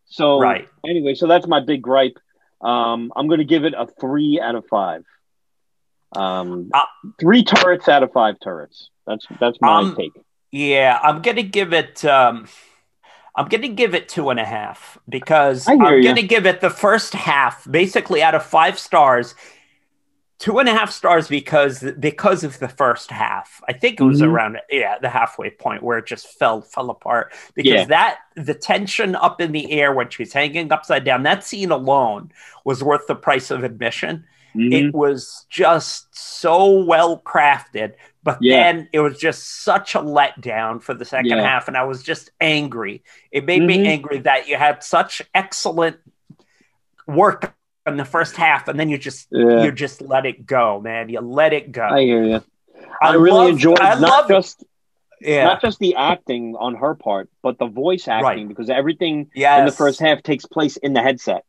So 0.06 0.40
right 0.40 0.68
anyway, 0.86 1.14
so 1.14 1.26
that's 1.26 1.46
my 1.46 1.60
big 1.60 1.82
gripe. 1.82 2.18
Um, 2.60 3.12
I'm 3.16 3.26
going 3.28 3.38
to 3.38 3.44
give 3.44 3.64
it 3.64 3.74
a 3.76 3.86
three 3.86 4.40
out 4.40 4.54
of 4.54 4.66
five. 4.66 5.04
Um, 6.14 6.70
Uh, 6.74 6.82
three 7.20 7.44
turrets 7.44 7.88
out 7.88 8.02
of 8.02 8.12
five 8.12 8.36
turrets. 8.42 8.90
That's 9.06 9.24
that's 9.40 9.58
my 9.60 9.78
Um, 9.78 9.96
take. 9.96 10.12
yeah 10.52 10.98
i'm 11.02 11.22
gonna 11.22 11.42
give 11.44 11.72
it 11.72 12.04
um 12.04 12.48
I'm 13.36 13.46
going 13.48 13.62
to 13.62 13.68
give 13.68 13.94
it 13.94 14.08
two 14.08 14.28
and 14.30 14.40
a 14.40 14.44
half 14.44 14.98
because 15.08 15.68
I'm 15.68 15.78
going 15.78 16.16
to 16.16 16.22
give 16.22 16.46
it 16.46 16.60
the 16.60 16.68
first 16.68 17.14
half, 17.14 17.64
basically 17.70 18.24
out 18.24 18.34
of 18.34 18.44
five 18.44 18.76
stars, 18.76 19.36
two 20.40 20.58
and 20.58 20.68
a 20.70 20.72
half 20.72 20.90
stars 20.90 21.28
because 21.28 21.84
because 22.00 22.42
of 22.44 22.58
the 22.58 22.68
first 22.68 23.10
half. 23.10 23.60
I 23.68 23.74
think 23.74 24.00
it 24.00 24.04
was 24.04 24.20
Mhm. 24.22 24.28
around 24.28 24.58
yeah 24.70 24.98
the 24.98 25.10
halfway 25.10 25.50
point 25.50 25.82
where 25.82 25.98
it 25.98 26.06
just 26.06 26.26
fell 26.38 26.62
fell 26.62 26.88
apart 26.90 27.32
because 27.54 27.72
Yeah. 27.72 27.84
that 27.84 28.18
the 28.36 28.54
tension 28.54 29.14
up 29.14 29.40
in 29.40 29.52
the 29.52 29.70
air 29.70 29.92
when 29.92 30.08
she's 30.08 30.32
hanging 30.32 30.72
upside 30.72 31.04
down 31.04 31.22
that 31.24 31.44
scene 31.44 31.70
alone 31.70 32.32
was 32.64 32.82
worth 32.82 33.06
the 33.06 33.14
price 33.14 33.50
of 33.50 33.62
admission. 33.64 34.24
Mhm. 34.56 34.72
It 34.88 34.94
was 34.94 35.46
just 35.50 36.08
so 36.16 36.84
well 36.84 37.20
crafted, 37.20 37.92
but 38.24 38.38
Yeah. 38.40 38.72
then 38.72 38.88
it 38.94 39.00
was 39.00 39.18
just 39.18 39.62
such 39.62 39.94
a 39.94 40.00
letdown 40.00 40.82
for 40.82 40.94
the 40.94 41.04
second 41.04 41.26
Yeah. 41.36 41.42
half, 41.42 41.68
and 41.68 41.76
I 41.76 41.84
was 41.84 42.02
just 42.02 42.30
angry. 42.40 43.04
It 43.30 43.44
made 43.44 43.60
Mhm. 43.62 43.66
me 43.66 43.86
angry 43.86 44.18
that 44.20 44.48
you 44.48 44.56
had 44.56 44.82
such 44.82 45.20
excellent 45.34 45.98
work 47.06 47.52
in 47.86 47.96
the 47.96 48.04
first 48.04 48.36
half, 48.36 48.68
and 48.68 48.78
then 48.78 48.88
you 48.88 48.98
just 48.98 49.28
Yeah. 49.30 49.64
you 49.64 49.72
just 49.72 50.00
let 50.02 50.26
it 50.26 50.46
go, 50.46 50.80
man. 50.80 51.08
You 51.08 51.20
let 51.20 51.52
it 51.52 51.72
go. 51.72 51.82
I 51.82 52.02
hear 52.02 52.22
you. 52.24 52.42
I, 53.02 53.14
really 53.14 53.30
love- 53.38 53.48
enjoyed 53.50 53.80
I 53.80 53.98
not 53.98 54.28
just 54.28 54.64
yeah, 55.20 55.44
not 55.44 55.60
just 55.60 55.78
the 55.78 55.96
acting 55.96 56.56
on 56.58 56.74
her 56.76 56.94
part, 56.94 57.28
but 57.42 57.58
the 57.58 57.66
voice 57.66 58.08
acting 58.08 58.24
Right. 58.24 58.48
because 58.48 58.70
everything 58.70 59.30
yes, 59.34 59.58
in 59.60 59.64
the 59.66 59.72
first 59.72 60.00
half 60.00 60.22
takes 60.22 60.44
place 60.46 60.76
in 60.78 60.92
the 60.94 61.02
headset, 61.02 61.44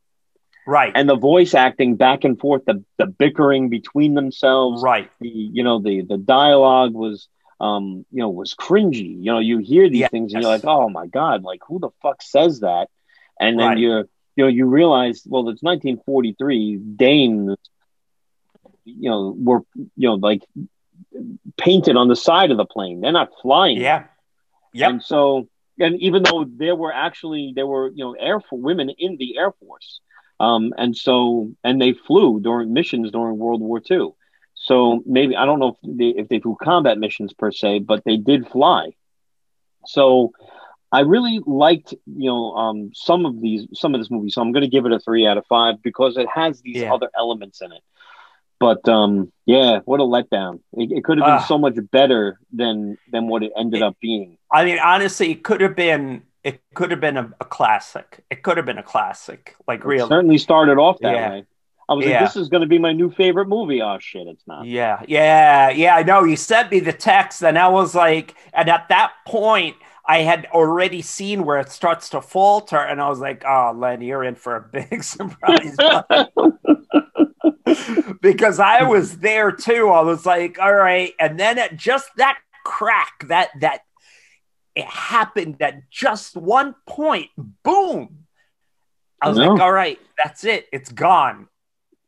right, 0.66 0.92
and 0.96 1.08
the 1.08 1.16
voice 1.16 1.54
acting 1.54 1.96
back 1.96 2.24
and 2.24 2.40
forth, 2.40 2.64
the 2.66 2.84
the 2.98 3.06
bickering 3.08 3.70
between 3.70 4.14
themselves, 4.14 4.82
right, 4.84 5.10
the 5.20 5.30
you 5.30 5.64
know 5.64 5.80
the 5.80 6.02
the 6.02 6.18
dialogue 6.18 6.94
was 6.94 7.28
um 7.60 8.06
you 8.12 8.20
know 8.20 8.30
was 8.30 8.54
cringy. 8.54 9.18
You 9.24 9.32
know 9.34 9.40
you 9.40 9.58
hear 9.60 9.90
these 9.90 10.00
Yes. 10.02 10.12
things 10.12 10.34
and 10.34 10.42
you're 10.44 10.52
like, 10.52 10.66
oh 10.66 10.90
my 10.90 11.08
god, 11.08 11.44
like 11.44 11.60
who 11.68 11.80
the 11.80 11.90
fuck 12.02 12.22
says 12.22 12.62
that? 12.62 12.88
And 13.40 13.60
then 13.60 13.70
Right. 13.70 13.78
you're 13.78 14.06
you 14.36 14.44
know 14.44 14.50
you 14.50 14.66
realize 14.66 15.24
well 15.28 15.48
it's 15.50 15.62
1943 15.64 16.78
dames 16.96 17.56
you 18.86 19.10
know 19.10 19.36
were 19.38 19.62
you 19.96 20.08
know 20.10 20.16
like 20.16 20.42
painted 21.58 21.96
on 21.96 22.08
the 22.08 22.16
side 22.16 22.52
of 22.52 22.58
the 22.58 22.66
plane 22.66 23.02
they're 23.02 23.12
not 23.12 23.30
flying 23.42 23.78
yeah, 23.78 24.04
Yeah. 24.74 24.90
and 24.90 25.02
so, 25.04 25.48
and 25.80 26.00
even 26.02 26.24
though 26.24 26.46
there 26.46 26.76
were 26.76 26.94
actually 26.94 27.54
there 27.56 27.68
were 27.68 27.90
you 27.90 28.04
know 28.04 28.14
air 28.20 28.40
for 28.40 28.58
women 28.60 28.90
in 28.98 29.18
the 29.18 29.38
air 29.38 29.52
force, 29.52 30.00
um, 30.40 30.74
and 30.78 30.96
so 30.96 31.52
and 31.64 31.82
they 31.82 31.94
flew 31.94 32.40
during 32.40 32.74
missions 32.74 33.12
during 33.12 33.38
World 33.38 33.62
War 33.62 33.82
II. 33.82 34.10
So 34.56 35.02
maybe 35.06 35.36
I 35.36 35.46
don't 35.46 35.60
know 35.60 35.78
if 35.82 35.98
they 35.98 36.22
if 36.22 36.28
they 36.30 36.40
flew 36.40 36.56
combat 36.62 36.98
missions 36.98 37.34
per 37.34 37.52
se, 37.52 37.80
but 37.80 38.04
they 38.06 38.18
did 38.18 38.48
fly. 38.48 38.92
So 39.86 40.32
I 40.92 41.02
really 41.02 41.40
liked 41.46 41.94
you 42.06 42.30
know 42.30 42.54
um, 42.56 42.92
some 42.94 43.26
of 43.26 43.42
these 43.42 43.68
some 43.74 43.94
of 43.96 44.02
this 44.02 44.12
movie. 44.12 44.30
So 44.30 44.42
I'm 44.42 44.52
going 44.52 44.64
to 44.64 44.70
give 44.70 44.86
it 44.86 44.92
a 44.92 45.00
three 45.00 45.26
out 45.28 45.38
of 45.38 45.46
five 45.48 45.82
because 45.82 46.18
it 46.18 46.28
has 46.34 46.62
these 46.62 46.78
Yeah. 46.78 46.94
other 46.94 47.10
elements 47.18 47.62
in 47.62 47.72
it. 47.72 47.82
But 48.60 48.88
um, 48.88 49.32
yeah, 49.46 49.80
what 49.86 50.00
a 50.00 50.04
letdown! 50.04 50.60
It, 50.74 50.92
it 50.92 51.04
could 51.04 51.18
have 51.18 51.26
been 51.26 51.36
Ah. 51.36 51.46
so 51.46 51.58
much 51.58 51.76
better 51.92 52.40
than 52.54 52.98
than 53.12 53.28
what 53.28 53.42
it 53.44 53.52
ended 53.58 53.82
up 53.82 53.96
being. 54.00 54.38
I 54.54 54.66
mean, 54.66 54.78
honestly, 54.80 55.32
it 55.32 55.44
could 55.44 55.62
have 55.62 55.76
been. 55.76 56.24
It 56.44 56.60
could 56.74 56.90
have 56.92 57.00
been 57.02 57.18
a, 57.18 57.32
a 57.40 57.46
classic. 57.46 58.24
It 58.32 58.42
could 58.44 58.58
have 58.58 58.66
been 58.66 58.80
a 58.80 58.84
classic. 58.84 59.56
Like 59.68 59.82
It 59.82 59.86
really. 59.86 60.10
certainly 60.10 60.38
started 60.40 60.78
off 60.80 60.98
that 61.02 61.14
Yeah. 61.14 61.30
way. 61.30 61.46
I 61.88 61.94
was 61.94 62.06
Yeah. 62.06 62.12
like, 62.22 62.30
this 62.34 62.36
is 62.36 62.50
going 62.50 62.62
to 62.62 62.68
be 62.68 62.80
my 62.80 62.94
new 62.94 63.12
favorite 63.12 63.48
movie. 63.48 63.82
Oh 63.82 63.98
shit, 64.00 64.26
it's 64.28 64.46
not. 64.48 64.66
Yeah, 64.66 65.02
yeah, 65.08 65.70
yeah. 65.70 65.96
I 65.96 66.04
know. 66.04 66.24
You 66.24 66.36
sent 66.36 66.72
me 66.72 66.80
the 66.80 66.94
text, 66.94 67.44
and 67.44 67.58
I 67.60 67.68
was 67.68 67.94
like, 67.96 68.36
and 68.54 68.70
at 68.70 68.90
that 68.90 69.12
point, 69.28 69.76
I 70.12 70.24
had 70.24 70.46
already 70.52 71.02
seen 71.02 71.46
where 71.46 71.58
it 71.58 71.72
starts 71.72 72.10
to 72.10 72.20
falter, 72.22 72.76
and 72.76 73.02
I 73.02 73.08
was 73.08 73.22
like, 73.22 73.46
"Oh, 73.48 73.72
Len, 73.74 74.02
you're 74.02 74.26
in 74.26 74.36
for 74.36 74.58
a 74.58 74.62
big 74.62 75.04
surprise." 75.06 75.78
because 78.22 78.60
I 78.60 78.84
was 78.84 79.20
there 79.20 79.54
too. 79.54 79.88
I 79.88 80.02
was 80.02 80.26
like, 80.26 80.60
"All 80.60 80.74
right," 80.74 81.14
and 81.18 81.40
then 81.40 81.58
at 81.58 81.78
just 81.78 82.10
that 82.18 82.38
crack, 82.66 83.26
that 83.30 83.52
that 83.62 83.84
it 84.76 84.84
happened 84.84 85.62
at 85.62 85.90
just 85.90 86.36
one 86.36 86.76
point. 86.86 87.30
Boom! 87.64 88.26
I 89.22 89.30
was 89.30 89.38
No. 89.38 89.54
like, 89.54 89.62
"All 89.62 89.72
right, 89.72 89.98
that's 90.22 90.44
it. 90.44 90.68
It's 90.74 90.92
gone." 90.92 91.48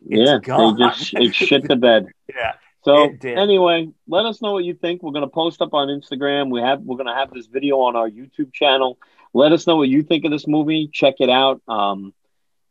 It's 0.10 0.30
yeah, 0.30 0.40
gone. 0.40 0.78
they 0.78 0.88
just 0.88 1.14
it 1.14 1.34
shit 1.36 1.70
the 1.70 1.78
bed. 1.78 2.08
Yeah. 2.36 2.54
So 2.84 3.18
anyway, 3.36 3.90
let 4.08 4.26
us 4.26 4.42
know 4.42 4.54
what 4.54 4.64
you 4.64 4.74
think. 4.74 5.04
We're 5.04 5.12
gonna 5.14 5.28
post 5.28 5.62
up 5.62 5.74
on 5.74 5.88
Instagram. 5.88 6.50
We 6.52 6.62
have 6.62 6.82
we're 6.82 6.98
gonna 6.98 7.16
have 7.16 7.32
this 7.34 7.48
video 7.48 7.80
on 7.82 7.96
our 7.96 8.10
YouTube 8.10 8.54
channel. 8.54 8.98
Let 9.34 9.52
us 9.52 9.68
know 9.68 9.78
what 9.78 9.90
you 9.90 10.04
think 10.04 10.26
of 10.26 10.32
this 10.32 10.48
movie. 10.48 10.90
Check 10.92 11.16
it 11.20 11.30
out. 11.30 11.62
Um, 11.68 12.14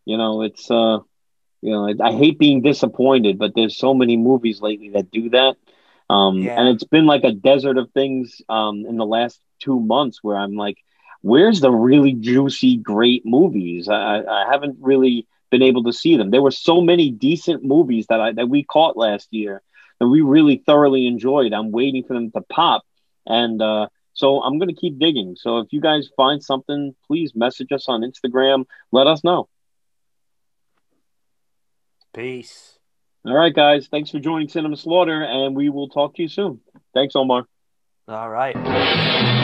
you 0.04 0.16
know, 0.18 0.42
it's 0.42 0.70
uh, 0.70 0.98
you 1.62 1.72
know, 1.72 1.88
I, 1.88 2.08
I 2.08 2.12
hate 2.12 2.38
being 2.38 2.62
disappointed, 2.62 3.38
but 3.38 3.52
there's 3.54 3.76
so 3.76 3.94
many 3.94 4.16
movies 4.16 4.60
lately 4.60 4.90
that 4.90 5.10
do 5.10 5.30
that. 5.30 5.56
Um, 6.10 6.44
Yeah. 6.44 6.54
and 6.56 6.68
it's 6.68 6.84
been 6.84 7.06
like 7.06 7.24
a 7.24 7.32
desert 7.32 7.78
of 7.78 7.90
things 7.92 8.40
um 8.48 8.84
in 8.88 8.96
the 8.96 9.06
last 9.06 9.40
two 9.60 9.80
months 9.80 10.18
where 10.22 10.36
I'm 10.36 10.54
like, 10.56 10.78
where's 11.22 11.60
the 11.60 11.70
really 11.70 12.12
juicy, 12.14 12.76
great 12.76 13.22
movies? 13.24 13.88
I, 13.88 13.94
I 14.18 14.42
I 14.44 14.50
haven't 14.50 14.76
really 14.80 15.26
been 15.50 15.62
able 15.62 15.84
to 15.84 15.92
see 15.92 16.16
them. 16.16 16.30
There 16.30 16.42
were 16.42 16.50
so 16.50 16.80
many 16.80 17.10
decent 17.10 17.64
movies 17.64 18.06
that 18.08 18.20
I 18.20 18.32
that 18.32 18.48
we 18.48 18.62
caught 18.64 18.96
last 18.96 19.28
year 19.32 19.62
that 20.02 20.08
we 20.08 20.20
really 20.20 20.60
thoroughly 20.66 21.06
enjoyed. 21.06 21.52
I'm 21.52 21.70
waiting 21.70 22.02
for 22.02 22.14
them 22.14 22.32
to 22.32 22.40
pop, 22.40 22.82
and 23.24 23.62
uh, 23.62 23.86
so 24.14 24.42
I'm 24.42 24.58
going 24.58 24.68
to 24.68 24.74
keep 24.74 24.98
digging. 24.98 25.36
So 25.38 25.58
if 25.58 25.68
you 25.72 25.80
guys 25.80 26.10
find 26.16 26.42
something, 26.42 26.96
please 27.06 27.36
message 27.36 27.70
us 27.70 27.84
on 27.86 28.00
Instagram. 28.00 28.64
Let 28.90 29.06
us 29.06 29.22
know. 29.22 29.48
Peace. 32.12 32.80
All 33.24 33.36
right, 33.36 33.54
guys. 33.54 33.86
Thanks 33.86 34.10
for 34.10 34.18
joining 34.18 34.48
Cinema 34.48 34.76
Slaughter, 34.76 35.22
and 35.22 35.54
we 35.54 35.68
will 35.68 35.88
talk 35.88 36.16
to 36.16 36.22
you 36.22 36.28
soon. 36.28 36.58
Thanks, 36.94 37.14
Omar. 37.14 37.46
All 38.08 38.28
right. 38.28 39.38